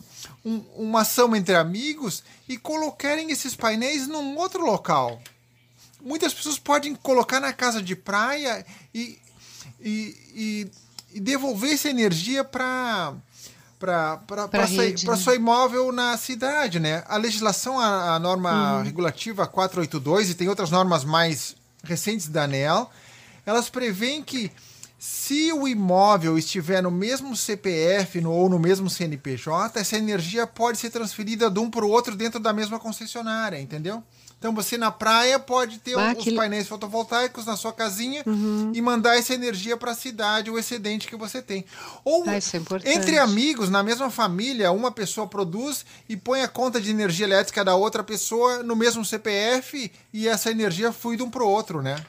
um, 0.45 0.57
uma 0.75 1.01
ação 1.01 1.35
entre 1.35 1.55
amigos 1.55 2.23
e 2.47 2.57
colocarem 2.57 3.29
esses 3.29 3.55
painéis 3.55 4.07
num 4.07 4.37
outro 4.37 4.65
local. 4.65 5.21
Muitas 6.01 6.33
pessoas 6.33 6.57
podem 6.57 6.95
colocar 6.95 7.39
na 7.39 7.51
casa 7.51 7.81
de 7.81 7.95
praia 7.95 8.65
e, 8.93 9.19
e, 9.81 10.15
e, 10.33 10.71
e 11.15 11.19
devolver 11.19 11.73
essa 11.73 11.89
energia 11.89 12.43
para 12.43 13.13
para 13.79 14.67
né? 14.69 15.15
seu 15.17 15.35
imóvel 15.35 15.91
na 15.91 16.17
cidade, 16.17 16.79
né? 16.79 17.03
A 17.07 17.15
legislação, 17.17 17.79
a, 17.79 18.15
a 18.15 18.19
norma 18.19 18.77
uhum. 18.77 18.83
regulativa 18.83 19.45
482 19.45 20.31
e 20.31 20.33
tem 20.33 20.49
outras 20.49 20.71
normas 20.71 21.03
mais 21.03 21.55
recentes 21.83 22.27
da 22.27 22.43
ANEL, 22.43 22.89
elas 23.45 23.69
prevêem 23.69 24.23
que 24.23 24.51
se 24.97 25.53
o 25.53 25.67
imóvel 25.67 26.37
estiver 26.37 26.81
no 26.81 26.89
mesmo 26.89 27.35
CPF 27.35 28.19
no, 28.19 28.31
ou 28.31 28.49
no 28.49 28.57
mesmo 28.57 28.89
CNPJ, 28.89 29.79
essa 29.79 29.95
energia 29.95 30.47
pode 30.47 30.79
ser 30.79 30.89
transferida 30.89 31.49
de 31.51 31.59
um 31.59 31.69
para 31.69 31.85
o 31.85 31.89
outro 31.89 32.15
dentro 32.15 32.39
da 32.39 32.51
mesma 32.51 32.79
concessionária, 32.79 33.59
entendeu? 33.59 34.03
Então 34.39 34.53
você 34.53 34.77
na 34.77 34.91
praia 34.91 35.39
pode 35.39 35.79
ter 35.79 35.97
ah, 35.97 36.13
os 36.15 36.23
que... 36.23 36.35
painéis 36.35 36.67
fotovoltaicos 36.67 37.45
na 37.45 37.55
sua 37.55 37.73
casinha 37.73 38.23
uhum. 38.25 38.71
e 38.73 38.81
mandar 38.81 39.17
essa 39.17 39.33
energia 39.33 39.75
para 39.75 39.91
a 39.91 39.95
cidade, 39.95 40.51
o 40.51 40.59
excedente 40.59 41.07
que 41.07 41.15
você 41.15 41.41
tem. 41.41 41.65
Ou 42.03 42.23
ah, 42.27 42.35
é 42.35 42.93
entre 42.93 43.17
amigos, 43.17 43.69
na 43.69 43.81
mesma 43.81 44.11
família, 44.11 44.71
uma 44.71 44.91
pessoa 44.91 45.27
produz 45.27 45.85
e 46.07 46.15
põe 46.15 46.41
a 46.41 46.47
conta 46.47 46.79
de 46.79 46.91
energia 46.91 47.25
elétrica 47.25 47.65
da 47.65 47.75
outra 47.75 48.03
pessoa 48.03 48.61
no 48.61 48.75
mesmo 48.75 49.03
CPF 49.03 49.91
e 50.13 50.27
essa 50.27 50.51
energia 50.51 50.91
flui 50.91 51.17
de 51.17 51.23
um 51.23 51.29
para 51.31 51.43
o 51.43 51.49
outro, 51.49 51.81
né? 51.81 52.03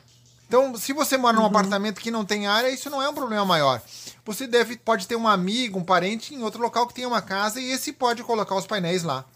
Então, 0.49 0.75
se 0.77 0.95
você 0.95 1.19
mora 1.19 1.37
num 1.37 1.43
uhum. 1.43 1.49
apartamento 1.49 2.01
que 2.01 2.11
não 2.11 2.25
tem 2.25 2.47
área, 2.47 2.71
isso 2.71 2.89
não 2.89 3.03
é 3.03 3.09
um 3.09 3.15
problema 3.15 3.45
maior. 3.45 3.83
Você 4.25 4.47
deve, 4.47 4.79
pode 4.79 5.07
ter 5.07 5.15
um 5.15 5.29
amigo, 5.29 5.79
um 5.79 5.85
parente 5.85 6.35
em 6.35 6.43
outro 6.43 6.61
local 6.61 6.87
que 6.87 6.95
tenha 6.95 7.07
uma 7.07 7.21
casa 7.21 7.61
e 7.61 7.71
esse 7.71 7.93
pode 7.93 8.23
colocar 8.23 8.55
os 8.55 8.67
painéis 8.67 9.03
lá, 9.03 9.27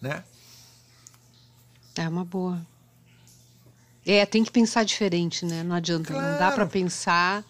né? 0.00 0.22
É 1.96 2.06
uma 2.06 2.24
boa. 2.24 2.60
É, 4.06 4.24
tem 4.26 4.44
que 4.44 4.50
pensar 4.50 4.84
diferente, 4.84 5.44
né? 5.44 5.62
Não 5.62 5.74
adianta, 5.74 6.12
claro. 6.12 6.28
não 6.32 6.38
dá 6.38 6.52
para 6.52 6.66
pensar. 6.66 7.44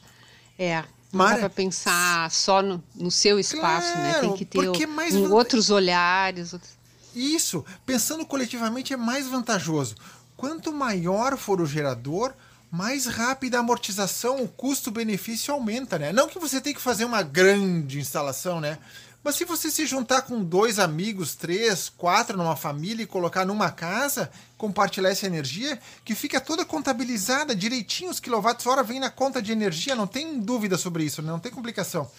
É, 0.59 0.83
não 1.13 1.19
Mara, 1.19 1.35
dá 1.35 1.41
para 1.41 1.51
pensar 1.51 2.31
só 2.31 2.63
no, 2.63 2.83
no 2.95 3.11
seu 3.11 3.39
espaço, 3.39 3.93
claro, 3.93 4.01
né? 4.01 4.21
Tem 4.21 4.35
que 4.35 4.45
ter 4.45 4.69
o, 4.69 4.89
mais 4.89 5.15
um, 5.15 5.33
outros 5.33 5.71
olhares. 5.71 6.53
Outros... 6.53 6.73
Isso, 7.15 7.65
pensando 7.85 8.25
coletivamente 8.25 8.93
é 8.93 8.97
mais 8.97 9.27
vantajoso. 9.27 9.97
Quanto 10.37 10.73
maior 10.73 11.37
for 11.37 11.61
o 11.61 11.67
gerador, 11.67 12.33
mais 12.71 13.07
rápida 13.07 13.57
a 13.57 13.61
amortização, 13.61 14.43
o 14.43 14.49
custo-benefício 14.49 15.53
aumenta, 15.53 15.99
né? 15.99 16.13
Não 16.13 16.29
que 16.29 16.39
você 16.39 16.61
tenha 16.61 16.75
que 16.75 16.81
fazer 16.81 17.05
uma 17.05 17.23
grande 17.23 17.99
instalação, 17.99 18.61
né? 18.61 18.79
Mas 19.23 19.37
se 19.37 19.45
você 19.45 19.71
se 19.71 19.85
juntar 19.85 20.23
com 20.23 20.43
dois 20.43 20.79
amigos, 20.79 21.35
três, 21.35 21.91
quatro 21.91 22.39
numa 22.39 22.57
família 22.57 23.03
e 23.03 23.07
colocar 23.07 23.45
numa 23.45 23.71
casa, 23.71 24.31
compartilhar 24.57 25.11
essa 25.11 25.27
energia, 25.27 25.79
que 26.05 26.15
fica 26.15 26.41
toda 26.41 26.65
contabilizada 26.65 27.55
direitinho, 27.55 28.11
os 28.11 28.21
quilowatts-hora 28.21 28.83
vem 28.83 28.99
na 28.99 29.11
conta 29.11 29.43
de 29.43 29.53
energia, 29.53 29.95
não 29.95 30.07
tem 30.07 30.41
dúvida 30.41 30.79
sobre 30.79 31.05
isso, 31.05 31.21
não 31.21 31.39
tem 31.39 31.53
complicação. 31.53 32.11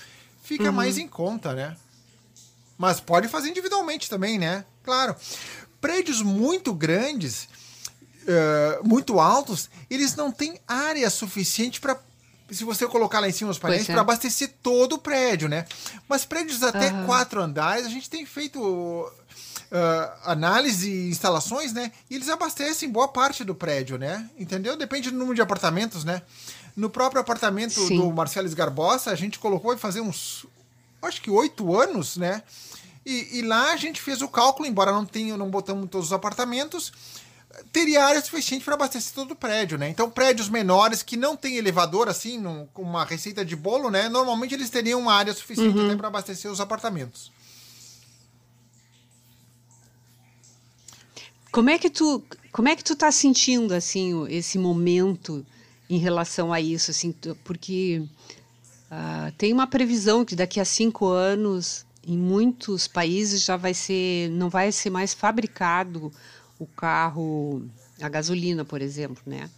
Fica 0.43 0.65
uhum. 0.65 0.73
mais 0.73 0.97
em 0.97 1.07
conta, 1.07 1.53
né? 1.53 1.75
Mas 2.77 2.99
pode 2.99 3.27
fazer 3.27 3.49
individualmente 3.49 4.09
também, 4.09 4.37
né? 4.37 4.63
Claro. 4.83 5.15
Prédios 5.79 6.21
muito 6.21 6.71
grandes, 6.71 7.47
uh, 8.23 8.87
muito 8.87 9.19
altos, 9.19 9.69
eles 9.89 10.15
não 10.15 10.31
têm 10.31 10.59
área 10.67 11.09
suficiente 11.09 11.79
para 11.79 11.99
se 12.49 12.65
você 12.65 12.85
colocar 12.85 13.21
lá 13.21 13.29
em 13.29 13.31
cima 13.31 13.49
os 13.49 13.57
painéis, 13.57 13.87
é. 13.87 13.93
para 13.93 14.01
abastecer 14.01 14.53
todo 14.61 14.95
o 14.95 14.97
prédio, 14.97 15.47
né? 15.47 15.65
Mas 16.07 16.25
prédios 16.25 16.61
até 16.61 16.91
uhum. 16.91 17.05
quatro 17.05 17.41
andares, 17.41 17.85
a 17.85 17.89
gente 17.89 18.09
tem 18.09 18.25
feito 18.25 18.59
uh, 18.59 20.19
análise 20.25 20.89
e 20.89 21.09
instalações, 21.09 21.71
né? 21.71 21.91
E 22.09 22.15
eles 22.15 22.27
abastecem 22.27 22.89
boa 22.89 23.07
parte 23.07 23.45
do 23.45 23.55
prédio, 23.55 23.97
né? 23.97 24.29
Entendeu? 24.37 24.75
Depende 24.75 25.09
do 25.09 25.17
número 25.17 25.35
de 25.35 25.41
apartamentos, 25.41 26.03
né? 26.03 26.21
No 26.75 26.89
próprio 26.89 27.21
apartamento 27.21 27.87
Sim. 27.87 27.97
do 27.97 28.11
Marcelo 28.11 28.49
Garbosa, 28.53 29.11
a 29.11 29.15
gente 29.15 29.39
colocou 29.39 29.73
e 29.73 29.77
fazer 29.77 30.01
uns, 30.01 30.45
acho 31.01 31.21
que 31.21 31.29
oito 31.29 31.79
anos, 31.79 32.17
né? 32.17 32.43
E, 33.05 33.39
e, 33.39 33.41
lá 33.41 33.71
a 33.71 33.77
gente 33.77 33.99
fez 33.99 34.21
o 34.21 34.27
cálculo, 34.27 34.67
embora 34.67 34.91
não 34.91 35.05
tenha, 35.05 35.35
não 35.35 35.49
botamos 35.49 35.89
todos 35.89 36.07
os 36.07 36.13
apartamentos, 36.13 36.93
teria 37.71 38.05
área 38.05 38.21
suficiente 38.21 38.63
para 38.63 38.75
abastecer 38.75 39.13
todo 39.13 39.31
o 39.31 39.35
prédio, 39.35 39.77
né? 39.77 39.89
Então, 39.89 40.09
prédios 40.09 40.49
menores 40.49 41.03
que 41.03 41.17
não 41.17 41.35
tem 41.35 41.57
elevador, 41.57 42.07
assim, 42.07 42.37
num, 42.37 42.65
com 42.67 42.81
uma 42.81 43.05
receita 43.05 43.43
de 43.43 43.55
bolo, 43.55 43.89
né? 43.89 44.09
Normalmente 44.09 44.53
eles 44.53 44.69
teriam 44.69 44.99
uma 44.99 45.13
área 45.13 45.33
suficiente 45.33 45.77
uhum. 45.77 45.97
para 45.97 46.07
abastecer 46.07 46.51
os 46.51 46.59
apartamentos. 46.59 47.31
Como 51.51 51.69
é 51.69 51.77
que 51.77 51.89
tu, 51.89 52.23
como 52.51 52.69
é 52.69 52.75
que 52.75 52.83
tu 52.83 52.95
tá 52.95 53.11
sentindo 53.11 53.73
assim 53.73 54.25
esse 54.29 54.57
momento 54.57 55.45
em 55.89 55.97
relação 55.97 56.53
a 56.53 56.61
isso, 56.61 56.91
assim, 56.91 57.13
porque 57.43 58.01
uh, 58.89 59.31
tem 59.37 59.51
uma 59.51 59.67
previsão 59.67 60.23
que 60.23 60.33
daqui 60.33 60.61
a 60.61 60.65
cinco 60.65 61.07
anos 61.07 61.85
em 62.07 62.17
muitos 62.17 62.87
países 62.87 63.43
já 63.43 63.57
vai 63.57 63.73
ser, 63.73 64.29
não 64.29 64.49
vai 64.49 64.71
ser 64.71 64.89
mais 64.89 65.13
fabricado 65.13 66.11
o 66.61 66.67
carro 66.67 67.67
a 67.99 68.07
gasolina, 68.07 68.63
por 68.63 68.81
exemplo, 68.83 69.23
né? 69.25 69.49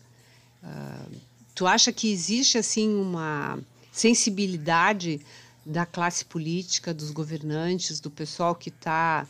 Uh, 0.64 1.18
tu 1.54 1.68
acha 1.68 1.92
que 1.92 2.10
existe 2.10 2.58
assim 2.58 2.96
uma 2.96 3.60
sensibilidade 3.92 5.20
da 5.66 5.86
classe 5.86 6.24
política, 6.24 6.94
dos 6.94 7.12
governantes, 7.12 8.00
do 8.00 8.10
pessoal 8.10 8.56
que 8.56 8.70
está 8.70 9.28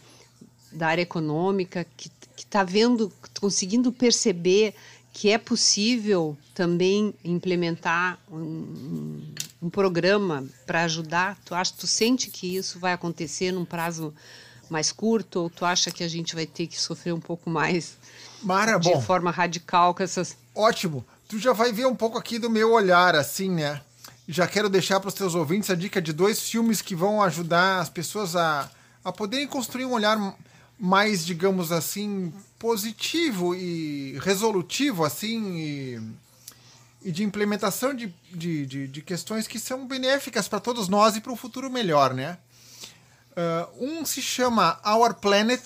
da 0.72 0.88
área 0.88 1.02
econômica, 1.02 1.86
que 1.98 2.12
está 2.38 2.64
vendo, 2.64 3.12
conseguindo 3.40 3.92
perceber 3.92 4.76
que 5.12 5.30
é 5.30 5.38
possível 5.38 6.38
também 6.56 7.14
implementar 7.24 8.20
um, 8.32 9.22
um 9.62 9.70
programa 9.70 10.44
para 10.66 10.84
ajudar? 10.84 11.40
Tu 11.46 11.54
acha, 11.54 11.74
tu 11.78 11.88
sente 11.88 12.30
que 12.32 12.56
isso 12.56 12.80
vai 12.80 12.94
acontecer 12.94 13.52
num 13.52 13.66
prazo 13.66 14.14
mais 14.72 14.92
curto 14.92 15.42
ou 15.42 15.50
tu 15.50 15.66
acha 15.66 15.92
que 15.92 16.04
a 16.04 16.08
gente 16.08 16.36
vai 16.36 16.46
ter 16.46 16.68
que 16.68 16.80
sofrer 16.80 17.14
um 17.14 17.20
pouco 17.20 17.50
mais 17.50 17.98
Mara, 18.42 18.78
de 18.78 18.90
bom, 18.90 19.02
forma 19.02 19.32
radical 19.32 19.94
com 19.94 20.04
essas 20.04 20.38
Ótimo. 20.56 21.04
Tu 21.28 21.40
já 21.40 21.54
vai 21.54 21.72
ver 21.72 21.88
um 21.88 21.96
pouco 21.96 22.18
aqui 22.18 22.38
do 22.38 22.50
meu 22.50 22.72
olhar 22.72 23.16
assim, 23.16 23.50
né? 23.50 23.82
Já 24.28 24.48
quero 24.48 24.70
deixar 24.70 25.00
para 25.00 25.10
os 25.10 25.14
teus 25.14 25.36
ouvintes 25.36 25.70
a 25.70 25.76
dica 25.76 26.02
de 26.02 26.14
dois 26.14 26.42
filmes 26.42 26.82
que 26.82 26.96
vão 26.96 27.22
ajudar 27.22 27.80
as 27.80 27.90
pessoas 27.90 28.36
a, 28.36 28.70
a 29.04 29.12
poderem 29.12 29.48
construir 29.48 29.86
um 29.86 29.94
olhar 29.94 30.18
mais, 30.80 31.26
digamos 31.26 31.72
assim, 31.72 32.34
positivo 32.58 33.54
e 33.56 34.18
resolutivo, 34.20 35.04
assim, 35.04 35.58
e, 35.58 36.02
e 37.04 37.12
de 37.12 37.24
implementação 37.24 37.94
de, 37.94 38.14
de, 38.32 38.66
de, 38.66 38.88
de, 38.88 39.02
questões 39.02 39.48
que 39.48 39.60
são 39.60 39.86
benéficas 39.86 40.48
para 40.48 40.60
todos 40.60 40.88
nós 40.88 41.16
e 41.16 41.22
para 41.22 41.32
um 41.32 41.36
futuro 41.36 41.70
melhor, 41.70 42.14
né? 42.14 42.38
Uh, 43.36 43.86
um 43.86 44.06
se 44.06 44.22
chama 44.22 44.80
Our 44.86 45.16
Planet, 45.16 45.62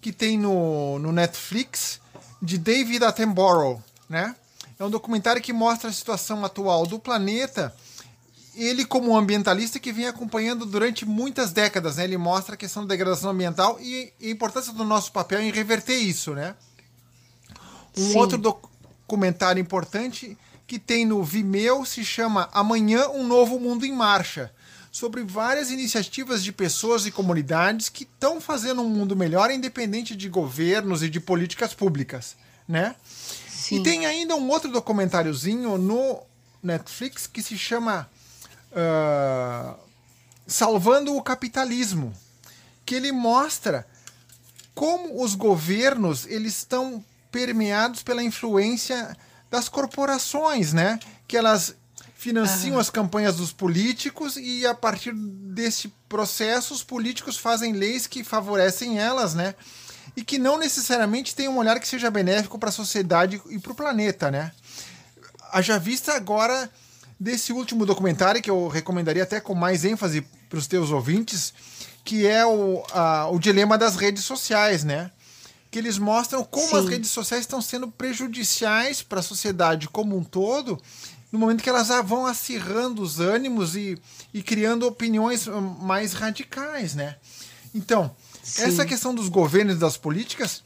que 0.00 0.12
tem 0.12 0.38
no, 0.38 0.98
no 0.98 1.12
Netflix, 1.12 2.00
de 2.40 2.58
David 2.58 3.04
Attenborough, 3.04 3.82
né? 4.08 4.34
É 4.78 4.84
um 4.84 4.90
documentário 4.90 5.40
que 5.40 5.52
mostra 5.52 5.90
a 5.90 5.92
situação 5.92 6.44
atual 6.44 6.86
do 6.86 6.98
planeta 6.98 7.72
ele 8.54 8.84
como 8.84 9.16
ambientalista 9.16 9.78
que 9.78 9.92
vem 9.92 10.06
acompanhando 10.06 10.66
durante 10.66 11.06
muitas 11.06 11.52
décadas, 11.52 11.96
né? 11.96 12.04
Ele 12.04 12.18
mostra 12.18 12.54
a 12.54 12.58
questão 12.58 12.82
da 12.82 12.88
degradação 12.88 13.30
ambiental 13.30 13.78
e 13.80 14.12
a 14.20 14.26
importância 14.26 14.72
do 14.72 14.84
nosso 14.84 15.12
papel 15.12 15.40
em 15.40 15.50
reverter 15.50 15.96
isso, 15.96 16.34
né? 16.34 16.54
Um 17.96 18.10
Sim. 18.10 18.18
outro 18.18 18.38
documentário 18.38 19.60
importante 19.60 20.36
que 20.66 20.78
tem 20.78 21.04
no 21.04 21.22
Vimeo 21.22 21.84
se 21.84 22.04
chama 22.04 22.48
Amanhã 22.52 23.08
um 23.08 23.26
Novo 23.26 23.58
Mundo 23.58 23.84
em 23.84 23.92
Marcha, 23.92 24.52
sobre 24.92 25.24
várias 25.24 25.70
iniciativas 25.70 26.44
de 26.44 26.52
pessoas 26.52 27.06
e 27.06 27.10
comunidades 27.10 27.88
que 27.88 28.04
estão 28.04 28.42
fazendo 28.42 28.82
um 28.82 28.90
mundo 28.90 29.16
melhor 29.16 29.50
independente 29.50 30.14
de 30.14 30.28
governos 30.28 31.02
e 31.02 31.08
de 31.08 31.18
políticas 31.18 31.72
públicas, 31.72 32.36
né? 32.68 32.94
Sim. 33.48 33.80
E 33.80 33.82
tem 33.82 34.04
ainda 34.04 34.36
um 34.36 34.48
outro 34.50 34.70
documentáriozinho 34.70 35.78
no 35.78 36.22
Netflix 36.62 37.26
que 37.26 37.42
se 37.42 37.56
chama 37.56 38.08
uh, 38.70 39.74
Salvando 40.46 41.16
o 41.16 41.22
Capitalismo, 41.22 42.12
que 42.84 42.94
ele 42.94 43.12
mostra 43.12 43.86
como 44.74 45.22
os 45.22 45.34
governos 45.34 46.26
eles 46.26 46.58
estão 46.58 47.02
permeados 47.30 48.02
pela 48.02 48.22
influência 48.22 49.16
das 49.50 49.70
corporações, 49.70 50.74
né? 50.74 51.00
Que 51.26 51.36
elas 51.36 51.74
financiam 52.22 52.78
as 52.78 52.88
campanhas 52.88 53.34
dos 53.34 53.50
políticos 53.52 54.36
e 54.36 54.64
a 54.64 54.72
partir 54.72 55.12
desse 55.12 55.88
processo 56.08 56.72
os 56.72 56.84
políticos 56.84 57.36
fazem 57.36 57.72
leis 57.72 58.06
que 58.06 58.22
favorecem 58.22 58.96
elas, 58.96 59.34
né? 59.34 59.56
E 60.16 60.22
que 60.22 60.38
não 60.38 60.56
necessariamente 60.56 61.34
tem 61.34 61.48
um 61.48 61.58
olhar 61.58 61.80
que 61.80 61.88
seja 61.88 62.12
benéfico 62.12 62.60
para 62.60 62.68
a 62.68 62.72
sociedade 62.72 63.42
e 63.50 63.58
para 63.58 63.72
o 63.72 63.74
planeta, 63.74 64.30
né? 64.30 64.52
Haja 65.50 65.80
vista 65.80 66.12
agora 66.12 66.70
desse 67.18 67.52
último 67.52 67.84
documentário 67.84 68.40
que 68.40 68.50
eu 68.50 68.68
recomendaria 68.68 69.24
até 69.24 69.40
com 69.40 69.56
mais 69.56 69.84
ênfase 69.84 70.20
para 70.48 70.60
os 70.60 70.68
teus 70.68 70.92
ouvintes, 70.92 71.52
que 72.04 72.24
é 72.24 72.46
o, 72.46 72.84
a, 72.92 73.28
o 73.30 73.38
dilema 73.40 73.76
das 73.76 73.96
redes 73.96 74.22
sociais, 74.22 74.84
né? 74.84 75.10
Que 75.72 75.78
eles 75.80 75.98
mostram 75.98 76.44
como 76.44 76.68
Sim. 76.68 76.76
as 76.76 76.86
redes 76.86 77.10
sociais 77.10 77.42
estão 77.42 77.60
sendo 77.60 77.88
prejudiciais 77.88 79.02
para 79.02 79.18
a 79.18 79.24
sociedade 79.24 79.88
como 79.88 80.16
um 80.16 80.22
todo, 80.22 80.80
no 81.32 81.38
momento 81.38 81.62
que 81.62 81.68
elas 81.70 81.88
vão 82.04 82.26
acirrando 82.26 83.00
os 83.02 83.18
ânimos 83.18 83.74
e, 83.74 83.98
e 84.34 84.42
criando 84.42 84.86
opiniões 84.86 85.48
hum, 85.48 85.60
mais 85.80 86.12
radicais, 86.12 86.94
né? 86.94 87.16
Então, 87.74 88.14
Sim. 88.42 88.64
essa 88.64 88.84
questão 88.84 89.14
dos 89.14 89.30
governos 89.30 89.76
e 89.76 89.78
das 89.78 89.96
políticas 89.96 90.62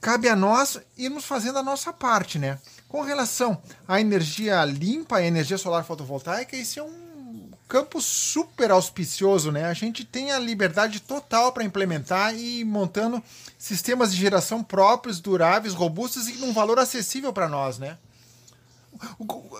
cabe 0.00 0.28
a 0.28 0.34
nós 0.34 0.80
irmos 0.98 1.24
fazendo 1.24 1.58
a 1.58 1.62
nossa 1.62 1.92
parte, 1.92 2.38
né? 2.38 2.58
Com 2.88 3.02
relação 3.02 3.62
à 3.86 4.00
energia 4.00 4.64
limpa, 4.64 5.18
a 5.18 5.24
energia 5.24 5.56
solar 5.56 5.84
fotovoltaica, 5.84 6.56
esse 6.56 6.80
é 6.80 6.82
um 6.82 7.50
campo 7.68 8.00
super 8.00 8.72
auspicioso, 8.72 9.52
né? 9.52 9.66
A 9.66 9.74
gente 9.74 10.04
tem 10.04 10.32
a 10.32 10.38
liberdade 10.40 10.98
total 10.98 11.52
para 11.52 11.62
implementar 11.62 12.34
e 12.34 12.60
ir 12.60 12.64
montando 12.64 13.22
sistemas 13.56 14.10
de 14.10 14.18
geração 14.18 14.64
próprios, 14.64 15.20
duráveis, 15.20 15.74
robustos 15.74 16.28
e 16.28 16.32
num 16.38 16.52
valor 16.52 16.80
acessível 16.80 17.32
para 17.32 17.48
nós, 17.48 17.78
né? 17.78 17.96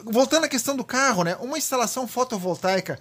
Voltando 0.05 0.44
à 0.44 0.48
questão 0.48 0.76
do 0.76 0.85
carro, 0.85 1.24
né? 1.24 1.37
Uma 1.40 1.59
instalação 1.59 2.07
fotovoltaica 2.07 2.98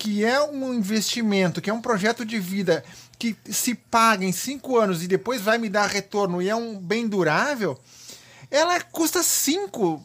que 0.00 0.24
é 0.24 0.40
um 0.42 0.72
investimento, 0.72 1.60
que 1.60 1.68
é 1.68 1.74
um 1.74 1.82
projeto 1.82 2.24
de 2.24 2.40
vida 2.40 2.82
que 3.18 3.36
se 3.50 3.74
paga 3.74 4.24
em 4.24 4.32
cinco 4.32 4.78
anos 4.78 5.02
e 5.02 5.06
depois 5.06 5.42
vai 5.42 5.58
me 5.58 5.68
dar 5.68 5.86
retorno 5.86 6.40
e 6.40 6.48
é 6.48 6.56
um 6.56 6.78
bem 6.78 7.06
durável, 7.06 7.78
ela 8.50 8.80
custa 8.80 9.22
5, 9.22 10.02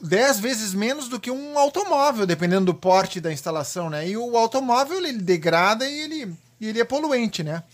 10 0.00 0.38
vezes 0.38 0.72
menos 0.72 1.08
do 1.08 1.18
que 1.18 1.28
um 1.28 1.58
automóvel, 1.58 2.24
dependendo 2.24 2.66
do 2.66 2.74
porte 2.74 3.20
da 3.20 3.32
instalação, 3.32 3.90
né? 3.90 4.08
E 4.08 4.16
o 4.16 4.36
automóvel 4.36 4.98
ele 4.98 5.12
degrada 5.12 5.90
e 5.90 6.00
ele, 6.00 6.36
e 6.60 6.68
ele 6.68 6.80
é 6.80 6.84
poluente, 6.84 7.42
né? 7.42 7.64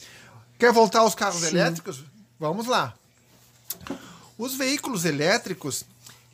Quer 0.59 0.73
voltar 0.73 1.01
aos 1.01 1.15
carros 1.15 1.43
Sim. 1.43 1.49
elétricos? 1.49 2.03
Vamos 2.41 2.67
lá. 2.67 2.95
Os 4.39 4.55
veículos 4.55 5.05
elétricos, 5.05 5.85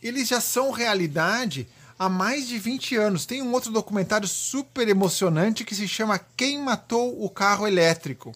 eles 0.05 0.29
já 0.29 0.41
são 0.41 0.71
realidade 0.71 1.67
há 1.99 2.09
mais 2.09 2.47
de 2.47 2.59
20 2.59 2.97
anos. 2.97 3.27
Tem 3.27 3.43
um 3.43 3.53
outro 3.53 3.73
documentário 3.73 4.29
super 4.29 4.87
emocionante 4.89 5.65
que 5.65 5.75
se 5.75 5.89
chama 5.89 6.21
Quem 6.37 6.59
Matou 6.59 7.25
o 7.25 7.29
Carro 7.29 7.67
Elétrico. 7.67 8.33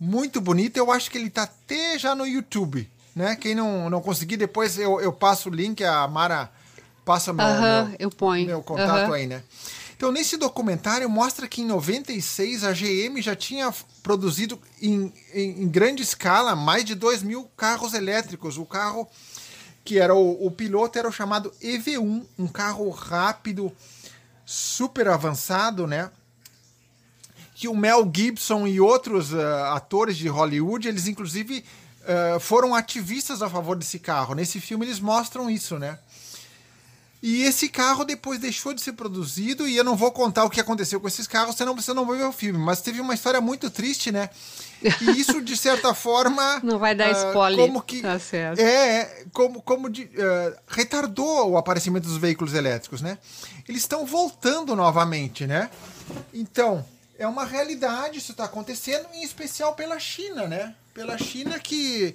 Muito 0.00 0.40
bonito, 0.40 0.76
eu 0.76 0.90
acho 0.90 1.10
que 1.10 1.18
ele 1.18 1.26
está 1.26 1.42
até 1.42 1.98
já 1.98 2.14
no 2.14 2.26
YouTube 2.26 2.88
né? 3.18 3.34
Quem 3.34 3.52
não, 3.52 3.90
não 3.90 4.00
conseguir, 4.00 4.36
depois 4.36 4.78
eu, 4.78 5.00
eu 5.00 5.12
passo 5.12 5.48
o 5.48 5.52
link, 5.52 5.82
a 5.82 6.06
Mara 6.06 6.48
passa 7.04 7.32
meu, 7.32 7.44
uh 7.44 7.48
-huh, 7.48 7.88
meu, 7.88 7.96
eu 7.98 8.10
ponho. 8.10 8.46
meu 8.46 8.62
contato 8.62 9.08
uh 9.08 9.10
-huh. 9.10 9.14
aí, 9.14 9.26
né? 9.26 9.42
Então, 9.96 10.12
nesse 10.12 10.36
documentário 10.36 11.10
mostra 11.10 11.48
que 11.48 11.60
em 11.60 11.66
96 11.66 12.62
a 12.62 12.72
GM 12.72 13.20
já 13.20 13.34
tinha 13.34 13.74
produzido 14.04 14.60
em, 14.80 15.12
em, 15.34 15.62
em 15.62 15.68
grande 15.68 16.04
escala 16.04 16.54
mais 16.54 16.84
de 16.84 16.94
2 16.94 17.24
mil 17.24 17.50
carros 17.56 17.94
elétricos. 17.94 18.56
O 18.56 18.64
carro 18.64 19.08
que 19.88 19.98
era 19.98 20.14
o, 20.14 20.46
o 20.46 20.50
piloto 20.50 20.98
era 20.98 21.08
o 21.08 21.12
chamado 21.12 21.50
EV1, 21.62 22.22
um 22.38 22.46
carro 22.46 22.90
rápido, 22.90 23.72
super 24.44 25.08
avançado, 25.08 25.86
né? 25.86 26.10
Que 27.54 27.68
o 27.68 27.74
Mel 27.74 28.08
Gibson 28.14 28.66
e 28.66 28.78
outros 28.78 29.32
uh, 29.32 29.40
atores 29.72 30.18
de 30.18 30.28
Hollywood, 30.28 30.86
eles 30.86 31.08
inclusive 31.08 31.64
uh, 32.02 32.38
foram 32.38 32.74
ativistas 32.74 33.40
a 33.40 33.48
favor 33.48 33.76
desse 33.76 33.98
carro. 33.98 34.34
Nesse 34.34 34.60
filme 34.60 34.84
eles 34.84 35.00
mostram 35.00 35.48
isso, 35.48 35.78
né? 35.78 35.98
E 37.22 37.44
esse 37.44 37.70
carro 37.70 38.04
depois 38.04 38.38
deixou 38.38 38.74
de 38.74 38.82
ser 38.82 38.92
produzido, 38.92 39.66
e 39.66 39.74
eu 39.74 39.82
não 39.82 39.96
vou 39.96 40.12
contar 40.12 40.44
o 40.44 40.50
que 40.50 40.60
aconteceu 40.60 41.00
com 41.00 41.08
esses 41.08 41.26
carros, 41.26 41.56
senão 41.56 41.74
você 41.74 41.94
não 41.94 42.04
vai 42.04 42.18
ver 42.18 42.24
o 42.24 42.32
filme. 42.32 42.58
Mas 42.58 42.82
teve 42.82 43.00
uma 43.00 43.14
história 43.14 43.40
muito 43.40 43.70
triste, 43.70 44.12
né? 44.12 44.28
E 44.82 45.20
isso, 45.20 45.40
de 45.40 45.56
certa 45.56 45.92
forma. 45.94 46.60
Não 46.64 46.78
vai 46.78 46.94
dar 46.94 47.08
uh, 47.08 47.28
spoiler. 47.28 47.66
Como 47.66 47.82
que. 47.82 48.00
Tá 48.02 48.18
certo. 48.18 48.60
É, 48.60 49.24
como, 49.32 49.60
como 49.62 49.90
de, 49.90 50.04
uh, 50.04 50.56
retardou 50.68 51.50
o 51.50 51.58
aparecimento 51.58 52.04
dos 52.04 52.16
veículos 52.16 52.54
elétricos, 52.54 53.02
né? 53.02 53.18
Eles 53.68 53.82
estão 53.82 54.06
voltando 54.06 54.74
novamente, 54.76 55.46
né? 55.46 55.70
Então, 56.32 56.84
é 57.18 57.26
uma 57.26 57.44
realidade, 57.44 58.18
isso 58.18 58.32
está 58.32 58.44
acontecendo, 58.44 59.06
em 59.12 59.22
especial 59.22 59.74
pela 59.74 59.98
China, 59.98 60.46
né? 60.46 60.74
Pela 60.94 61.18
China 61.18 61.58
que, 61.58 62.14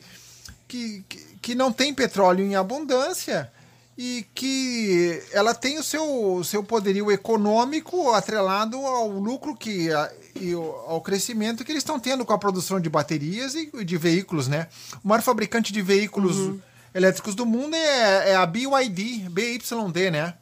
que, 0.67 1.04
que 1.41 1.54
não 1.54 1.71
tem 1.71 1.93
petróleo 1.93 2.45
em 2.45 2.56
abundância 2.56 3.52
e 3.97 4.26
que 4.34 5.21
ela 5.32 5.54
tem 5.54 5.78
o 5.78 5.84
seu, 5.84 6.41
seu 6.43 6.63
poderio 6.63 7.12
econômico 7.12 8.12
atrelado 8.12 8.78
ao 8.78 9.10
lucro 9.10 9.56
que 9.56 9.89
e 10.39 10.54
ao 10.54 11.00
crescimento 11.02 11.63
que 11.63 11.72
eles 11.72 11.82
estão 11.82 12.00
tendo 12.00 12.26
com 12.26 12.34
a 12.34 12.38
produção 12.38 12.80
de 12.80 12.89
baterias 12.89 13.54
e 13.56 13.84
de 13.84 13.98
veículos, 13.98 14.48
né? 14.48 14.67
O 15.04 15.08
maior 15.08 15.22
fabricante 15.22 15.72
de 15.72 15.82
veículos 15.82 16.38
uhum. 16.38 16.60
elétricos 16.93 17.36
do 17.36 17.46
mundo 17.46 17.76
é, 17.76 18.32
é 18.32 18.36
a 18.36 18.46
BYD, 18.46 19.30
BYD, 19.30 20.12
né? 20.12 20.34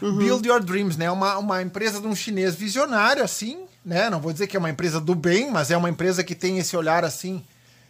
Uhum. 0.00 0.16
Build 0.16 0.48
Your 0.48 0.62
Dreams, 0.62 0.96
né? 0.96 1.10
Uma, 1.10 1.38
uma 1.38 1.62
empresa 1.62 2.00
de 2.00 2.06
um 2.06 2.14
chinês 2.14 2.54
visionário, 2.54 3.22
assim, 3.22 3.64
né? 3.84 4.08
Não 4.08 4.20
vou 4.20 4.32
dizer 4.32 4.46
que 4.46 4.56
é 4.56 4.60
uma 4.60 4.70
empresa 4.70 5.00
do 5.00 5.14
bem, 5.14 5.50
mas 5.50 5.70
é 5.70 5.76
uma 5.76 5.90
empresa 5.90 6.24
que 6.24 6.34
tem 6.34 6.58
esse 6.58 6.76
olhar, 6.76 7.04
assim, 7.04 7.44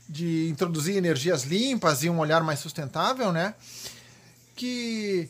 de 0.08 0.48
introduzir 0.48 0.96
energias 0.96 1.44
limpas 1.44 2.02
e 2.02 2.10
um 2.10 2.18
olhar 2.18 2.42
mais 2.42 2.58
sustentável, 2.58 3.30
né? 3.30 3.54
Que, 4.56 5.28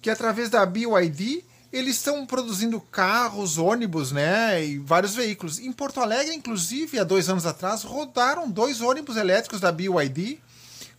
que 0.00 0.08
através 0.08 0.48
da 0.48 0.64
BYD 0.64 1.44
eles 1.72 1.96
estão 1.96 2.26
produzindo 2.26 2.80
carros, 2.80 3.58
ônibus, 3.58 4.10
né, 4.10 4.64
e 4.64 4.78
vários 4.78 5.14
veículos. 5.14 5.58
Em 5.58 5.72
Porto 5.72 6.00
Alegre, 6.00 6.34
inclusive, 6.34 6.98
há 6.98 7.04
dois 7.04 7.28
anos 7.28 7.46
atrás, 7.46 7.82
rodaram 7.82 8.50
dois 8.50 8.80
ônibus 8.80 9.16
elétricos 9.16 9.60
da 9.60 9.70
BYD 9.70 10.38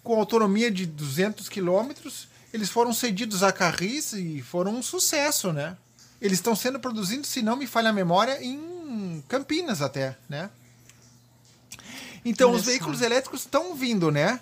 com 0.03 0.17
autonomia 0.17 0.71
de 0.71 0.85
200 0.85 1.49
quilômetros. 1.49 2.27
Eles 2.53 2.69
foram 2.69 2.93
cedidos 2.93 3.43
a 3.43 3.51
Carris 3.51 4.13
e 4.13 4.41
foram 4.41 4.75
um 4.75 4.81
sucesso, 4.81 5.51
né? 5.51 5.77
Eles 6.21 6.37
estão 6.37 6.55
sendo 6.55 6.79
produzidos, 6.79 7.29
se 7.29 7.41
não 7.41 7.55
me 7.55 7.67
falha 7.67 7.89
a 7.89 7.93
memória, 7.93 8.43
em 8.43 9.23
Campinas 9.27 9.81
até, 9.81 10.17
né? 10.29 10.49
Então, 12.23 12.51
os 12.51 12.65
veículos 12.65 13.01
elétricos 13.01 13.41
estão 13.41 13.73
vindo, 13.75 14.11
né? 14.11 14.39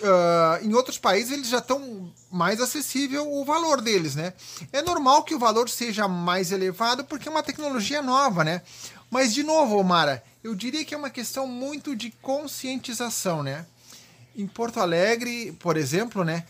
Uh, 0.00 0.64
em 0.64 0.74
outros 0.74 0.96
países 0.96 1.32
eles 1.32 1.48
já 1.48 1.58
estão 1.58 2.12
mais 2.30 2.60
acessível 2.60 3.28
o 3.32 3.44
valor 3.44 3.80
deles, 3.80 4.14
né? 4.14 4.32
É 4.72 4.80
normal 4.80 5.24
que 5.24 5.34
o 5.34 5.38
valor 5.40 5.68
seja 5.68 6.06
mais 6.06 6.52
elevado 6.52 7.04
porque 7.04 7.28
é 7.28 7.30
uma 7.30 7.42
tecnologia 7.42 8.00
nova, 8.00 8.44
né? 8.44 8.62
Mas 9.10 9.34
de 9.34 9.42
novo, 9.42 9.82
Mara, 9.82 10.22
eu 10.44 10.54
diria 10.54 10.84
que 10.84 10.94
é 10.94 10.98
uma 10.98 11.10
questão 11.10 11.48
muito 11.48 11.96
de 11.96 12.12
conscientização, 12.22 13.42
né? 13.42 13.66
Em 14.36 14.46
Porto 14.46 14.78
Alegre, 14.78 15.50
por 15.58 15.76
exemplo, 15.76 16.22
né, 16.22 16.44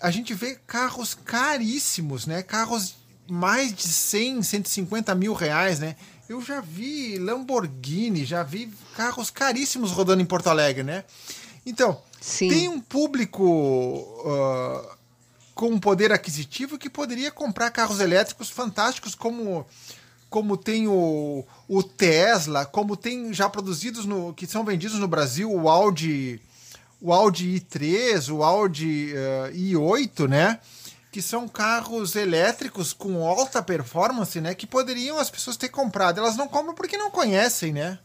a 0.00 0.10
gente 0.10 0.34
vê 0.34 0.58
carros 0.66 1.14
caríssimos, 1.14 2.26
né? 2.26 2.42
Carros 2.42 2.96
mais 3.28 3.72
de 3.72 3.86
100, 3.86 4.42
150 4.42 5.14
mil 5.14 5.34
reais, 5.34 5.78
né? 5.78 5.94
Eu 6.28 6.40
já 6.40 6.60
vi 6.60 7.18
Lamborghini, 7.18 8.24
já 8.24 8.42
vi 8.42 8.72
carros 8.96 9.30
caríssimos 9.30 9.92
rodando 9.92 10.22
em 10.22 10.26
Porto 10.26 10.48
Alegre, 10.48 10.82
né? 10.82 11.04
Então, 11.64 12.00
Sim. 12.20 12.48
tem 12.48 12.68
um 12.68 12.80
público 12.80 13.44
uh, 13.44 14.96
com 15.54 15.78
poder 15.78 16.12
aquisitivo 16.12 16.78
que 16.78 16.90
poderia 16.90 17.30
comprar 17.30 17.70
carros 17.70 18.00
elétricos 18.00 18.50
fantásticos 18.50 19.14
como 19.14 19.66
como 20.28 20.56
tem 20.56 20.86
o, 20.86 21.44
o 21.66 21.82
Tesla, 21.82 22.64
como 22.64 22.96
tem 22.96 23.34
já 23.34 23.48
produzidos 23.48 24.04
no 24.04 24.32
que 24.32 24.46
são 24.46 24.64
vendidos 24.64 24.98
no 24.98 25.08
Brasil 25.08 25.50
o 25.50 25.68
Audi 25.68 26.40
o 27.00 27.12
Audi 27.12 27.58
i3, 27.58 28.32
o 28.32 28.42
Audi 28.42 29.14
uh, 29.14 29.52
i8, 29.56 30.28
né? 30.28 30.60
Que 31.10 31.22
são 31.22 31.48
carros 31.48 32.14
elétricos 32.14 32.92
com 32.92 33.26
alta 33.26 33.62
performance, 33.62 34.40
né? 34.40 34.54
Que 34.54 34.66
poderiam 34.66 35.18
as 35.18 35.30
pessoas 35.30 35.56
ter 35.56 35.70
comprado. 35.70 36.18
Elas 36.18 36.36
não 36.36 36.46
compram 36.46 36.74
porque 36.74 36.98
não 36.98 37.10
conhecem, 37.10 37.72
né? 37.72 37.98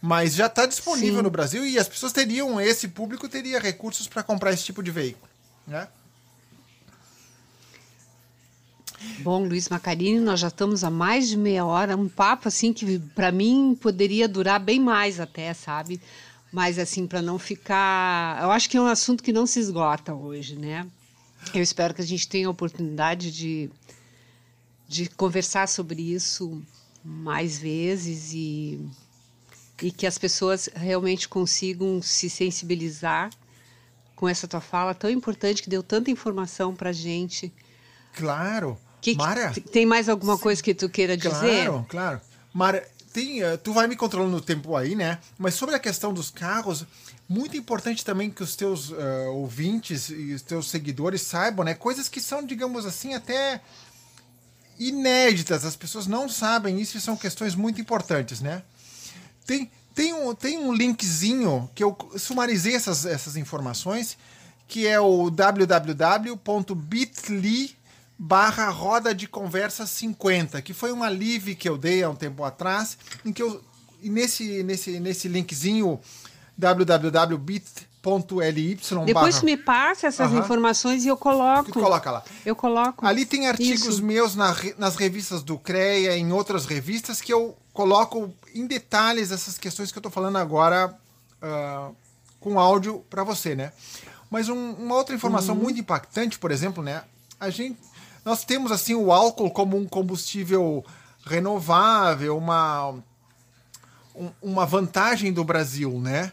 Mas 0.00 0.34
já 0.34 0.46
está 0.46 0.66
disponível 0.66 1.18
Sim. 1.18 1.22
no 1.22 1.30
Brasil 1.30 1.66
e 1.66 1.78
as 1.78 1.88
pessoas 1.88 2.12
teriam, 2.12 2.60
esse 2.60 2.88
público 2.88 3.28
teria 3.28 3.58
recursos 3.58 4.06
para 4.06 4.22
comprar 4.22 4.52
esse 4.52 4.64
tipo 4.64 4.82
de 4.82 4.90
veículo, 4.90 5.28
né? 5.66 5.88
Bom, 9.20 9.46
Luiz 9.46 9.68
Macarini, 9.68 10.20
nós 10.20 10.40
já 10.40 10.48
estamos 10.48 10.82
há 10.84 10.90
mais 10.90 11.28
de 11.28 11.36
meia 11.36 11.64
hora, 11.64 11.96
um 11.96 12.08
papo 12.08 12.48
assim 12.48 12.72
que 12.72 12.98
para 13.14 13.30
mim 13.30 13.76
poderia 13.80 14.28
durar 14.28 14.58
bem 14.60 14.80
mais 14.80 15.20
até, 15.20 15.52
sabe? 15.54 16.00
Mas 16.52 16.78
assim, 16.78 17.06
para 17.06 17.20
não 17.20 17.38
ficar, 17.38 18.42
eu 18.42 18.50
acho 18.50 18.68
que 18.68 18.76
é 18.76 18.80
um 18.80 18.86
assunto 18.86 19.22
que 19.22 19.32
não 19.32 19.46
se 19.46 19.60
esgota 19.60 20.14
hoje, 20.14 20.56
né? 20.56 20.86
Eu 21.54 21.62
espero 21.62 21.94
que 21.94 22.00
a 22.00 22.06
gente 22.06 22.28
tenha 22.28 22.46
a 22.46 22.50
oportunidade 22.50 23.30
de, 23.30 23.70
de 24.88 25.08
conversar 25.10 25.68
sobre 25.68 26.02
isso 26.02 26.62
mais 27.04 27.58
vezes 27.58 28.32
e, 28.32 28.80
e 29.82 29.90
que 29.90 30.06
as 30.06 30.18
pessoas 30.18 30.68
realmente 30.74 31.28
consigam 31.28 32.00
se 32.00 32.30
sensibilizar 32.30 33.30
com 34.14 34.28
essa 34.28 34.48
tua 34.48 34.60
fala 34.60 34.94
tão 34.94 35.10
importante 35.10 35.62
que 35.62 35.68
deu 35.68 35.82
tanta 35.82 36.10
informação 36.10 36.74
para 36.74 36.92
gente. 36.92 37.52
Claro. 38.14 38.78
Que, 39.00 39.14
Mara? 39.14 39.52
Tem 39.70 39.84
mais 39.84 40.08
alguma 40.08 40.38
coisa 40.38 40.62
que 40.62 40.74
tu 40.74 40.88
queira 40.88 41.16
dizer? 41.16 41.66
Claro, 41.66 41.86
claro. 41.88 42.20
Mara, 42.52 42.88
tem, 43.12 43.44
uh, 43.44 43.58
tu 43.58 43.72
vai 43.72 43.86
me 43.86 43.94
controlando 43.94 44.38
o 44.38 44.40
tempo 44.40 44.74
aí, 44.74 44.94
né? 44.94 45.18
Mas 45.38 45.54
sobre 45.54 45.74
a 45.74 45.78
questão 45.78 46.12
dos 46.12 46.30
carros, 46.30 46.86
muito 47.28 47.56
importante 47.56 48.04
também 48.04 48.30
que 48.30 48.42
os 48.42 48.56
teus 48.56 48.90
uh, 48.90 49.30
ouvintes 49.32 50.08
e 50.08 50.32
os 50.32 50.42
teus 50.42 50.70
seguidores 50.70 51.20
saibam, 51.20 51.64
né? 51.64 51.74
Coisas 51.74 52.08
que 52.08 52.20
são, 52.20 52.44
digamos 52.44 52.86
assim, 52.86 53.14
até 53.14 53.60
inéditas. 54.78 55.64
As 55.64 55.76
pessoas 55.76 56.06
não 56.06 56.28
sabem 56.28 56.80
isso 56.80 56.96
e 56.96 57.00
são 57.00 57.16
questões 57.16 57.54
muito 57.54 57.80
importantes, 57.80 58.40
né? 58.40 58.62
Tem, 59.46 59.70
tem, 59.94 60.12
um, 60.12 60.34
tem 60.34 60.58
um 60.58 60.72
linkzinho 60.72 61.70
que 61.74 61.84
eu 61.84 61.96
sumarizei 62.16 62.74
essas, 62.74 63.06
essas 63.06 63.36
informações, 63.36 64.18
que 64.66 64.86
é 64.86 65.00
o 65.00 65.30
www.bit.ly 65.30 66.36
barra 68.18 68.70
Roda 68.70 69.14
de 69.14 69.28
Conversa 69.28 69.86
50, 69.86 70.62
que 70.62 70.72
foi 70.72 70.90
uma 70.90 71.08
live 71.08 71.54
que 71.54 71.68
eu 71.68 71.76
dei 71.76 72.02
há 72.02 72.08
um 72.08 72.16
tempo 72.16 72.42
atrás, 72.44 72.96
em 73.24 73.32
que 73.32 73.42
eu 73.42 73.62
nesse 74.02 74.62
nesse 74.62 74.98
nesse 75.00 75.28
linkzinho 75.28 76.00
www.bit.ly 76.56 77.86
Depois 79.04 79.34
barra... 79.34 79.44
me 79.44 79.56
passa 79.56 80.06
essas 80.06 80.30
uhum. 80.30 80.38
informações 80.38 81.04
e 81.04 81.08
eu 81.08 81.16
coloco. 81.16 81.72
Coloca 81.72 82.10
lá. 82.10 82.22
Eu 82.44 82.54
coloco. 82.54 83.04
Ali 83.04 83.26
tem 83.26 83.48
artigos 83.48 83.94
Isso. 83.96 84.04
meus 84.04 84.34
na, 84.36 84.54
nas 84.78 84.96
revistas 84.96 85.42
do 85.42 85.58
CREA, 85.58 86.16
em 86.16 86.32
outras 86.32 86.66
revistas, 86.66 87.20
que 87.20 87.32
eu 87.32 87.56
coloco 87.76 88.34
em 88.54 88.66
detalhes 88.66 89.30
essas 89.30 89.58
questões 89.58 89.92
que 89.92 89.98
eu 89.98 90.00
estou 90.00 90.10
falando 90.10 90.36
agora 90.36 90.98
uh, 91.42 91.94
com 92.40 92.58
áudio 92.58 93.04
para 93.10 93.22
você, 93.22 93.54
né? 93.54 93.70
Mas 94.30 94.48
um, 94.48 94.72
uma 94.72 94.94
outra 94.94 95.14
informação 95.14 95.54
uhum. 95.54 95.64
muito 95.64 95.78
impactante, 95.78 96.38
por 96.38 96.50
exemplo, 96.50 96.82
né? 96.82 97.04
A 97.38 97.50
gente 97.50 97.78
nós 98.24 98.44
temos 98.44 98.72
assim 98.72 98.94
o 98.94 99.12
álcool 99.12 99.50
como 99.50 99.76
um 99.76 99.86
combustível 99.86 100.84
renovável, 101.24 102.36
uma, 102.36 102.94
um, 104.16 104.30
uma 104.42 104.66
vantagem 104.66 105.32
do 105.32 105.44
Brasil, 105.44 106.00
né? 106.00 106.32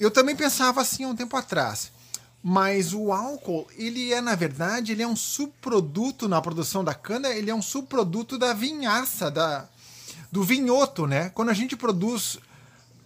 Eu 0.00 0.10
também 0.10 0.34
pensava 0.34 0.80
assim 0.80 1.04
há 1.04 1.08
um 1.08 1.14
tempo 1.14 1.36
atrás. 1.36 1.92
Mas 2.42 2.92
o 2.92 3.12
álcool, 3.12 3.66
ele 3.76 4.12
é, 4.12 4.20
na 4.20 4.34
verdade, 4.34 4.92
ele 4.92 5.02
é 5.02 5.06
um 5.06 5.14
subproduto 5.14 6.28
na 6.28 6.42
produção 6.42 6.82
da 6.82 6.94
cana, 6.94 7.28
ele 7.28 7.50
é 7.50 7.54
um 7.54 7.62
subproduto 7.62 8.36
da 8.36 8.52
vinhaça, 8.52 9.30
da, 9.30 9.68
do 10.34 10.42
vinhoto, 10.42 11.06
né? 11.06 11.30
Quando 11.32 11.50
a 11.50 11.54
gente 11.54 11.76
produz 11.76 12.40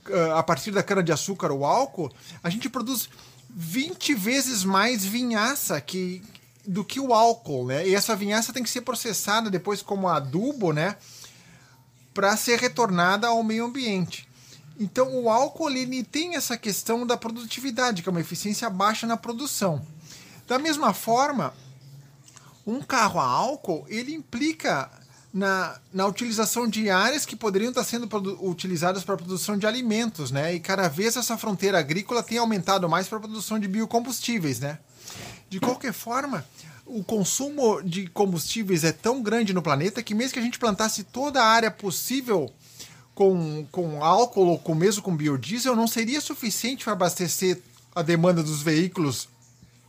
uh, 0.08 0.32
a 0.34 0.42
partir 0.42 0.70
da 0.70 0.82
cana 0.82 1.02
de 1.02 1.12
açúcar 1.12 1.52
o 1.52 1.62
álcool, 1.62 2.10
a 2.42 2.48
gente 2.48 2.70
produz 2.70 3.10
20 3.50 4.14
vezes 4.14 4.64
mais 4.64 5.04
vinhaça 5.04 5.78
que, 5.78 6.22
do 6.66 6.82
que 6.82 6.98
o 6.98 7.12
álcool, 7.12 7.66
né? 7.66 7.86
E 7.86 7.94
essa 7.94 8.16
vinhaça 8.16 8.50
tem 8.50 8.62
que 8.62 8.70
ser 8.70 8.80
processada 8.80 9.50
depois 9.50 9.82
como 9.82 10.08
adubo, 10.08 10.72
né? 10.72 10.96
Para 12.14 12.34
ser 12.34 12.58
retornada 12.58 13.26
ao 13.28 13.42
meio 13.42 13.66
ambiente. 13.66 14.26
Então 14.80 15.14
o 15.22 15.28
álcool 15.28 15.68
ele 15.68 16.02
tem 16.02 16.34
essa 16.34 16.56
questão 16.56 17.06
da 17.06 17.18
produtividade, 17.18 18.02
que 18.02 18.08
é 18.08 18.10
uma 18.10 18.22
eficiência 18.22 18.70
baixa 18.70 19.06
na 19.06 19.18
produção. 19.18 19.86
Da 20.46 20.58
mesma 20.58 20.94
forma, 20.94 21.52
um 22.66 22.80
carro 22.80 23.20
a 23.20 23.26
álcool 23.26 23.84
ele 23.86 24.14
implica 24.14 24.90
na, 25.32 25.78
na 25.92 26.06
utilização 26.06 26.66
de 26.66 26.88
áreas 26.88 27.26
que 27.26 27.36
poderiam 27.36 27.70
estar 27.70 27.84
sendo 27.84 28.08
utilizadas 28.40 29.04
para 29.04 29.14
a 29.14 29.18
produção 29.18 29.58
de 29.58 29.66
alimentos, 29.66 30.30
né? 30.30 30.54
E 30.54 30.60
cada 30.60 30.88
vez 30.88 31.16
essa 31.16 31.36
fronteira 31.36 31.78
agrícola 31.78 32.22
tem 32.22 32.38
aumentado 32.38 32.88
mais 32.88 33.08
para 33.08 33.18
a 33.18 33.20
produção 33.20 33.58
de 33.58 33.68
biocombustíveis, 33.68 34.60
né? 34.60 34.78
De 35.50 35.60
qualquer 35.60 35.92
forma, 35.92 36.46
o 36.86 37.04
consumo 37.04 37.82
de 37.82 38.06
combustíveis 38.08 38.84
é 38.84 38.92
tão 38.92 39.22
grande 39.22 39.52
no 39.52 39.62
planeta 39.62 40.02
que 40.02 40.14
mesmo 40.14 40.32
que 40.32 40.38
a 40.38 40.42
gente 40.42 40.58
plantasse 40.58 41.04
toda 41.04 41.42
a 41.42 41.46
área 41.46 41.70
possível 41.70 42.50
com, 43.14 43.66
com 43.70 44.02
álcool 44.02 44.46
ou 44.46 44.58
com, 44.58 44.74
mesmo 44.74 45.02
com 45.02 45.14
biodiesel, 45.14 45.76
não 45.76 45.86
seria 45.86 46.20
suficiente 46.20 46.84
para 46.84 46.94
abastecer 46.94 47.60
a 47.94 48.00
demanda 48.00 48.42
dos 48.42 48.62
veículos 48.62 49.28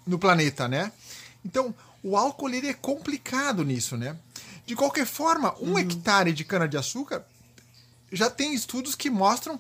no 0.05 0.17
planeta, 0.17 0.67
né? 0.67 0.91
Então, 1.45 1.73
o 2.03 2.17
álcool 2.17 2.49
ele 2.49 2.67
é 2.67 2.73
complicado 2.73 3.63
nisso, 3.63 3.95
né? 3.95 4.17
De 4.70 4.76
qualquer 4.76 5.07
forma, 5.07 5.55
um 5.59 5.72
uhum. 5.72 5.80
hectare 5.80 6.32
de 6.32 6.43
cana-de-açúcar 6.43 7.26
já 8.11 8.30
tem 8.30 8.53
estudos 8.53 8.93
que 8.93 9.09
mostram 9.09 9.59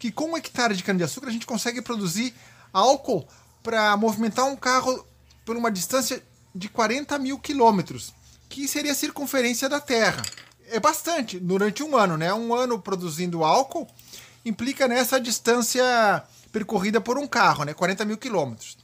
que 0.00 0.10
com 0.10 0.32
um 0.32 0.36
hectare 0.36 0.74
de 0.74 0.82
cana-de-açúcar 0.82 1.28
a 1.28 1.30
gente 1.30 1.46
consegue 1.46 1.80
produzir 1.80 2.34
álcool 2.72 3.24
para 3.62 3.96
movimentar 3.96 4.46
um 4.46 4.56
carro 4.56 5.06
por 5.46 5.56
uma 5.56 5.70
distância 5.70 6.20
de 6.52 6.68
40 6.68 7.16
mil 7.20 7.38
quilômetros, 7.38 8.12
que 8.48 8.66
seria 8.66 8.90
a 8.90 8.96
circunferência 8.96 9.68
da 9.68 9.78
Terra. 9.78 10.22
É 10.66 10.80
bastante, 10.80 11.38
durante 11.38 11.84
um 11.84 11.96
ano, 11.96 12.16
né? 12.16 12.34
Um 12.34 12.52
ano 12.52 12.80
produzindo 12.80 13.44
álcool 13.44 13.86
implica 14.44 14.88
nessa 14.88 15.20
distância 15.20 15.84
percorrida 16.50 17.00
por 17.00 17.16
um 17.16 17.28
carro, 17.28 17.62
né? 17.62 17.74
40 17.74 18.04
mil 18.04 18.18
quilômetros. 18.18 18.76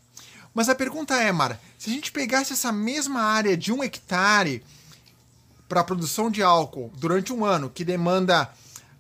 Mas 0.55 0.69
a 0.69 0.75
pergunta 0.77 1.21
é, 1.21 1.33
Mara, 1.33 1.61
se 1.77 1.91
a 1.91 1.93
gente 1.93 2.13
pegasse 2.13 2.53
essa 2.53 2.71
mesma 2.71 3.23
área 3.23 3.57
de 3.57 3.73
um 3.73 3.83
hectare 3.83 4.63
para 5.69 5.81
a 5.81 5.85
produção 5.85 6.31
de 6.31 6.43
álcool 6.43 6.93
durante 6.97 7.33
um 7.33 7.45
ano, 7.45 7.71
que 7.71 7.85
demanda 7.85 8.51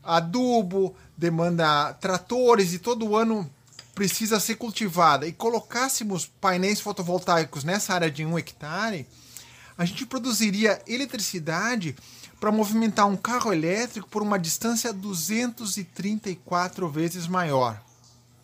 adubo, 0.03 0.95
demanda 1.17 1.93
tratores 1.95 2.73
e 2.73 2.79
todo 2.79 3.17
ano 3.17 3.51
precisa 3.95 4.41
ser 4.41 4.57
cultivada, 4.57 5.27
e 5.27 5.33
colocássemos 5.33 6.27
painéis 6.41 6.81
fotovoltaicos 6.81 7.63
nessa 7.63 7.95
área 7.95 8.11
de 8.11 8.25
um 8.25 8.37
hectare, 8.39 9.07
a 9.79 9.85
gente 9.85 10.05
produziria 10.05 10.83
eletricidade 10.87 11.95
para 12.41 12.51
movimentar 12.51 13.07
um 13.07 13.17
carro 13.17 13.53
elétrico 13.53 14.09
por 14.09 14.21
uma 14.21 14.39
distância 14.39 14.93
234 14.93 16.89
vezes 16.89 17.27
maior. 17.27 17.81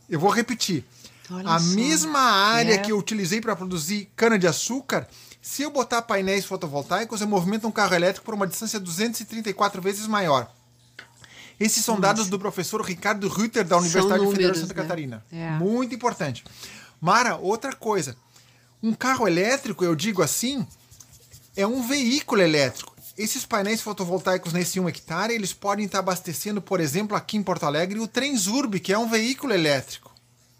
Eu 0.08 0.18
vou 0.18 0.30
repetir. 0.30 0.84
Olha 1.30 1.50
a 1.50 1.58
só. 1.58 1.74
mesma 1.74 2.20
área 2.20 2.74
é. 2.74 2.78
que 2.78 2.90
eu 2.90 2.98
utilizei 2.98 3.40
para 3.40 3.54
produzir 3.54 4.08
cana-de-açúcar, 4.16 5.06
se 5.42 5.62
eu 5.62 5.70
botar 5.70 6.02
painéis 6.02 6.44
fotovoltaicos, 6.44 7.20
eu 7.20 7.26
movimento 7.28 7.66
um 7.66 7.72
carro 7.72 7.94
elétrico 7.94 8.24
por 8.24 8.34
uma 8.34 8.46
distância 8.46 8.78
234 8.78 9.80
vezes 9.80 10.06
maior. 10.06 10.50
Esses 11.58 11.84
são 11.84 12.00
dados 12.00 12.28
do 12.28 12.38
professor 12.38 12.80
Ricardo 12.80 13.28
Rütter, 13.28 13.64
da 13.66 13.76
Universidade 13.76 14.18
números, 14.18 14.32
Federal 14.32 14.52
de 14.52 14.58
Santa 14.60 14.74
né? 14.74 14.82
Catarina. 14.82 15.24
É. 15.30 15.50
Muito 15.50 15.94
importante. 15.94 16.42
Mara, 17.00 17.36
outra 17.36 17.74
coisa. 17.74 18.16
Um 18.82 18.94
carro 18.94 19.28
elétrico, 19.28 19.84
eu 19.84 19.94
digo 19.94 20.22
assim, 20.22 20.66
é 21.54 21.66
um 21.66 21.86
veículo 21.86 22.40
elétrico. 22.40 22.96
Esses 23.16 23.44
painéis 23.44 23.82
fotovoltaicos 23.82 24.54
nesse 24.54 24.80
1 24.80 24.88
hectare, 24.88 25.34
eles 25.34 25.52
podem 25.52 25.84
estar 25.84 25.98
abastecendo, 25.98 26.62
por 26.62 26.80
exemplo, 26.80 27.14
aqui 27.14 27.36
em 27.36 27.42
Porto 27.42 27.64
Alegre, 27.64 28.00
o 28.00 28.08
Trenzurb, 28.08 28.80
que 28.80 28.92
é 28.92 28.98
um 28.98 29.08
veículo 29.08 29.52
elétrico. 29.52 30.10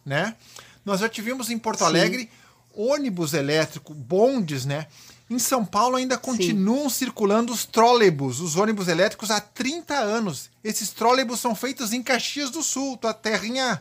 Né? 0.05 0.37
Nós 0.85 1.01
já 1.01 1.09
tivemos 1.09 1.49
em 1.49 1.59
Porto 1.59 1.79
Sim. 1.79 1.87
Alegre 1.87 2.31
ônibus 2.75 3.35
elétrico, 3.35 3.95
bondes, 3.95 4.65
né? 4.65 4.87
Em 5.29 5.39
São 5.39 5.65
Paulo 5.65 5.97
ainda 5.97 6.19
continuam 6.19 6.91
Sim. 6.91 6.97
circulando 6.97 7.53
os 7.53 7.65
trólebus, 7.65 8.41
os 8.41 8.57
ônibus 8.57 8.89
elétricos, 8.89 9.31
há 9.31 9.41
30 9.41 9.95
anos. 9.95 10.51
Esses 10.65 10.91
trólebus 10.91 11.39
são 11.39 11.55
feitos 11.55 11.93
em 11.93 12.03
Caxias 12.03 12.51
do 12.51 12.65
Sul, 12.65 12.97
tua 12.97 13.15
terrinha 13.15 13.81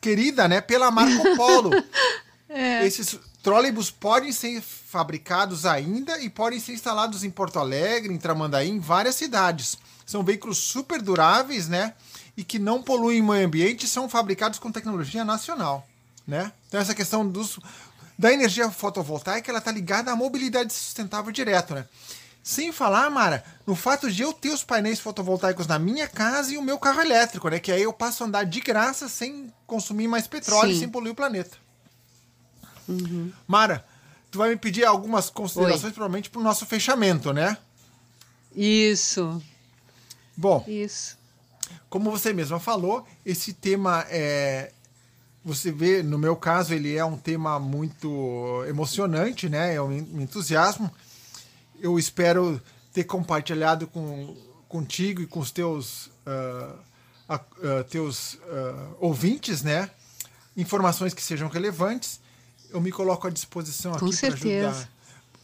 querida, 0.00 0.48
né? 0.48 0.62
Pela 0.62 0.90
Marco 0.90 1.22
Polo. 1.36 1.70
é. 2.48 2.86
Esses 2.86 3.18
trólebus 3.42 3.90
podem 3.90 4.32
ser 4.32 4.62
fabricados 4.62 5.66
ainda 5.66 6.18
e 6.20 6.30
podem 6.30 6.58
ser 6.58 6.72
instalados 6.72 7.22
em 7.22 7.30
Porto 7.30 7.58
Alegre, 7.58 8.12
em 8.12 8.18
Tramandaí, 8.18 8.70
em 8.70 8.80
várias 8.80 9.14
cidades. 9.14 9.76
São 10.06 10.22
veículos 10.22 10.56
super 10.58 11.02
duráveis, 11.02 11.68
né? 11.68 11.92
E 12.34 12.42
que 12.42 12.58
não 12.58 12.82
poluem 12.82 13.20
o 13.20 13.26
meio 13.26 13.46
ambiente 13.46 13.84
e 13.84 13.88
são 13.88 14.08
fabricados 14.08 14.58
com 14.58 14.72
tecnologia 14.72 15.24
nacional, 15.24 15.86
né? 16.26 16.50
Então 16.68 16.80
essa 16.80 16.94
questão 16.94 17.28
dos 17.28 17.58
da 18.18 18.32
energia 18.32 18.68
fotovoltaica, 18.70 19.50
ela 19.50 19.60
tá 19.60 19.70
ligada 19.70 20.10
à 20.10 20.16
mobilidade 20.16 20.72
sustentável 20.72 21.30
direto, 21.30 21.74
né? 21.74 21.86
Sem 22.42 22.72
falar, 22.72 23.08
Mara, 23.10 23.44
no 23.66 23.76
fato 23.76 24.10
de 24.10 24.22
eu 24.22 24.32
ter 24.32 24.48
os 24.48 24.64
painéis 24.64 24.98
fotovoltaicos 24.98 25.66
na 25.66 25.78
minha 25.78 26.08
casa 26.08 26.52
e 26.52 26.58
o 26.58 26.62
meu 26.62 26.78
carro 26.78 27.00
elétrico, 27.00 27.48
né? 27.48 27.60
Que 27.60 27.70
aí 27.70 27.82
eu 27.82 27.92
passo 27.92 28.24
a 28.24 28.26
andar 28.26 28.44
de 28.44 28.60
graça 28.60 29.08
sem 29.08 29.52
consumir 29.66 30.08
mais 30.08 30.26
petróleo, 30.26 30.72
Sim. 30.72 30.80
sem 30.80 30.88
poluir 30.88 31.12
o 31.12 31.14
planeta. 31.14 31.56
Uhum. 32.88 33.30
Mara, 33.46 33.84
tu 34.30 34.38
vai 34.38 34.48
me 34.48 34.56
pedir 34.56 34.84
algumas 34.84 35.28
considerações, 35.28 35.84
Oi. 35.84 35.92
provavelmente, 35.92 36.30
para 36.30 36.40
o 36.40 36.44
nosso 36.44 36.64
fechamento, 36.64 37.32
né? 37.32 37.56
Isso. 38.56 39.42
Bom. 40.36 40.64
Isso. 40.66 41.18
Como 41.90 42.10
você 42.10 42.32
mesma 42.32 42.58
falou, 42.58 43.06
esse 43.24 43.52
tema 43.52 44.06
é, 44.08 44.72
você 45.48 45.72
vê, 45.72 46.02
no 46.02 46.18
meu 46.18 46.36
caso, 46.36 46.74
ele 46.74 46.94
é 46.94 47.02
um 47.02 47.16
tema 47.16 47.58
muito 47.58 48.62
emocionante, 48.68 49.48
né? 49.48 49.74
É 49.74 49.80
um 49.80 49.90
entusiasmo. 50.20 50.90
Eu 51.80 51.98
espero 51.98 52.60
ter 52.92 53.04
compartilhado 53.04 53.86
com, 53.86 54.36
contigo 54.68 55.22
e 55.22 55.26
com 55.26 55.40
os 55.40 55.50
teus, 55.50 56.08
uh, 56.26 56.78
uh, 57.30 57.84
teus 57.88 58.34
uh, 58.34 58.96
ouvintes, 59.00 59.62
né? 59.62 59.90
Informações 60.54 61.14
que 61.14 61.22
sejam 61.22 61.48
relevantes. 61.48 62.20
Eu 62.68 62.82
me 62.82 62.92
coloco 62.92 63.26
à 63.26 63.30
disposição 63.30 63.94
aqui 63.94 64.14
para 64.14 64.34
ajudar 64.34 64.88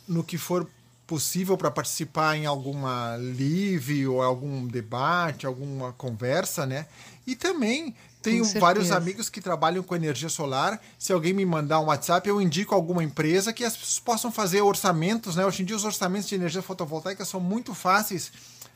no 0.07 0.23
que 0.23 0.37
for 0.37 0.69
possível 1.07 1.57
para 1.57 1.71
participar 1.71 2.37
em 2.37 2.45
alguma 2.45 3.17
live 3.17 4.07
ou 4.07 4.23
algum 4.23 4.67
debate, 4.67 5.47
alguma 5.47 5.95
conversa, 5.95 6.67
né? 6.67 6.87
E 7.27 7.35
também 7.35 7.97
tenho 8.25 8.45
vários 8.59 8.91
amigos 8.91 9.29
que 9.29 9.39
trabalham 9.39 9.83
com 9.83 9.95
energia 9.95 10.31
solar. 10.31 10.81
Se 10.99 11.13
alguém 11.13 11.35
me 11.35 11.45
mandar 11.45 11.79
um 11.81 11.85
WhatsApp, 11.85 12.27
eu 12.27 12.41
indico 12.41 12.75
alguma 12.75 13.05
empresa 13.05 13.53
que 13.53 13.63
as 13.63 13.77
pessoas 13.77 13.99
possam 13.99 14.33
fazer 14.33 14.63
orçamentos, 14.63 15.37
né? 15.37 15.45
Hoje 15.45 15.63
em 15.63 15.67
dia 15.67 15.77
os 15.77 15.85
orçamentos 15.85 16.29
de 16.29 16.35
energia 16.35 16.63
fotovoltaica 16.63 17.25
são 17.25 17.39
muito 17.39 17.75
fáceis. 17.75 18.33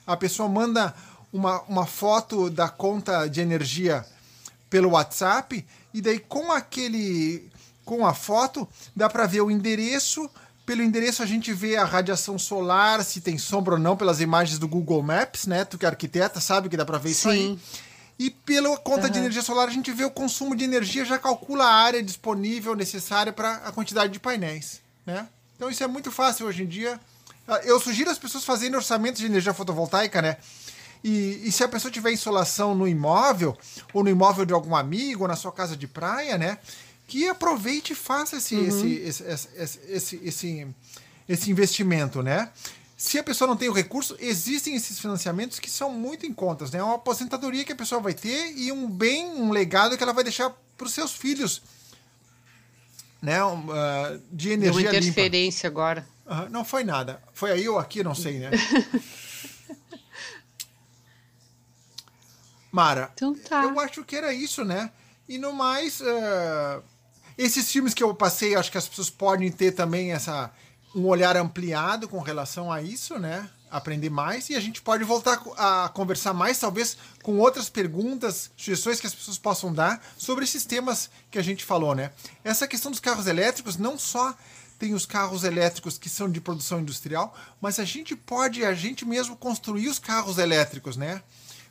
A 0.07 0.17
pessoa 0.17 0.49
manda 0.49 0.95
uma, 1.33 1.63
uma 1.63 1.87
foto 1.87 2.51
da 2.51 2.69
conta 2.69 3.27
de 3.27 3.41
energia 3.41 4.05
pelo 4.69 4.91
WhatsApp 4.91 5.65
e 5.95 6.03
daí 6.03 6.19
com 6.19 6.53
aquele 6.53 7.51
com 7.87 8.07
a 8.07 8.13
foto 8.13 8.69
dá 8.95 9.09
para 9.09 9.27
ver 9.27 9.41
o 9.41 9.51
endereço, 9.51 10.29
pelo 10.67 10.83
endereço 10.83 11.23
a 11.23 11.27
gente 11.27 11.55
vê 11.55 11.79
a 11.79 11.87
radiação 11.87 12.39
solar, 12.39 13.03
se 13.03 13.23
tem 13.23 13.39
sombra 13.39 13.75
ou 13.75 13.81
não, 13.81 13.97
pelas 13.97 14.21
imagens 14.21 14.59
do 14.59 14.69
Google 14.69 15.03
Maps, 15.03 15.47
né? 15.47 15.65
Tu 15.65 15.79
que 15.79 15.87
é 15.87 15.89
arquiteta 15.89 16.39
sabe 16.39 16.69
que 16.69 16.77
dá 16.77 16.85
para 16.85 16.99
ver 16.99 17.09
Sim. 17.09 17.15
isso 17.15 17.29
aí. 17.31 17.59
E 18.19 18.31
pela 18.31 18.77
conta 18.79 19.07
uhum. 19.07 19.13
de 19.13 19.19
energia 19.19 19.43
solar, 19.43 19.69
a 19.69 19.71
gente 19.71 19.93
vê 19.93 20.05
o 20.05 20.11
consumo 20.11 20.57
de 20.57 20.65
energia, 20.65 21.05
já 21.05 21.19
calcula 21.19 21.65
a 21.65 21.73
área 21.73 22.03
disponível 22.03 22.75
necessária 22.75 23.33
para 23.33 23.55
a 23.59 23.71
quantidade 23.71 24.13
de 24.13 24.19
painéis. 24.19 24.81
Né? 25.07 25.29
Então 25.57 25.71
isso 25.71 25.85
é 25.85 25.87
muito 25.87 26.11
fácil 26.11 26.47
hoje 26.47 26.65
em 26.65 26.67
dia. 26.67 26.99
Eu 27.65 27.81
sugiro 27.81 28.11
as 28.11 28.19
pessoas 28.19 28.45
fazerem 28.45 28.77
orçamentos 28.77 29.21
de 29.21 29.27
energia 29.27 29.55
fotovoltaica, 29.55 30.21
né? 30.21 30.37
E, 31.03 31.43
e, 31.45 31.53
se 31.53 31.63
a 31.63 31.69
pessoa 31.69 31.91
tiver 31.91 32.13
insolação 32.13 32.75
no 32.75 32.87
imóvel, 32.87 33.57
ou 33.93 34.03
no 34.03 34.11
imóvel 34.11 34.45
de 34.45 34.53
algum 34.53 34.75
amigo, 34.75 35.23
ou 35.23 35.29
na 35.29 35.37
sua 35.37 35.53
casa 35.53 35.77
de 35.77 35.87
praia, 35.87 36.37
né? 36.37 36.59
Que 37.07 37.29
aproveite 37.29 37.93
e 37.93 37.97
faça 37.97 38.37
esse, 38.37 38.55
uhum. 38.55 38.67
esse, 38.67 38.95
esse, 38.97 39.49
esse, 39.57 39.81
esse, 39.89 40.21
esse, 40.25 40.67
esse 41.29 41.51
investimento, 41.51 42.23
né? 42.23 42.51
Se 42.99 43.17
a 43.17 43.23
pessoa 43.23 43.47
não 43.47 43.57
tem 43.57 43.69
o 43.69 43.73
recurso, 43.73 44.17
existem 44.19 44.75
esses 44.75 44.99
financiamentos 44.99 45.61
que 45.61 45.71
são 45.71 45.89
muito 45.89 46.27
em 46.27 46.33
contas, 46.35 46.73
né? 46.73 46.81
É 46.81 46.83
uma 46.83 46.97
aposentadoria 46.97 47.65
que 47.65 47.71
a 47.73 47.77
pessoa 47.77 48.01
vai 48.01 48.13
ter 48.13 48.53
e 48.57 48.73
um 48.73 48.91
bem, 48.91 49.25
um 49.25 49.53
legado 49.53 49.97
que 49.97 50.03
ela 50.03 50.13
vai 50.13 50.25
deixar 50.25 50.51
para 50.77 50.85
os 50.85 50.93
seus 50.93 51.13
filhos, 51.13 51.63
né? 53.23 53.41
Uh, 53.45 54.21
de 54.33 54.51
energia 54.51 54.91
Deu 54.91 54.99
interferência 54.99 55.69
limpa. 55.69 55.81
agora. 55.81 56.05
Não 56.51 56.65
foi 56.65 56.83
nada. 56.83 57.23
Foi 57.33 57.53
aí 57.53 57.69
ou 57.69 57.79
aqui, 57.79 58.03
não 58.03 58.17
sei, 58.17 58.41
né? 58.41 58.51
Mara, 62.73 63.13
então 63.15 63.33
tá. 63.33 63.63
eu 63.63 63.79
acho 63.79 64.05
que 64.05 64.17
era 64.17 64.35
isso, 64.35 64.65
né? 64.65 64.91
E 65.29 65.39
no 65.39 65.53
mais, 65.53 66.01
uh, 66.01 66.83
esses 67.39 67.71
filmes 67.71 67.95
que 67.95 68.03
eu 68.03 68.13
passei, 68.13 68.57
acho 68.57 68.73
que 68.73 68.79
as 68.79 68.89
pessoas 68.89 69.09
podem 69.09 69.53
ter 69.53 69.71
também 69.71 70.11
essa 70.11 70.53
um 70.99 71.07
olhar 71.07 71.37
ampliado 71.37 72.09
com 72.09 72.19
relação 72.21 72.73
a 72.73 72.83
isso, 72.83 73.19
né? 73.19 73.49
Aprender 73.71 74.11
mais 74.11 74.49
e 74.49 74.55
a 74.55 74.61
gente 74.61 74.81
pode 74.81 75.05
voltar 75.05 75.41
a 75.57 75.91
conversar 75.91 76.33
mais, 76.33 76.59
talvez 76.59 76.97
com 77.23 77.39
outras 77.39 77.69
perguntas, 77.69 78.51
sugestões 78.57 79.01
que 79.01 79.07
as 79.07 79.15
pessoas 79.15 79.39
possam 79.39 79.73
dar 79.73 80.03
sobre 80.17 80.45
esses 80.45 80.65
temas 80.65 81.11
que 81.31 81.39
a 81.39 81.43
gente 81.43 81.65
falou, 81.65 81.95
né? 81.95 82.11
Essa 82.43 82.67
questão 82.67 82.91
dos 82.91 83.01
carros 83.01 83.27
elétricos 83.27 83.77
não 83.77 83.99
só 83.99 84.35
tem 84.79 84.95
os 84.95 85.05
carros 85.05 85.45
elétricos 85.45 85.99
que 85.99 86.09
são 86.09 86.31
de 86.31 86.41
produção 86.41 86.81
industrial, 86.81 87.37
mas 87.61 87.79
a 87.79 87.85
gente 87.85 88.17
pode 88.17 88.65
a 88.65 88.73
gente 88.73 89.05
mesmo 89.05 89.37
construir 89.37 89.89
os 89.89 89.99
carros 89.99 90.39
elétricos, 90.39 90.97
né? 90.97 91.23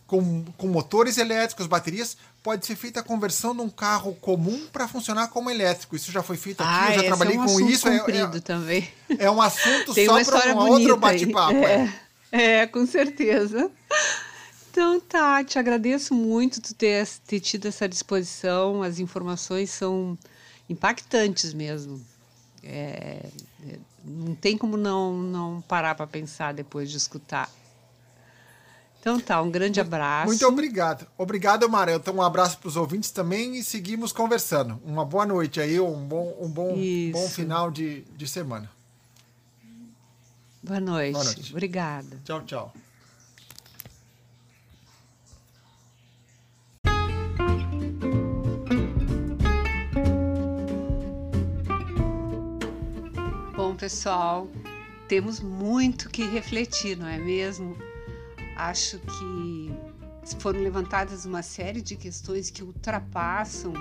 Com, 0.06 0.46
com 0.58 0.68
motores 0.68 1.18
elétricos, 1.18 1.68
baterias, 1.68 2.16
pode 2.48 2.66
ser 2.66 2.78
feita 2.78 3.02
a 3.02 3.04
conversão 3.04 3.54
de 3.54 3.62
um 3.62 3.68
carro 3.70 4.16
comum 4.22 4.68
para 4.72 4.88
funcionar 4.88 5.28
como 5.28 5.50
elétrico. 5.50 5.98
Isso 5.98 6.14
já 6.14 6.24
foi 6.24 6.38
feito 6.38 6.62
aqui, 6.62 6.72
ah, 6.72 6.90
eu 6.92 7.02
já 7.02 7.04
trabalhei 7.04 7.36
é 7.36 7.42
um 7.42 7.46
com 7.46 7.60
isso. 7.60 7.90
É, 7.90 7.98
é, 7.98 8.40
também. 8.40 8.90
é 9.20 9.30
um 9.30 9.42
assunto 9.42 9.94
só 9.94 10.24
para 10.24 10.56
um 10.56 10.70
outro 10.70 10.96
bate-papo. 10.96 11.58
É, 11.58 11.94
é. 12.32 12.42
é, 12.62 12.68
com 12.68 12.86
certeza. 12.86 13.70
Então 14.72 14.98
tá, 15.02 15.44
te 15.44 15.60
agradeço 15.60 16.14
muito 16.14 16.62
tu 16.62 16.74
ter, 16.74 17.06
ter 17.28 17.42
tido 17.42 17.68
essa 17.68 17.86
disposição. 17.86 18.82
As 18.82 18.98
informações 18.98 19.70
são 19.70 20.18
impactantes 20.70 21.54
mesmo. 21.54 22.02
É, 22.64 23.26
é 23.68 23.80
não 24.06 24.34
tem 24.34 24.58
como 24.58 24.78
não, 24.78 25.18
não 25.18 25.62
parar 25.68 25.96
para 25.96 26.08
pensar 26.08 26.54
depois 26.54 26.90
de 26.90 26.96
escutar. 26.96 27.52
Então 29.08 29.22
tá, 29.22 29.42
um 29.42 29.50
grande 29.50 29.80
abraço. 29.80 30.28
Muito 30.28 30.46
obrigado. 30.46 31.08
Obrigado, 31.18 31.70
Mara. 31.70 31.94
Então, 31.94 32.16
um 32.16 32.22
abraço 32.22 32.58
para 32.58 32.68
os 32.68 32.76
ouvintes 32.76 33.10
também 33.10 33.56
e 33.56 33.64
seguimos 33.64 34.12
conversando. 34.12 34.82
Uma 34.84 35.06
boa 35.06 35.26
noite 35.26 35.62
aí, 35.62 35.80
um 35.80 36.06
bom, 36.06 36.38
um 36.42 36.50
bom, 36.50 36.76
bom 37.14 37.30
final 37.30 37.72
de, 37.72 38.02
de 38.18 38.28
semana. 38.28 38.70
Boa 40.62 40.82
noite. 40.82 41.14
Boa 41.14 41.24
noite. 41.24 41.52
Obrigada. 41.52 42.22
Tchau, 42.26 42.42
tchau. 42.42 42.74
Bom, 53.56 53.74
pessoal, 53.78 54.50
temos 55.08 55.40
muito 55.40 56.10
que 56.10 56.26
refletir, 56.26 56.98
não 56.98 57.08
é 57.08 57.18
mesmo? 57.18 57.87
Acho 58.58 58.98
que 58.98 59.72
foram 60.40 60.60
levantadas 60.62 61.26
uma 61.26 61.44
série 61.44 61.80
de 61.80 61.96
questões 61.96 62.50
que 62.50 62.64
ultrapassam 62.64 63.72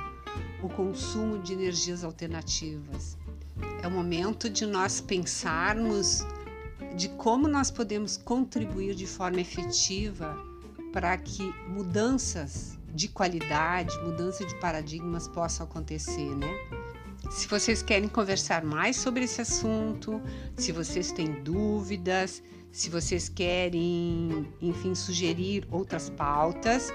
o 0.62 0.68
consumo 0.68 1.38
de 1.38 1.54
energias 1.54 2.04
alternativas. 2.04 3.16
É 3.82 3.88
o 3.88 3.90
momento 3.90 4.50
de 4.50 4.66
nós 4.66 5.00
pensarmos 5.00 6.26
de 6.94 7.08
como 7.08 7.48
nós 7.48 7.70
podemos 7.70 8.18
contribuir 8.18 8.94
de 8.94 9.06
forma 9.06 9.40
efetiva 9.40 10.36
para 10.92 11.16
que 11.16 11.42
mudanças 11.68 12.78
de 12.94 13.08
qualidade, 13.08 13.98
mudança 14.02 14.44
de 14.44 14.54
paradigmas 14.56 15.26
possam 15.26 15.64
acontecer, 15.64 16.34
né? 16.36 16.54
Se 17.30 17.48
vocês 17.48 17.82
querem 17.82 18.08
conversar 18.08 18.62
mais 18.62 18.96
sobre 18.96 19.24
esse 19.24 19.40
assunto, 19.40 20.20
se 20.54 20.70
vocês 20.70 21.12
têm 21.12 21.42
dúvidas, 21.42 22.42
se 22.76 22.90
vocês 22.90 23.26
querem, 23.26 24.46
enfim, 24.60 24.94
sugerir 24.94 25.66
outras 25.70 26.10
pautas, 26.10 26.92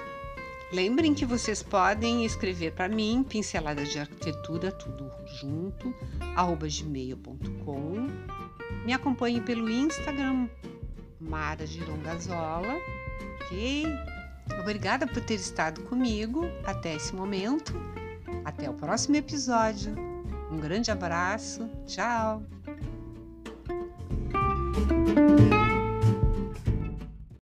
lembrem 0.71 1.11
que 1.11 1.25
vocês 1.25 1.63
podem 1.63 2.23
escrever 2.23 2.73
para 2.73 2.87
mim, 2.87 3.25
pinceladas 3.27 3.89
de 3.89 3.97
arquitetura, 3.97 4.71
tudo 4.71 5.11
junto, 5.39 5.91
arroba 6.35 6.67
gmail.com. 6.67 8.07
Me 8.85 8.93
acompanhe 8.93 9.41
pelo 9.41 9.67
Instagram, 9.67 10.47
Mara 11.19 11.65
Girongazola, 11.65 12.75
ok? 13.41 13.87
Obrigada 14.59 15.07
por 15.07 15.23
ter 15.23 15.33
estado 15.33 15.81
comigo 15.85 16.45
até 16.63 16.93
esse 16.93 17.15
momento. 17.15 17.73
Até 18.45 18.69
o 18.69 18.73
próximo 18.75 19.15
episódio. 19.15 19.95
Um 20.51 20.57
grande 20.57 20.91
abraço. 20.91 21.67
Tchau! 21.87 22.43